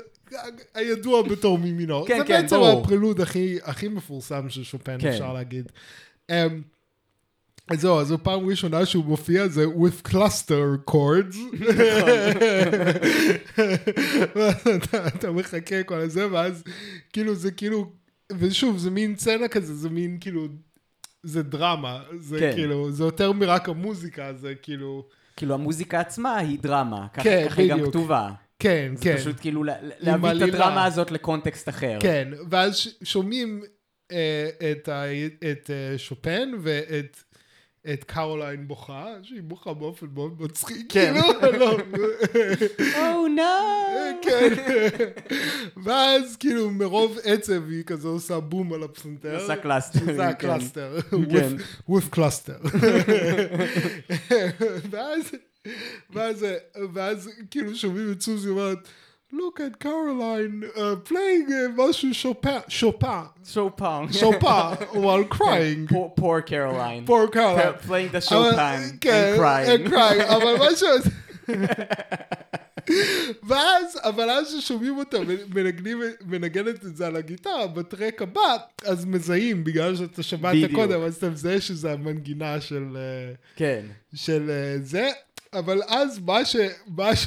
הידוע 0.75 1.23
בתור 1.23 1.59
מי 1.59 1.73
מינור. 1.73 2.07
כן, 2.09 2.19
זה 2.19 2.25
כן, 2.25 2.43
בעצם 2.43 2.57
ברור. 2.57 2.81
הפרלוד 2.85 3.21
הכי, 3.21 3.59
הכי 3.63 3.89
מפורסם 3.89 4.49
של 4.49 4.65
שופן, 4.65 4.97
כן. 5.01 5.09
אפשר 5.09 5.33
להגיד. 5.33 5.73
Um, 6.31 6.35
אז 7.69 7.81
זהו, 7.81 8.01
אז 8.01 8.07
זו 8.07 8.19
פעם 8.23 8.47
ראשונה 8.49 8.87
שהוא 8.87 9.05
מופיע, 9.05 9.49
זה 9.49 9.65
with 9.65 10.09
cluster 10.09 10.91
chords. 10.91 11.37
אתה, 14.77 15.07
אתה 15.17 15.31
מחכה 15.31 15.83
כל 15.83 15.95
הזה, 16.01 16.33
ואז 16.33 16.63
כאילו 17.13 17.35
זה 17.35 17.51
כאילו, 17.51 17.93
ושוב, 18.33 18.79
זה 18.79 18.91
מין 18.91 19.17
סצנה 19.17 19.49
כזה, 19.49 19.75
זה 19.75 19.89
מין 19.91 20.17
כאילו, 20.21 20.49
זה 21.23 21.43
דרמה, 21.43 22.03
זה 22.19 22.39
כן. 22.41 22.53
כאילו, 22.55 22.91
זה 22.93 23.05
יותר 23.05 23.33
מרק 23.33 23.69
המוזיקה, 23.69 24.33
זה 24.35 24.55
כאילו, 24.63 25.07
כאילו 25.37 25.55
המוזיקה 25.55 26.01
עצמה 26.01 26.37
היא 26.37 26.59
דרמה. 26.59 27.07
ככה 27.13 27.23
כן, 27.25 27.47
ככה 27.49 27.63
היא 27.63 27.71
גם. 27.71 27.87
כתובה. 27.87 28.31
כן, 28.59 28.93
זה 28.97 29.05
כן. 29.05 29.17
פשוט 29.17 29.41
כאילו 29.41 29.65
לה- 29.65 29.77
להביא 29.81 30.31
את. 30.31 30.43
הדרמה 30.55 30.85
הזאת 30.85 31.11
לקונטקסט 31.11 31.69
אחר. 31.69 31.99
כן, 32.01 32.29
ואז 32.51 32.75
שומעים 33.03 33.63
אה, 34.13 34.49
את, 34.71 34.89
ה, 34.89 35.03
את 35.53 35.71
אה, 35.71 35.99
שופן 35.99 36.51
ואת 36.61 37.17
את 37.93 38.05
קרוליין 38.05 38.69
בוכה, 38.69 39.07
שהיא 39.23 39.43
בוכה 39.43 39.75
באופן 39.75 40.07
מאוד 40.15 40.43
מצחיק, 40.43 40.87
כן. 40.93 41.15
כאילו, 41.43 41.59
לא, 41.59 41.79
Oh 42.79 43.29
no! 43.39 43.41
כן, 44.23 44.55
ואז 45.85 46.37
כאילו 46.37 46.71
מרוב 46.71 47.19
עצב 47.25 47.69
היא 47.71 47.83
כזה 47.85 48.09
עושה 48.09 48.41
בום 48.41 48.73
על 48.73 48.83
הפסנתר, 48.83 49.41
עושה 49.43 49.57
cluster, 49.57 50.01
עושה 50.01 50.33
כן. 50.33 50.39
cluster, 50.39 50.97
כן. 51.11 51.17
with- 51.17 51.91
with 51.91 52.19
ואז, 54.91 55.23
ואז, 56.11 56.47
ואז 56.95 57.31
כאילו 57.51 57.77
שומעים 57.77 58.13
את 58.13 58.21
סוזי 58.21 58.49
אומרת, 58.49 58.79
look 59.33 59.61
at 59.61 59.79
Caroline 59.79 60.65
uh, 60.77 60.97
playing 61.09 61.49
uh, 61.51 61.69
משהו 61.77 62.15
שופן, 62.15 62.59
שופן, 62.69 63.21
שופן. 63.45 64.05
שופן, 64.13 64.73
while 64.93 65.25
crying. 65.39 65.87
Poor- 65.89 66.13
Poor 66.21 66.41
Caroline. 66.43 67.05
poor 67.07 67.29
Caroline. 67.29 67.75
Playing 67.87 68.11
the 68.13 68.33
אבל- 68.33 68.53
Chopin 68.53 68.99
כן, 69.01 69.35
and 69.35 69.39
crying. 69.41 69.87
and 69.87 69.93
crying, 69.93 70.33
אבל 70.37 70.55
משהו... 70.73 70.89
ואז, 73.49 73.99
אבל 74.03 74.31
אז 74.31 74.49
ששומעים 74.61 74.99
אותה 74.99 75.19
מנגנים, 75.55 75.99
מנגנת 76.27 76.85
את 76.85 76.97
זה 76.97 77.07
על 77.07 77.17
הגיטרה, 77.17 77.67
בטרק 77.67 78.23
הבא, 78.23 78.57
אז 78.85 79.05
מזהים, 79.05 79.65
בגלל 79.65 79.97
שאתה 79.97 80.23
שמעת 80.23 80.55
בדיוק. 80.57 80.73
קודם, 80.73 81.01
אז 81.03 81.17
אתה 81.17 81.31
מזהה 81.31 81.61
שזה 81.61 81.93
המנגינה 81.93 82.61
של, 82.61 82.85
כן. 83.57 83.81
של 84.15 84.51
זה, 84.83 85.09
אבל 85.53 85.81
אז 85.89 86.19
מה 86.19 86.45
ש... 86.45 86.57
מה 86.97 87.17
ש... 87.17 87.27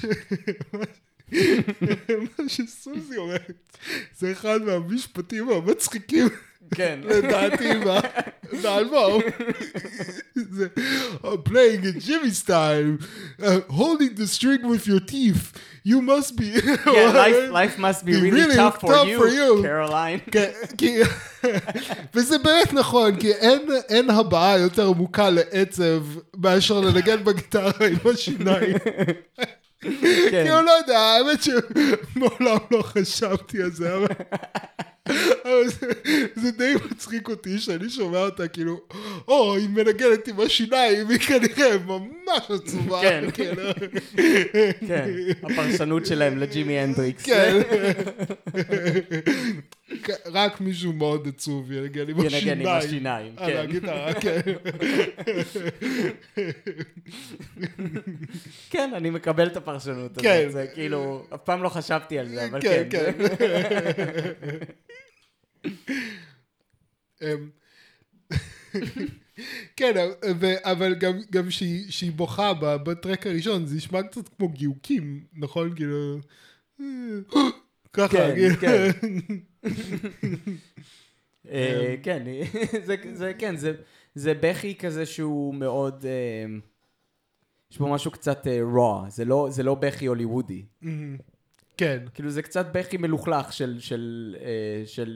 מה 2.37 2.49
שסוזי 2.49 3.17
אומרת, 3.17 3.77
זה 4.17 4.31
אחד 4.31 4.61
מהמשפטים 4.61 5.49
המצחיקים 5.49 6.27
כן. 6.75 6.99
לדעתי 7.03 7.73
מה- 7.85 7.99
באלבום. 8.63 9.21
זה 10.35 10.67
uh, 11.23 11.27
playing 11.49 11.83
a 11.83 12.07
Jimmy 12.07 12.33
style, 12.45 12.97
uh, 13.39 13.43
holding 13.69 14.15
the 14.17 14.27
string 14.27 14.61
with 14.63 14.87
your 14.87 14.99
teeth, 14.99 15.57
you 15.85 16.01
must 16.01 16.35
be... 16.37 16.43
Yeah, 16.85 17.11
life, 17.23 17.49
life 17.51 17.77
must 17.77 18.05
be 18.05 18.13
really, 18.13 18.31
really 18.31 18.55
tough, 18.55 18.79
for, 18.81 18.93
tough 18.93 19.07
you, 19.07 19.19
for 19.19 19.27
you. 19.27 19.63
Caroline. 19.63 20.19
כן. 20.31 20.51
וזה 22.15 22.37
באמת 22.37 22.73
נכון, 22.73 23.15
כי 23.15 23.31
אין, 23.31 23.59
אין 23.89 24.09
הבעה 24.09 24.57
יותר 24.59 24.87
עמוקה 24.87 25.29
לעצב 25.29 26.03
מאשר 26.37 26.79
לנגן 26.79 27.23
בגיטרה 27.23 27.71
עם 27.87 28.11
השיניים. 28.13 28.75
כן. 29.81 29.89
כאילו, 30.31 30.61
לא 30.61 30.71
יודע, 30.71 30.99
האמת 30.99 31.39
שמעולם 31.43 32.57
לא 32.71 32.81
חשבתי 32.81 33.61
על 33.61 33.71
זה, 33.71 33.95
אבל... 33.95 34.07
אבל 35.43 35.67
זה, 35.67 35.87
זה 36.35 36.51
די 36.51 36.73
מצחיק 36.91 37.29
אותי 37.29 37.59
שאני 37.59 37.89
שומע 37.89 38.17
אותה 38.17 38.47
כאילו, 38.47 38.81
או, 39.27 39.55
היא 39.55 39.69
מנגנת 39.69 40.27
עם 40.27 40.39
השיניים, 40.39 41.09
היא 41.09 41.19
כנראה 41.19 41.77
ממש 41.85 42.51
עצובה. 42.51 43.01
כן. 43.01 43.31
כאילו. 43.33 43.63
כן, 44.87 45.09
הפרשנות 45.43 46.05
שלהם 46.05 46.37
לג'ימי 46.37 46.79
הנדריקס. 46.79 47.23
כן. 47.23 47.61
רק 50.25 50.61
מישהו 50.61 50.93
מאוד 50.93 51.27
עצוב 51.27 51.71
ינגן 51.71 52.09
עם 52.09 52.19
השיניים. 52.19 52.47
ינגן 52.47 52.61
עם 52.61 52.77
השיניים, 52.77 53.33
על 53.37 53.51
כן. 53.51 53.57
הגיטרה, 53.57 54.13
כן. 54.21 54.41
כן, 58.69 58.91
אני 58.95 59.09
מקבל 59.09 59.47
את 59.47 59.57
הפרשנות 59.57 60.11
הזאת. 60.11 60.21
כן. 60.21 60.49
זה 60.51 60.65
כאילו, 60.73 61.25
אף 61.33 61.39
פעם 61.43 61.63
לא 61.63 61.69
חשבתי 61.69 62.19
על 62.19 62.29
זה, 62.29 62.45
אבל 62.45 62.61
כן, 62.61 62.87
כן. 62.89 63.11
כן. 63.37 63.47
אמ, 67.21 67.49
כן, 69.75 69.93
אבל 70.63 70.95
גם, 70.95 71.19
גם 71.31 71.51
שהיא, 71.51 71.91
שהיא 71.91 72.11
בוכה 72.11 72.53
בטרק 72.59 73.27
הראשון, 73.27 73.65
זה 73.65 73.75
נשמע 73.75 74.03
קצת 74.03 74.27
כמו 74.27 74.49
גיוקים, 74.49 75.23
נכון? 75.33 75.75
כאילו... 75.75 76.19
ככה, 77.93 78.07
כן, 78.17 78.35
כאילו. 78.35 78.55
כן. 78.55 78.89
אה, 81.49 81.95
כן, 82.03 82.23
זה- 82.85 82.95
זה 83.13 83.33
כן, 83.37 83.55
זה- 83.57 83.73
בכי 84.41 84.75
כזה 84.75 85.05
שהוא 85.05 85.55
מאוד... 85.55 86.05
אה, 86.05 86.45
יש 87.71 87.77
בו 87.77 87.87
משהו 87.93 88.11
קצת 88.11 88.47
אה, 88.47 88.59
raw, 88.75 89.09
זה 89.09 89.25
לא- 89.25 89.47
זה 89.51 89.63
לא 89.63 89.75
בכי 89.75 90.05
הוליוודי. 90.05 90.65
מהמם. 90.81 91.17
כן, 91.77 92.03
כאילו 92.13 92.29
זה 92.29 92.41
קצת 92.41 92.65
בכי 92.71 92.97
מלוכלך 92.97 93.53
של- 93.53 93.77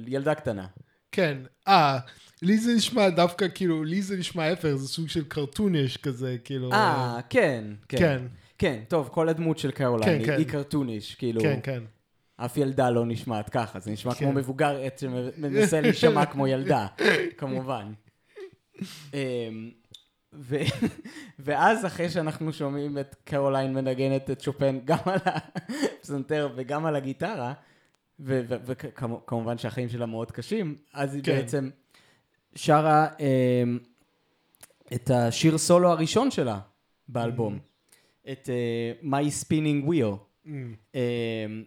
ילדה 0.07 0.35
קטנה. 0.35 0.67
כן. 1.11 1.37
אה, 1.67 1.97
לי 2.41 2.57
זה 2.57 2.71
נשמע 2.75 3.09
דווקא, 3.09 3.47
כאילו, 3.55 3.83
לי 3.83 4.01
זה 4.01 4.17
נשמע 4.17 4.43
ההפך, 4.43 4.73
זה 4.75 4.87
סוג 4.87 5.09
של 5.09 5.23
קרטוניש 5.27 5.97
כזה, 5.97 6.37
כאילו. 6.43 6.71
אה, 6.73 7.19
כן, 7.29 7.63
כן. 7.89 7.97
כן. 7.97 8.21
כן, 8.57 8.83
טוב, 8.87 9.09
כל 9.11 9.29
הדמות 9.29 9.57
של 9.59 9.71
קרוליין 9.71 10.11
כן, 10.13 10.17
היא- 10.19 10.25
כן. 10.27 10.37
היא 10.37 10.45
קרטוניש, 10.47 11.15
כאילו, 11.15 11.41
כן, 11.41 11.59
כן. 11.63 11.83
אף 12.37 12.57
ילדה 12.57 12.89
לא 12.89 13.05
נשמעת 13.05 13.49
ככה, 13.49 13.79
זה 13.79 13.91
נשמע 13.91 14.13
כן. 14.13 14.25
כמו 14.25 14.33
מבוגר 14.33 14.77
עץ 14.81 15.01
שמנסה 15.01 15.81
להישמע 15.81 16.25
כמו 16.25 16.47
ילדה, 16.47 16.87
כמובן. 17.37 17.93
אמ, 19.13 19.71
ו- 20.33 20.55
ואז 21.39 21.85
אחרי 21.85 22.09
שאנחנו 22.09 22.53
שומעים 22.53 22.97
את 22.97 23.15
קרוליין 23.23 23.73
מנגנת 23.73 24.29
את 24.31 24.41
שופן 24.41 24.79
גם 24.85 24.97
על 25.05 25.19
הפסנתר 25.25 26.49
וגם 26.55 26.85
על 26.85 26.95
הגיטרה, 26.95 27.53
וכמובן 28.19 29.57
שהחיים 29.57 29.89
שלה 29.89 30.05
מאוד 30.05 30.31
קשים, 30.31 30.75
אז 30.93 31.15
היא 31.15 31.23
כן. 31.23 31.35
בעצם 31.35 31.69
שרה 32.55 33.07
אמ, 33.19 33.79
את 34.93 35.09
השיר 35.09 35.57
סולו 35.57 35.89
הראשון 35.89 36.31
שלה 36.31 36.59
באלבום, 37.07 37.59
את 38.31 38.49
אה, 38.49 38.91
My 39.09 39.43
Spinning 39.43 39.89
Wheel. 39.89 40.15
אמ, 40.45 40.75
אמ, 40.95 41.63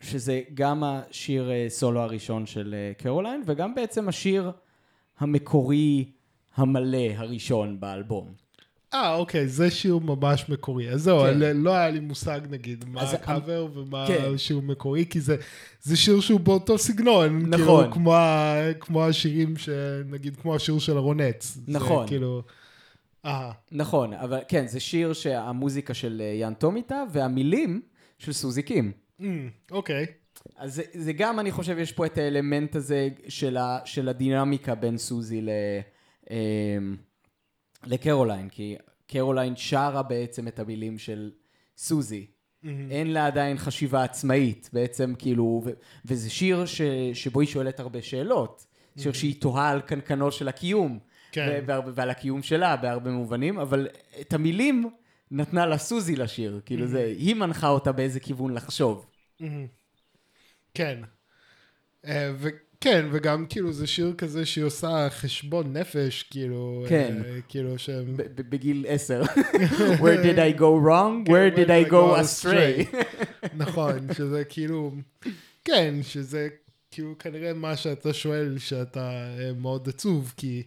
שזה 0.00 0.40
גם 0.54 0.82
השיר 0.84 1.50
אה, 1.50 1.66
סולו 1.68 2.00
הראשון 2.00 2.46
של 2.46 2.74
אה, 2.74 2.92
קרוליין, 2.94 3.42
וגם 3.46 3.74
בעצם 3.74 4.08
השיר 4.08 4.50
המקורי 5.18 6.04
המלא 6.56 7.06
הראשון 7.16 7.80
באלבום. 7.80 8.32
אה, 8.94 9.14
אוקיי, 9.14 9.48
זה 9.48 9.70
שיר 9.70 9.98
ממש 9.98 10.48
מקורי. 10.48 10.90
אז 10.90 11.02
זהו, 11.02 11.20
כן. 11.20 11.38
לא- 11.38 11.52
לא 11.52 11.74
היה 11.74 11.90
לי 11.90 12.00
מושג, 12.00 12.40
נגיד, 12.50 12.84
מה 12.88 13.02
הקאבר 13.02 13.68
ומה 13.74 14.04
כן. 14.08 14.38
שיר 14.38 14.60
מקורי, 14.60 15.04
כי 15.10 15.20
זה, 15.20 15.36
זה 15.82 15.96
שיר 15.96 16.20
שהוא 16.20 16.40
באותו 16.40 16.78
סגנון. 16.78 17.38
נכון. 17.48 17.84
כאילו, 17.84 17.92
כמו, 17.92 18.14
כמו 18.80 19.04
השירים, 19.04 19.56
ש... 19.56 19.68
נגיד, 20.10 20.36
כמו 20.36 20.54
השיר 20.54 20.78
של 20.78 20.96
הרונטס. 20.96 21.58
נכון. 21.68 22.06
זה 22.06 22.08
כאילו... 22.08 22.42
אה, 23.24 23.52
נכון, 23.72 24.12
אבל 24.12 24.38
כן, 24.48 24.66
זה 24.66 24.80
שיר 24.80 25.12
שהמוזיקה 25.12 25.94
של 25.94 26.22
אה, 26.24 26.34
יאן 26.40 26.54
טומיטה 26.54 27.04
והמילים 27.12 27.80
של 28.18 28.32
סוזי 28.32 28.62
קים. 28.62 28.92
אוקיי. 29.70 30.06
אז 30.56 30.74
זה, 30.74 30.82
זה 30.92 31.12
גם, 31.12 31.40
אני 31.40 31.52
חושב, 31.52 31.78
יש 31.78 31.92
פה 31.92 32.06
את 32.06 32.18
האלמנט 32.18 32.76
הזה 32.76 33.08
של, 33.28 33.56
ה, 33.56 33.78
של 33.84 34.08
הדינמיקה 34.08 34.74
בין 34.74 34.98
סוזי 34.98 35.40
ל, 35.40 35.50
אמ, 36.30 36.96
לקרוליין, 37.86 38.48
כי 38.48 38.76
קרוליין 39.06 39.56
שרה 39.56 40.02
בעצם 40.02 40.48
את 40.48 40.58
המילים 40.58 40.98
של 40.98 41.30
סוזי. 41.76 42.26
אין 42.90 43.12
לה 43.12 43.26
עדיין 43.26 43.58
חשיבה 43.58 44.04
עצמאית, 44.04 44.70
בעצם 44.72 45.14
כאילו, 45.18 45.62
ו, 45.64 45.70
וזה 46.04 46.30
שיר 46.30 46.66
ש, 46.66 46.82
שבו 47.14 47.40
היא 47.40 47.48
שואלת 47.48 47.80
הרבה 47.80 48.02
שאלות. 48.02 48.66
שיר 48.98 49.12
שהיא 49.12 49.40
תוהה 49.40 49.70
על 49.70 49.80
קנקנו 49.80 50.32
של 50.32 50.48
הקיום, 50.48 50.98
כן. 51.32 51.64
ועל 51.66 52.10
הקיום 52.10 52.42
שלה 52.42 52.76
בהרבה 52.76 53.10
מובנים, 53.10 53.58
אבל 53.58 53.88
את 54.20 54.32
המילים 54.32 54.90
נתנה 55.30 55.66
לה 55.66 55.78
סוזי 55.78 56.16
לשיר, 56.16 56.60
כאילו 56.66 56.86
זה, 56.86 57.04
היא 57.04 57.34
מנחה 57.34 57.68
אותה 57.68 57.92
באיזה 57.92 58.20
כיוון 58.20 58.54
לחשוב. 58.54 59.06
כן. 60.74 61.00
אה, 62.06 62.32
וכן, 62.38 63.08
וגם 63.12 63.46
כאילו 63.48 63.72
זה 63.72 63.86
שיר 63.86 64.14
כזה 64.18 64.46
שהיא 64.46 64.64
עושה 64.64 65.10
חשבון 65.10 65.76
נפש, 65.76 66.22
כאילו, 66.22 66.84
כן. 66.88 67.22
אה, 67.24 67.38
כאילו 67.48 67.78
שהם... 67.78 68.16
בגיל 68.34 68.84
עשר. 68.88 69.22
Where 70.02 70.22
did 70.24 70.38
I 70.38 70.58
go 70.58 70.86
wrong? 70.86 71.28
Where 71.28 71.56
did 71.56 71.68
I 71.68 71.90
go 71.90 72.16
astray? 72.20 72.96
נכון, 73.62 73.98
שזה 74.14 74.44
כאילו, 74.44 74.92
כן, 75.64 75.94
שזה 76.02 76.48
כאילו 76.90 77.18
כנראה 77.18 77.54
מה 77.54 77.76
שאתה 77.76 78.12
שואל 78.12 78.58
שאתה 78.58 79.10
אה, 79.38 79.52
מאוד 79.52 79.88
עצוב, 79.88 80.34
כי 80.36 80.62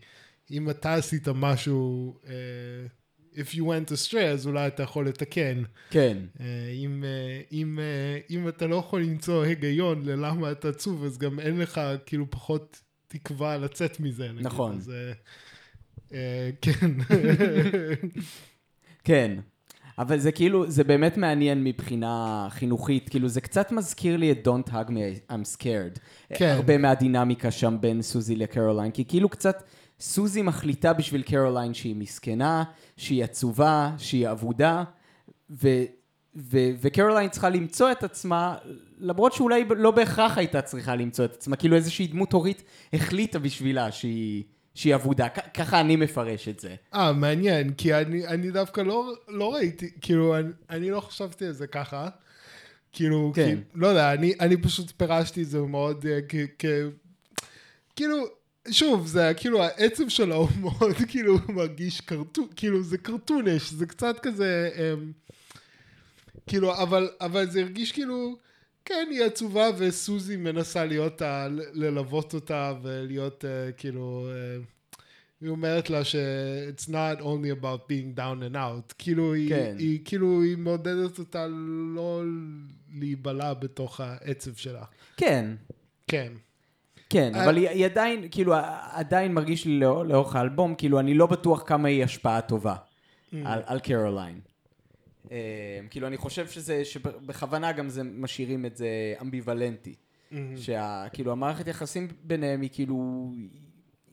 אם 0.51 0.69
אתה 0.69 0.93
עשית 0.93 1.27
משהו, 1.27 2.13
אה, 2.27 2.33
if 3.35 3.55
you 3.55 3.61
went 3.61 3.91
astray, 3.91 4.25
אז 4.33 4.47
אולי 4.47 4.67
אתה 4.67 4.83
יכול 4.83 5.07
לתקן. 5.07 5.63
כן, 5.89 6.17
אה, 6.39 6.45
אם, 6.73 7.03
אה, 7.03 7.41
אם, 7.51 7.79
אה, 7.79 8.19
אם 8.29 8.47
אתה 8.47 8.67
לא 8.67 8.75
יכול 8.75 9.01
למצוא 9.01 9.43
היגיון 9.43 10.05
ללמה 10.05 10.51
אתה 10.51 10.69
עצוב, 10.69 11.05
אז 11.05 11.17
גם 11.17 11.39
אין 11.39 11.59
לך 11.59 11.81
כאילו 12.05 12.25
פחות 12.29 12.81
תקווה 13.07 13.57
לצאת 13.57 13.99
מזה. 13.99 14.31
נגיד. 14.31 14.45
נכון. 14.45 14.77
אז, 14.77 14.91
כן. 16.61 16.91
כן. 19.03 19.39
אבל 19.97 20.19
זה 20.19 20.31
כאילו, 20.31 20.71
זה 20.71 20.83
באמת 20.83 21.17
מעניין 21.17 21.63
מבחינה 21.63 22.47
חינוכית, 22.49 23.09
כאילו 23.09 23.27
זה 23.27 23.41
קצת 23.41 23.71
מזכיר 23.71 24.17
לי 24.17 24.31
את 24.31 24.47
Don't 24.47 24.69
Hug 24.69 24.89
Me, 24.89 25.31
I'm 25.31 25.57
Scared. 25.57 25.99
כן. 26.33 26.53
הרבה 26.55 26.77
מהדינמיקה 26.77 27.51
שם 27.51 27.77
בין 27.79 28.01
סוזי 28.01 28.35
לקרוליין, 28.35 28.91
כי 28.91 29.05
כאילו 29.05 29.29
קצת 29.29 29.63
סוזי 30.01 30.41
מחליטה 30.41 30.93
בשביל 30.93 31.21
קרוליין 31.21 31.73
שהיא 31.73 31.95
מסכנה, 31.95 32.63
שהיא 32.97 33.23
עצובה, 33.23 33.91
שהיא 33.97 34.29
אבודה, 34.29 34.83
ו... 35.49 35.67
ו- 36.35 36.69
וקרוליין 36.81 37.29
צריכה 37.29 37.49
למצוא 37.49 37.91
את 37.91 38.03
עצמה, 38.03 38.57
למרות 38.99 39.33
שאולי 39.33 39.65
לא 39.77 39.91
בהכרח 39.91 40.37
הייתה 40.37 40.61
צריכה 40.61 40.95
למצוא 40.95 41.25
את 41.25 41.33
עצמה, 41.33 41.55
כאילו 41.55 41.75
איזושהי 41.75 42.07
דמות 42.07 42.33
הורית 42.33 42.63
החליטה 42.93 43.39
בשבילה 43.39 43.91
שהיא, 43.91 44.43
שהיא 44.75 44.95
אבודה, 44.95 45.29
כ- 45.29 45.57
ככה 45.57 45.79
אני 45.79 45.95
מפרש 45.95 46.47
את 46.47 46.59
זה. 46.59 46.75
אה, 46.93 47.13
מעניין, 47.13 47.73
כי 47.73 47.93
אני, 47.93 48.27
אני 48.27 48.51
דווקא 48.51 48.81
לא, 48.81 49.13
לא 49.27 49.53
ראיתי, 49.53 49.89
כאילו, 50.01 50.37
אני, 50.37 50.49
אני 50.69 50.91
לא 50.91 50.99
חשבתי 50.99 51.45
על 51.45 51.53
זה 51.53 51.67
ככה. 51.67 52.09
כאילו, 52.91 53.31
כן. 53.35 53.55
כי, 53.55 53.61
לא 53.75 53.87
יודע, 53.87 54.13
אני, 54.13 54.33
אני 54.39 54.57
פשוט 54.57 54.91
פירשתי 54.97 55.41
את 55.41 55.47
זה 55.47 55.59
מאוד 55.61 56.05
אה, 56.05 56.19
כ... 56.29 56.35
כ 56.59 56.65
כאילו, 57.95 58.17
שוב, 58.71 59.07
זה 59.07 59.31
כאילו, 59.37 59.63
העצב 59.63 60.09
שלו 60.09 60.35
הוא 60.41 60.49
מאוד 60.61 60.95
כאילו 61.07 61.37
מרגיש 61.49 62.01
קרטון, 62.01 62.47
כאילו, 62.55 62.83
זה 62.83 62.97
קרטונש, 62.97 63.71
זה 63.71 63.85
קצת 63.85 64.15
כזה, 64.21 64.69
אמ, 64.75 65.11
כאילו, 66.47 66.81
אבל, 66.81 67.09
אבל 67.21 67.49
זה 67.49 67.61
הרגיש 67.61 67.91
כאילו, 67.91 68.37
כן, 68.85 69.07
היא 69.11 69.23
עצובה 69.23 69.69
וסוזי 69.77 70.35
מנסה 70.35 70.85
להיות, 70.85 71.21
ה, 71.21 71.47
ל- 71.47 71.61
ללוות 71.73 72.33
אותה 72.33 72.73
ולהיות 72.81 73.45
אה, 73.45 73.71
כאילו, 73.71 74.27
אה, 74.31 74.61
היא 75.41 75.49
אומרת 75.49 75.89
לה 75.89 76.03
ש- 76.03 76.15
it's 76.75 76.87
not 76.89 77.21
only 77.21 77.61
about 77.61 77.79
being 77.91 78.17
down 78.17 78.51
and 78.51 78.55
out, 78.55 78.93
כאילו 78.97 79.33
היא, 79.33 79.49
כן. 79.49 79.75
היא, 79.79 79.99
כאילו 80.05 80.41
היא 80.41 80.57
מעודדת 80.57 81.19
אותה 81.19 81.47
לא 81.95 82.23
להיבלע 82.99 83.53
בתוך 83.53 83.99
העצב 83.99 84.55
שלה. 84.55 84.83
כן, 85.17 85.55
כן. 86.07 86.31
כן, 87.11 87.35
אה, 87.35 87.43
אבל 87.45 87.57
היא, 87.57 87.69
היא 87.69 87.85
עדיין, 87.85 88.27
כאילו, 88.31 88.53
עדיין 88.91 89.33
מרגיש 89.33 89.65
לי 89.65 89.79
לאור- 89.79 90.03
לאורך 90.03 90.35
האלבום, 90.35 90.75
כאילו, 90.75 90.99
אני 90.99 91.13
לא 91.13 91.25
בטוח 91.25 91.63
כמה 91.67 91.87
היא 91.87 92.03
השפעה 92.03 92.41
טובה 92.41 92.75
Mm. 92.75 93.35
על, 93.65 93.79
קרוליין. 93.79 94.39
אה, 95.31 95.37
כאילו, 95.89 96.07
אני 96.07 96.17
חושב 96.17 96.47
שזה, 96.47 96.85
שבכוונה 96.85 97.71
גם 97.71 97.89
זה, 97.89 98.03
משאירים 98.03 98.65
את 98.65 98.75
זה 98.75 98.87
אמביוולנטי. 99.21 99.95
Mm. 100.31 100.35
שה, 100.57 101.05
כאילו, 101.13 101.31
המערכת 101.31 101.67
יחסים 101.67 102.07
ביניהם 102.23 102.61
היא 102.61 102.69
כאילו, 102.73 103.29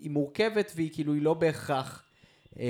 היא 0.01 0.11
מורכבת 0.11 0.73
והיא 0.77 0.91
כאילו, 0.93 1.13
היא 1.15 1.23
לא 1.23 1.35
בהכרח 1.35 2.03
אה, 2.59 2.65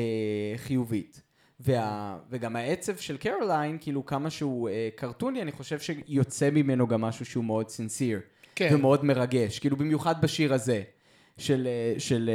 חיובית. 0.57 1.22
וה, 1.61 2.18
וגם 2.31 2.57
העצב 2.57 2.97
של 2.97 3.16
קרוליין, 3.16 3.79
כאילו, 3.81 4.07
כמה 4.07 4.31
שהוא 4.31 4.68
אה, 4.68 4.89
קרטוני, 4.95 5.43
אני 5.43 5.53
חושב 5.53 5.79
שיוצא 5.81 6.51
ממנו 6.51 6.87
גם 6.87 7.01
משהו 7.01 7.24
שהוא 7.24 7.45
מאוד 7.45 7.68
סנסיר. 7.68 8.20
כן. 8.59 8.74
ומאוד 8.74 9.04
מרגש, 9.04 9.59
כאילו 9.59 9.76
במיוחד 9.76 10.22
בשיר 10.22 10.54
הזה, 10.54 10.82
של, 11.36 11.66
אה, 11.70 12.00
של 12.00 12.30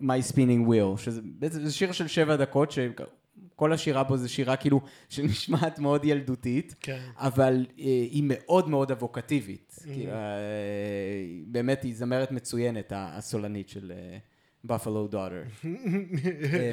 אה, 0.00 0.16
My 0.18 0.32
Spinning 0.32 0.68
Wheel, 0.68 0.98
שזה 0.98 1.20
בעצם 1.24 1.64
זה 1.64 1.72
שיר 1.72 1.92
של 1.92 2.06
שבע 2.08 2.36
דקות, 2.36 2.70
שכל 2.72 3.72
השירה 3.72 4.04
בו 4.04 4.16
זה 4.16 4.28
שירה 4.28 4.56
כאילו 4.56 4.80
שנשמעת 5.08 5.78
מאוד 5.78 6.04
ילדותית, 6.04 6.74
כן. 6.80 7.00
אבל 7.16 7.66
אה, 7.78 7.84
היא 7.84 8.22
מאוד 8.26 8.68
מאוד 8.68 8.90
אבוקטיבית. 8.90 9.76
Mm-hmm. 9.78 9.84
כאילו, 9.84 10.12
אה, 10.12 10.18
באמת, 11.46 11.82
היא 11.82 11.94
זמרת 11.94 12.30
מצוינת, 12.32 12.92
הסולנית 12.96 13.68
של 13.68 13.92
Buffalo 14.68 15.12
Daughter. 15.12 15.64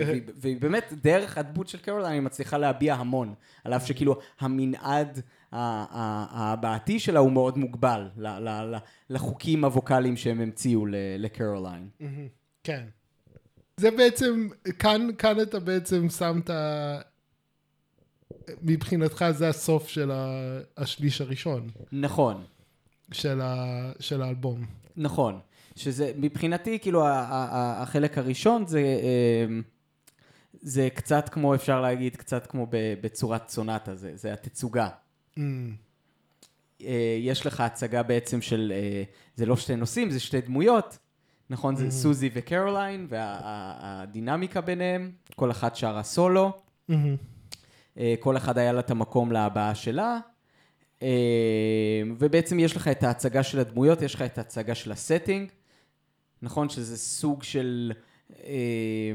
והיא- 0.07 0.21
והיא 0.35 0.57
באמת, 0.61 0.93
דרך 1.03 1.37
הדמות 1.37 1.67
של 1.67 1.77
קרוליין, 1.77 2.13
היא 2.13 2.21
מצליחה 2.21 2.57
להביע 2.57 2.93
המון, 2.95 3.33
על 3.63 3.73
אף 3.73 3.87
שכאילו 3.87 4.15
המנעד 4.39 5.21
ההבעתי 5.51 6.99
שלה 6.99 7.19
הוא 7.19 7.31
מאוד 7.31 7.57
מוגבל 7.57 8.09
לחוקים 9.09 9.63
הווקאליים 9.65 10.17
שהם 10.17 10.41
המציאו 10.41 10.85
לקרוליין. 11.19 11.89
כן. 12.63 12.83
זה 13.77 13.91
בעצם, 13.91 14.47
כאן, 14.79 15.07
כאן 15.17 15.41
אתה 15.41 15.59
בעצם 15.59 16.09
שמת, 16.09 16.49
מבחינתך 18.61 19.25
זה 19.31 19.49
הסוף 19.49 19.87
של 19.87 20.11
ה- 20.11 20.59
השליש 20.77 21.21
הראשון 21.21 21.69
נכון, 21.91 22.43
של, 23.11 23.41
ה, 23.41 23.65
של 23.99 24.21
האלבום. 24.21 24.65
נכון. 24.97 25.39
שזה, 25.75 26.11
מבחינתי, 26.15 26.79
כאילו, 26.79 27.05
ה- 27.07 27.11
ה- 27.11 27.25
ה- 27.51 27.81
החלק 27.81 28.17
הראשון 28.17 28.67
זה... 28.67 28.79
אה, 28.79 29.45
זה 30.61 30.89
קצת 30.93 31.29
כמו, 31.29 31.55
אפשר 31.55 31.81
להגיד, 31.81 32.15
קצת 32.15 32.47
כמו 32.47 32.67
בצורת 33.01 33.49
סונטה, 33.49 33.95
זה, 33.95 34.11
זה 34.15 34.33
התצוגה. 34.33 34.89
Mm, 35.41 36.83
אה, 36.85 37.17
יש 37.19 37.45
לך 37.45 37.59
הצגה 37.59 38.03
בעצם 38.03 38.41
של, 38.41 38.73
אה, 38.75 39.03
זה 39.35 39.45
לא 39.45 39.55
שתי 39.55 39.75
נושאים, 39.75 40.09
זה 40.09 40.19
שתי 40.19 40.41
דמויות, 40.41 40.97
נכון? 41.49 41.75
זה 41.75 41.91
סוזי 41.91 42.29
וקרוליין, 42.33 43.07
והדינמיקה 43.09 44.61
ביניהם, 44.61 45.11
כל 45.35 45.51
אחת 45.51 45.75
שרה 45.75 46.03
סולו, 46.03 46.51
מהמם. 46.87 47.15
אה, 47.97 48.15
כל 48.19 48.37
אחד 48.37 48.57
היה 48.57 48.71
לה 48.71 48.79
את 48.79 48.91
המקום 48.91 49.31
להבעה 49.31 49.75
שלה, 49.75 50.19
אה, 51.01 52.01
ובעצם 52.17 52.59
יש 52.59 52.75
לך 52.75 52.87
את 52.87 53.03
ההצגה 53.03 53.43
של 53.43 53.59
הדמויות, 53.59 54.01
יש 54.01 54.15
לך 54.15 54.21
את 54.21 54.37
ההצגה 54.37 54.75
של 54.75 54.91
הסטינג, 54.91 55.51
נכון? 56.41 56.69
שזה 56.69 56.97
סוג 56.97 57.43
של 57.43 57.91
אה, 58.43 59.11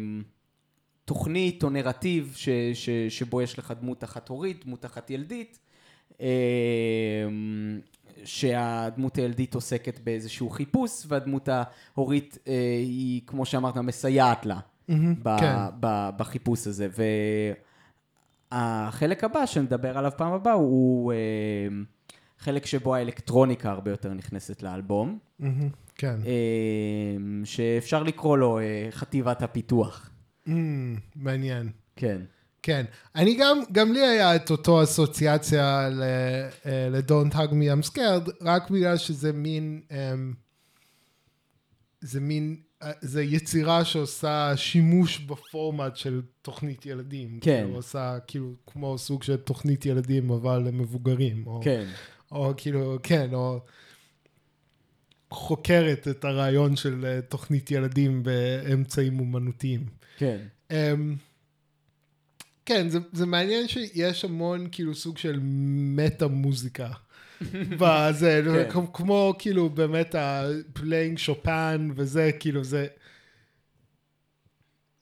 תוכנית 1.04 1.62
או 1.64 1.70
נרטיב 1.70 2.32
ש, 2.36 2.48
ש, 2.74 2.90
שבו 3.08 3.42
יש 3.42 3.58
לך 3.58 3.74
דמות 3.80 4.04
אחת 4.04 4.28
הורית, 4.28 4.64
דמות 4.64 4.84
אחת 4.84 5.10
ילדית, 5.10 5.58
שהדמות 8.24 9.16
הילדית 9.16 9.54
עוסקת 9.54 10.00
באיזשהו 10.04 10.50
חיפוש, 10.50 11.04
והדמות 11.08 11.48
ההורית 11.94 12.38
אה, 12.48 12.52
היא, 12.82 13.20
כמו 13.26 13.46
שאמרת, 13.46 13.76
מסייעת 13.76 14.46
לה. 14.46 14.58
ב- 15.22 15.36
כן. 15.40 15.56
ב- 15.80 16.10
בחיפוש 16.16 16.66
הזה. 16.66 16.88
והחלק 18.52 19.24
הבא 19.24 19.46
שנדבר 19.46 19.98
עליו 19.98 20.12
פעם 20.16 20.32
הבאה 20.32 20.52
הוא 20.52 21.12
אה, 21.12 21.18
חלק 22.38 22.66
שבו 22.66 22.94
האלקטרוניקה 22.94 23.70
הרבה 23.70 23.90
יותר 23.90 24.14
נכנסת 24.14 24.62
לאלבום. 24.62 25.18
כן. 25.94 26.16
אה, 26.26 27.16
שאפשר 27.44 28.02
לקרוא 28.02 28.38
לו 28.38 28.58
אה, 28.58 28.88
חטיבת 28.90 29.42
הפיתוח. 29.42 30.10
Mm, 30.48 30.50
מעניין. 31.16 31.70
כן. 31.96 32.20
כן. 32.66 32.84
אני 33.14 33.36
גם, 33.40 33.58
גם 33.72 33.92
לי 33.92 34.06
היה 34.06 34.36
את 34.36 34.50
אותו 34.50 34.82
אסוציאציה 34.82 35.88
ל- 35.88 36.02
אה, 36.66 36.88
ל-Don't 36.90 37.32
hug 37.34 37.50
me 37.50 37.86
I'm 37.86 37.90
scared, 37.90 38.30
רק 38.40 38.70
בגלל 38.70 38.96
שזה 38.96 39.32
מין, 39.32 39.80
אמ, 39.90 40.32
זה 42.00 42.20
מין, 42.20 42.56
אה, 42.82 42.92
זה 43.00 43.22
יצירה 43.22 43.84
שעושה 43.84 44.52
שימוש 44.56 45.18
בפורמט 45.18 45.96
של 45.96 46.22
תוכנית 46.42 46.86
ילדים. 46.86 47.38
כן. 47.40 47.60
כאילו 47.62 47.76
עושה 47.76 48.18
כאילו 48.26 48.52
כמו 48.66 48.98
סוג 48.98 49.22
של 49.22 49.36
תוכנית 49.36 49.86
ילדים, 49.86 50.30
אבל 50.30 50.58
למבוגרים. 50.58 51.46
או, 51.46 51.60
כן. 51.64 51.86
או 52.32 52.54
כאילו, 52.56 52.98
כן, 53.02 53.28
או 53.34 53.60
חוקרת 55.30 56.08
את 56.08 56.24
הרעיון 56.24 56.76
של 56.76 57.04
אה, 57.04 57.20
תוכנית 57.22 57.70
ילדים 57.70 58.22
באמצעים 58.22 59.20
אומנותיים. 59.20 59.84
כן. 60.18 60.38
Um, 60.70 60.74
כן, 62.66 62.88
זה, 62.88 62.98
זה 63.12 63.26
מעניין 63.26 63.68
שיש 63.68 64.24
המון 64.24 64.68
כאילו 64.72 64.94
סוג 64.94 65.18
של 65.18 65.40
מטה 65.42 66.26
מוזיקה. 66.26 66.88
בזה, 67.80 68.42
כן. 68.44 68.70
כמו, 68.70 68.92
כמו 68.92 69.34
כאילו 69.38 69.68
באמת 69.68 70.14
ה 70.18 70.31
playing 70.31 71.18
שופן 71.18 71.88
וזה, 71.94 72.30
כאילו 72.40 72.64
זה... 72.64 72.86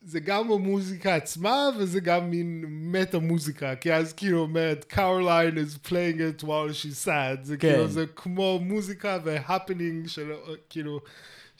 זה 0.06 0.20
גם 0.20 0.52
המוזיקה 0.52 1.14
עצמה 1.14 1.68
וזה 1.78 2.00
גם 2.00 2.30
מין 2.30 2.64
מטה 2.68 3.18
מוזיקה, 3.18 3.74
כי 3.74 3.92
אז 3.92 4.12
כאילו 4.12 4.38
אומרת, 4.38 4.84
קרוליין 4.84 5.54
is 5.58 5.86
playing 5.86 6.18
it 6.18 6.42
while 6.42 6.72
she's 6.72 7.06
sad, 7.06 7.42
זה 7.42 7.56
כן. 7.56 7.72
כאילו, 7.72 7.88
זה 7.88 8.04
כמו 8.16 8.58
מוזיקה 8.62 9.18
והפנינג 9.24 10.06
של 10.06 10.32
כאילו, 10.68 11.00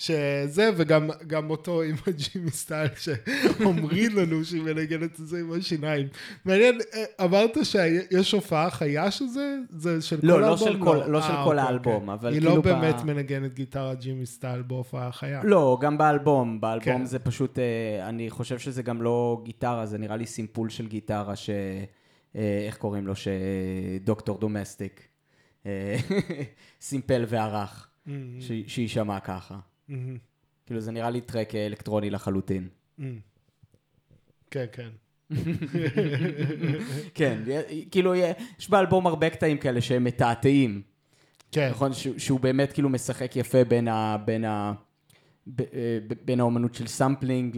שזה, 0.06 0.70
וגם 0.76 1.10
גם 1.26 1.50
אותו 1.50 1.82
עם 1.82 1.94
הג'ימי 2.06 2.50
style 2.50 2.88
שאומרים 2.96 4.16
לנו 4.16 4.44
שהיא 4.44 4.62
מנגנת 4.62 5.20
את 5.20 5.26
זה 5.26 5.40
עם 5.40 5.52
השיניים. 5.52 6.06
מעניין, 6.44 6.78
אה, 6.94 7.24
אמרת 7.24 7.56
שיש 7.62 8.32
הופעה 8.32 8.70
חיה 8.70 9.10
של 9.10 9.26
זה? 9.26 9.56
זה 9.70 10.02
של 10.02 10.18
לא, 10.22 10.34
כל 10.34 10.40
לא 10.40 10.46
האלבום? 10.46 10.68
של 10.68 10.78
כל- 10.84 11.02
לא 11.06 11.22
של 11.22 11.28
אה, 11.32 11.44
כל 11.44 11.50
אוקיי, 11.50 11.60
האלבום, 11.60 11.94
אוקיי. 12.08 12.14
אבל 12.14 12.32
היא 12.32 12.40
כאילו 12.40 12.56
לא 12.56 12.60
ב- 12.60 12.64
באמת 12.64 12.94
מנגנת 13.04 13.54
גיטרה 13.54 13.94
ג'ימי 13.94 14.26
style 14.26 14.62
בהופעה 14.62 15.12
חיה. 15.12 15.40
לא, 15.44 15.78
גם 15.80 15.98
באלבום. 15.98 16.60
באלבום 16.60 16.84
כן. 16.84 17.04
זה 17.04 17.18
פשוט, 17.18 17.58
אה, 17.58 18.08
אני 18.08 18.30
חושב 18.30 18.58
שזה 18.58 18.82
גם 18.82 19.02
לא 19.02 19.40
גיטרה, 19.44 19.86
זה 19.86 19.98
נראה 19.98 20.16
לי 20.16 20.26
סימפול 20.26 20.68
של 20.70 20.86
גיטרה 20.88 21.36
ש... 21.36 21.50
איך 22.66 22.76
קוראים 22.76 23.06
לו? 23.06 23.12
שדוקטור 23.16 24.38
דומסטיק. 24.38 25.08
סימפל 26.80 27.24
וערך, 27.28 27.88
Mm-hmm. 28.06 28.10
שיישמע 28.66 29.20
ככה. 29.20 29.58
כאילו 30.66 30.80
זה 30.80 30.92
נראה 30.92 31.10
לי 31.10 31.20
track 31.20 31.54
אה, 31.54 31.66
אלקטרוני 31.66 32.10
לחלוטין. 32.10 32.68
כן, 34.50 34.64
כן. 34.72 34.88
כן, 37.14 37.38
כאילו 37.90 38.14
יש 38.14 38.70
באלבום 38.70 39.06
הרבה 39.06 39.30
קטעים 39.30 39.58
כאלה 39.58 39.80
שהם 39.80 40.04
מתעתעים. 40.04 40.82
כן. 41.52 41.70
נכון? 41.70 41.92
שהוא, 42.18 42.40
באמת 42.40 42.72
כאילו 42.72 42.88
משחק 42.88 43.36
יפה 43.36 43.64
בין 43.64 43.88
ה... 43.88 44.16
בין 44.24 44.44
ה... 44.44 44.72
אה, 45.60 45.98
בין 46.24 46.40
האומנות 46.40 46.74
של 46.74 46.86
סמפלינג 46.86 47.56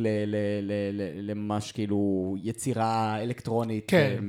לממש 1.22 1.72
כאילו 1.72 2.34
יצירה 2.42 3.22
אלקטרונית. 3.22 3.84
כן. 3.88 4.24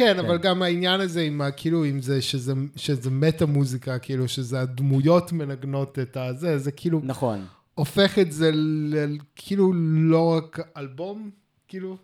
כן, 0.00 0.18
אבל 0.18 0.38
גם 0.38 0.62
העניין 0.62 1.00
הזה 1.00 1.20
עם 1.20 1.40
ה... 1.40 1.50
כאילו, 1.50 1.84
עם 1.84 2.02
זה 2.02 2.22
שזה, 2.22 2.52
שזה 2.76 3.10
מטה 3.10 3.46
מוזיקה, 3.46 3.98
כאילו, 3.98 4.28
שזה 4.28 4.60
הדמויות 4.60 5.32
מנגנות 5.32 5.98
את 5.98 6.16
הזה, 6.16 6.58
זה 6.58 6.72
כאילו 6.72 7.00
נכון. 7.04 7.46
הופך 7.74 8.18
את 8.18 8.32
זה 8.32 8.50
ל... 8.54 9.18
כאילו 9.36 9.72
לא 9.94 10.36
רק 10.36 10.58
אלבום, 10.76 11.30
כאילו, 11.68 11.96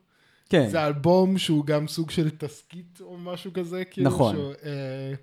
כן. 0.49 0.69
זה 0.69 0.87
אלבום 0.87 1.39
שהוא 1.39 1.65
גם 1.65 1.89
סוג 1.89 2.11
של 2.11 2.31
תסכית 2.31 3.01
או 3.01 3.19
משהו 3.19 3.53
כזה, 3.53 3.85
כאילו, 3.85 4.11
נכון. 4.11 4.37
שהוא, 4.37 4.53
אה, 4.65 5.15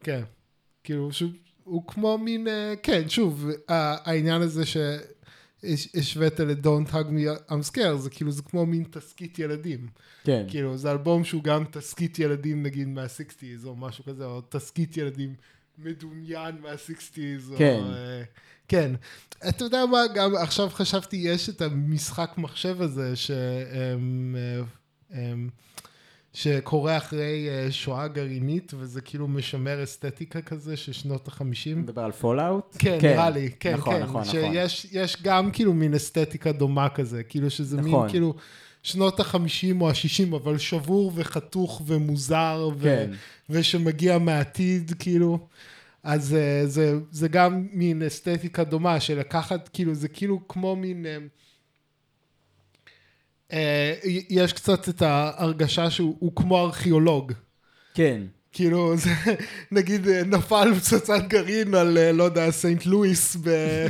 כן, 0.00 0.22
כאילו, 0.84 1.12
שהוא, 1.12 1.30
הוא 1.64 1.86
כמו 1.86 2.18
מין, 2.18 2.48
אה, 2.48 2.74
כן, 2.82 3.08
שוב, 3.08 3.48
העניין 3.68 4.42
הזה 4.42 4.62
שהשווית 5.76 6.40
ל-Don't 6.40 6.92
hug 6.92 7.06
me 7.06 7.50
I'm 7.50 7.72
scared, 7.72 7.96
זה 7.96 8.10
כאילו, 8.10 8.30
זה 8.30 8.42
כמו 8.42 8.66
מין 8.66 8.84
תסכית 8.90 9.38
ילדים. 9.38 9.88
כן. 10.24 10.44
כאילו, 10.48 10.76
זה 10.76 10.90
אלבום 10.90 11.24
שהוא 11.24 11.42
גם 11.42 11.64
תסכית 11.70 12.18
ילדים, 12.18 12.62
נגיד, 12.62 12.88
מה-60's, 12.88 13.66
או 13.66 13.76
משהו 13.76 14.04
כזה, 14.04 14.24
או 14.24 14.40
תסכית 14.48 14.96
ילדים 14.96 15.34
מדומיין 15.78 16.60
מה-sixties, 16.60 17.58
כן. 17.58 17.80
או... 17.82 17.92
אה, 17.92 18.22
כן. 18.68 18.94
אתה 19.48 19.64
יודע 19.64 19.86
מה, 19.86 19.98
גם 20.14 20.36
עכשיו 20.36 20.68
חשבתי, 20.70 21.16
יש 21.16 21.48
את 21.48 21.62
המשחק 21.62 22.34
מחשב 22.38 22.82
הזה, 22.82 23.16
ש... 23.16 23.30
אמ, 23.30 24.36
אה, 24.38 24.62
אמ, 25.32 25.48
שקורה 26.32 26.96
אחרי 26.96 27.48
אה, 27.48 27.72
שואה 27.72 28.08
גרעינית, 28.08 28.72
וזה 28.78 29.00
כאילו 29.00 29.28
משמר 29.28 29.82
אסתטיקה 29.82 30.42
כזה 30.42 30.76
של 30.76 30.92
שנות 30.92 31.28
החמישים. 31.28 31.82
מדבר 31.82 32.02
על 32.02 32.12
Fallout? 32.12 32.76
כן, 32.78 32.98
נראה 33.02 33.30
לי, 33.30 33.50
כן, 33.60 33.74
נכון, 33.74 33.94
כן. 33.94 34.02
נכון, 34.02 34.20
נכון. 34.20 34.32
שיש 34.32 34.86
יש 34.92 35.16
גם 35.22 35.50
כאילו 35.50 35.74
מין 35.74 35.94
אסתטיקה 35.94 36.52
דומה 36.52 36.88
כזה, 36.88 37.22
כאילו 37.22 37.50
שזה 37.50 37.76
מין 37.76 37.94
נכון. 37.94 38.08
כאילו 38.08 38.34
שנות 38.82 39.20
החמישים 39.20 39.82
או 39.82 39.90
השישים, 39.90 40.32
אבל 40.32 40.58
שבור 40.58 41.12
וחתוך 41.14 41.82
ומוזר, 41.86 42.70
ו- 42.76 42.82
כן. 42.82 43.10
ושמגיע 43.50 44.18
מהעתיד, 44.18 44.92
כאילו. 44.98 45.38
אז 46.02 46.34
אה, 46.34 46.66
זה, 46.66 46.98
זה 47.10 47.28
גם 47.28 47.66
מין 47.72 48.02
אסתטיקה 48.02 48.64
דומה, 48.64 49.00
של 49.00 49.18
לקחת, 49.18 49.68
כאילו, 49.72 49.94
זה 49.94 50.08
כאילו 50.08 50.40
כמו 50.48 50.76
מין... 50.76 51.06
אה, 53.52 53.94
יש 54.30 54.52
קצת 54.52 54.88
את 54.88 55.02
ההרגשה 55.02 55.90
שהוא 55.90 56.16
הוא 56.18 56.32
כמו 56.36 56.58
ארכיאולוג. 56.58 57.32
כן. 57.94 58.22
כאילו, 58.52 58.96
זה, 58.96 59.10
נגיד, 59.72 60.08
אה, 60.08 60.22
נפל 60.24 60.74
פצצת 60.74 61.22
גרעין 61.28 61.74
על, 61.74 61.98
אה, 61.98 62.12
לא 62.12 62.24
יודע, 62.24 62.50
סנט 62.50 62.86
לואיס 62.86 63.36
ב- 63.36 63.86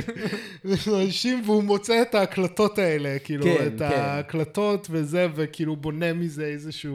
באנשים, 0.85 1.41
והוא 1.45 1.63
מוצא 1.63 2.01
את 2.01 2.15
ההקלטות 2.15 2.79
האלה, 2.79 3.19
כאילו, 3.23 3.43
כן, 3.43 3.67
את 3.67 3.79
כן. 3.79 3.85
ההקלטות 3.85 4.87
וזה, 4.91 5.27
וכאילו 5.35 5.75
בונה 5.75 6.13
מזה 6.13 6.45
איזושהי 6.45 6.91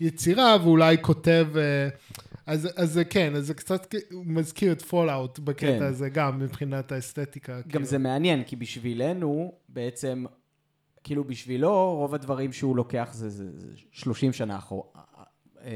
יצירה, 0.00 0.56
ואולי 0.62 0.96
כותב... 1.00 1.46
אז, 2.46 2.68
אז 2.76 2.92
זה 2.92 3.04
כן, 3.04 3.36
אז 3.36 3.46
זה 3.46 3.54
קצת 3.54 3.94
מזכיר 4.12 4.72
את 4.72 4.82
Fallout 4.82 5.38
בקטע 5.38 5.78
כן. 5.78 5.82
הזה, 5.82 6.08
גם 6.08 6.38
מבחינת 6.38 6.92
האסתטיקה. 6.92 7.56
גם 7.56 7.62
כאילו. 7.68 7.84
זה 7.84 7.98
מעניין, 7.98 8.42
כי 8.44 8.56
בשבילנו, 8.56 9.52
בעצם, 9.68 10.24
כאילו 11.04 11.24
בשבילו, 11.24 11.94
רוב 11.96 12.14
הדברים 12.14 12.52
שהוא 12.52 12.76
לוקח 12.76 13.08
זה, 13.12 13.28
זה, 13.28 13.44
זה 13.58 13.66
30 13.90 14.32
שנה 14.32 14.56
אחור, 14.58 14.92
אה, 15.64 15.70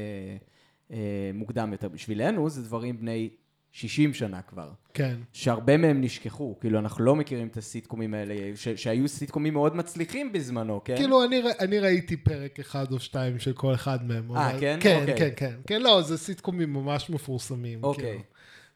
אה, 0.91 0.97
מוקדם 1.33 1.71
יותר. 1.71 1.87
בשבילנו 1.89 2.49
זה 2.49 2.61
דברים 2.63 2.97
בני 2.97 3.29
60 3.71 4.13
שנה 4.13 4.41
כבר. 4.41 4.71
כן, 4.93 5.15
שהרבה 5.33 5.77
מהם 5.77 6.01
נשכחו, 6.01 6.55
כאילו 6.59 6.79
אנחנו 6.79 7.03
לא 7.03 7.15
מכירים 7.15 7.47
את 7.47 7.57
הסיטקומים 7.57 8.13
האלה, 8.13 8.35
ש- 8.55 8.67
שהיו 8.69 9.07
סיטקומים 9.07 9.53
מאוד 9.53 9.75
מצליחים 9.75 10.31
בזמנו, 10.31 10.81
כן? 10.85 10.95
כאילו, 10.97 11.23
אני, 11.23 11.41
אני 11.59 11.79
ראיתי 11.79 12.17
פרק 12.17 12.59
אחד 12.59 12.91
או 12.91 12.99
שתיים 12.99 13.39
של 13.39 13.53
כל 13.53 13.73
אחד 13.73 14.05
מהם. 14.05 14.31
אה, 14.35 14.51
אבל- 14.51 14.59
כן? 14.59 14.77
כן, 14.81 14.97
אוקיי. 15.01 15.17
כן, 15.17 15.29
כן. 15.35 15.55
כן, 15.67 15.81
לא, 15.81 16.01
זה 16.01 16.17
סיטקומים 16.17 16.73
ממש 16.73 17.09
מפורסמים. 17.09 17.83
אוקיי. 17.83 18.03
כאילו. 18.05 18.19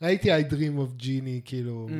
ראיתי 0.01 0.37
I 0.39 0.43
Dream 0.51 0.53
of 0.79 1.01
Genie, 1.03 1.41
כאילו, 1.45 1.87
Mm, 1.89 1.93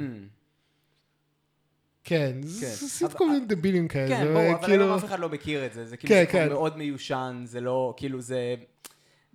כן, 2.04 2.32
כן. 2.42 2.48
זה 2.48 2.68
סיטקומים 2.90 3.46
דבילים 3.48 3.88
כאלה. 3.88 4.08
כן, 4.08 4.34
ברור, 4.34 4.52
אבל 4.56 4.66
כאילו- 4.68 4.84
היום 4.84 4.98
אף 4.98 5.06
אחד 5.06 5.20
לא 5.20 5.30
מכיר 5.30 5.66
את 5.66 5.74
זה, 5.74 5.86
זה 5.86 5.98
כן, 5.98 6.08
כאילו 6.08 6.20
סיפור 6.26 6.42
כן. 6.42 6.50
מאוד 6.50 6.78
מיושן, 6.78 7.42
זה 7.46 7.62
לא, 7.62 7.94
כאילו 7.98 8.22
זה 8.22 8.56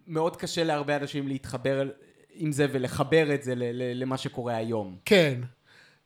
מאוד 0.07 0.37
קשה 0.37 0.65
להרבה 0.65 0.97
אנשים 0.97 1.29
להתחבר 1.29 1.89
עם 2.35 2.53
זה 2.53 2.67
ולחבר 2.73 3.35
את 3.35 3.43
זה 3.43 3.55
ל- 3.55 3.63
ל- 3.73 4.03
למה 4.03 4.17
שקורה 4.19 4.57
היום. 4.57 4.97
כן, 5.05 5.41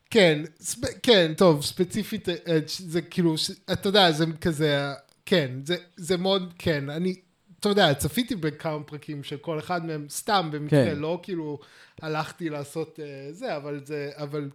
כן, 0.09 0.41
ספ... 0.59 0.79
כן, 1.03 1.33
טוב, 1.37 1.63
ספציפית, 1.63 2.29
אה, 2.29 2.35
זה 2.67 3.01
כאילו, 3.01 3.35
אתה 3.71 3.89
יודע, 3.89 4.11
זה 4.11 4.25
כזה, 4.41 4.87
כן, 5.25 5.51
זה, 5.65 5.75
זה 5.95 6.17
מאוד, 6.17 6.53
כן, 6.59 6.89
אני, 6.89 7.15
אתה 7.59 7.69
יודע, 7.69 7.93
צפיתי 7.93 8.35
בכמה 8.35 8.83
פרקים 8.83 9.23
של 9.23 9.37
כל 9.37 9.59
אחד 9.59 9.85
מהם, 9.85 10.05
סתם 10.09 10.49
במקרה, 10.53 10.85
כן. 10.85 10.95
לא 10.99 11.19
כאילו 11.23 11.59
הלכתי 12.01 12.49
לעשות 12.49 12.99
אה, 13.03 13.31
זה, 13.31 13.55
אבל 13.57 13.81
זה, 13.85 14.09
אבל 14.15 14.49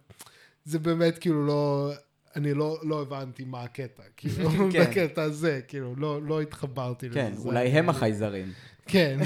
זה 0.67 0.79
באמת 0.79 1.17
כאילו 1.17 1.45
לא, 1.45 1.91
אני 2.35 2.53
לא, 2.53 2.79
לא 2.83 3.01
הבנתי 3.01 3.43
מה 3.45 3.63
הקטע, 3.63 4.03
כאילו, 4.17 4.49
כן. 4.71 4.83
בקטע 4.83 5.21
הזה, 5.21 5.61
כאילו, 5.67 5.95
לא, 5.95 6.21
לא 6.21 6.41
התחברתי 6.41 7.09
כן, 7.09 7.31
לזה. 7.31 7.47
אולי 7.47 7.67
הם 7.67 7.89
החייזרים. 7.89 8.51
כן. 8.87 9.17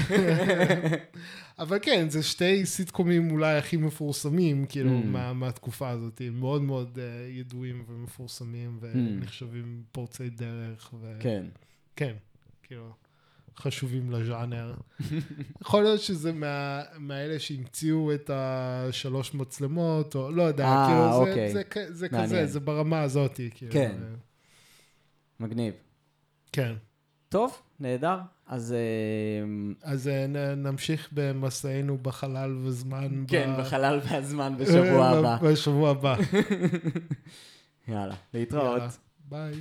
אבל 1.58 1.78
כן, 1.82 2.10
זה 2.10 2.22
שתי 2.22 2.66
סיטקומים 2.66 3.30
אולי 3.30 3.56
הכי 3.58 3.76
מפורסמים, 3.76 4.66
כאילו, 4.68 4.90
Mm. 4.90 5.06
מה, 5.06 5.32
מהתקופה 5.32 5.88
הזאת. 5.88 6.20
הם 6.26 6.40
מאוד 6.40 6.62
מאוד 6.62 6.98
uh, 6.98 7.00
ידועים 7.38 7.84
ומפורסמים, 7.88 8.78
ונחשבים 8.80 9.82
פורצי 9.92 10.30
דרך. 10.30 10.90
ו... 11.00 11.16
כן. 11.20 11.44
כן, 11.96 12.14
כאילו, 12.62 12.90
חשובים 13.58 14.10
לז'אנר. 14.10 14.74
יכול 15.62 15.82
להיות 15.82 16.00
שזה 16.00 16.32
מה, 16.32 16.82
מהאלה 16.98 17.38
שהמציאו 17.38 18.14
את 18.14 18.30
השלוש 18.34 19.34
מצלמות, 19.34 20.14
או 20.14 20.30
לא 20.30 20.42
יודע, 20.42 20.66
אה, 20.66 20.86
כאילו, 20.88 21.12
זה, 21.24 21.30
אוקיי. 21.30 21.52
זה, 21.52 21.62
זה, 21.74 21.94
זה 21.94 22.06
מעניין. 22.12 22.26
כזה, 22.26 22.46
זה 22.46 22.60
ברמה 22.60 23.02
הזאת, 23.02 23.40
כאילו. 23.54 23.72
כן. 23.72 23.96
ו- 24.00 24.14
מגניב. 25.40 25.74
כן, 26.52 26.72
טוב, 27.28 27.52
נהדר. 27.80 28.18
אז... 28.46 28.72
אה, 28.72 28.78
אז 29.82 30.08
אה, 30.08 30.26
נ- 30.26 30.62
נמשיך 30.66 31.08
במסענו 31.12 31.98
בחלל 31.98 32.56
וזמן. 32.62 33.24
כן, 33.28 33.50
ב- 33.56 33.60
בחלל 33.60 34.00
והזמן 34.04 34.54
בשבוע 34.58 35.02
אה, 35.06 35.10
הבא. 35.18 35.38
בשבוע 35.42 35.90
הבא. 35.90 36.16
יאללה, 37.88 38.14
להתראות. 38.34 38.78
יאללה, 38.78 38.88
ביי. 39.28 39.52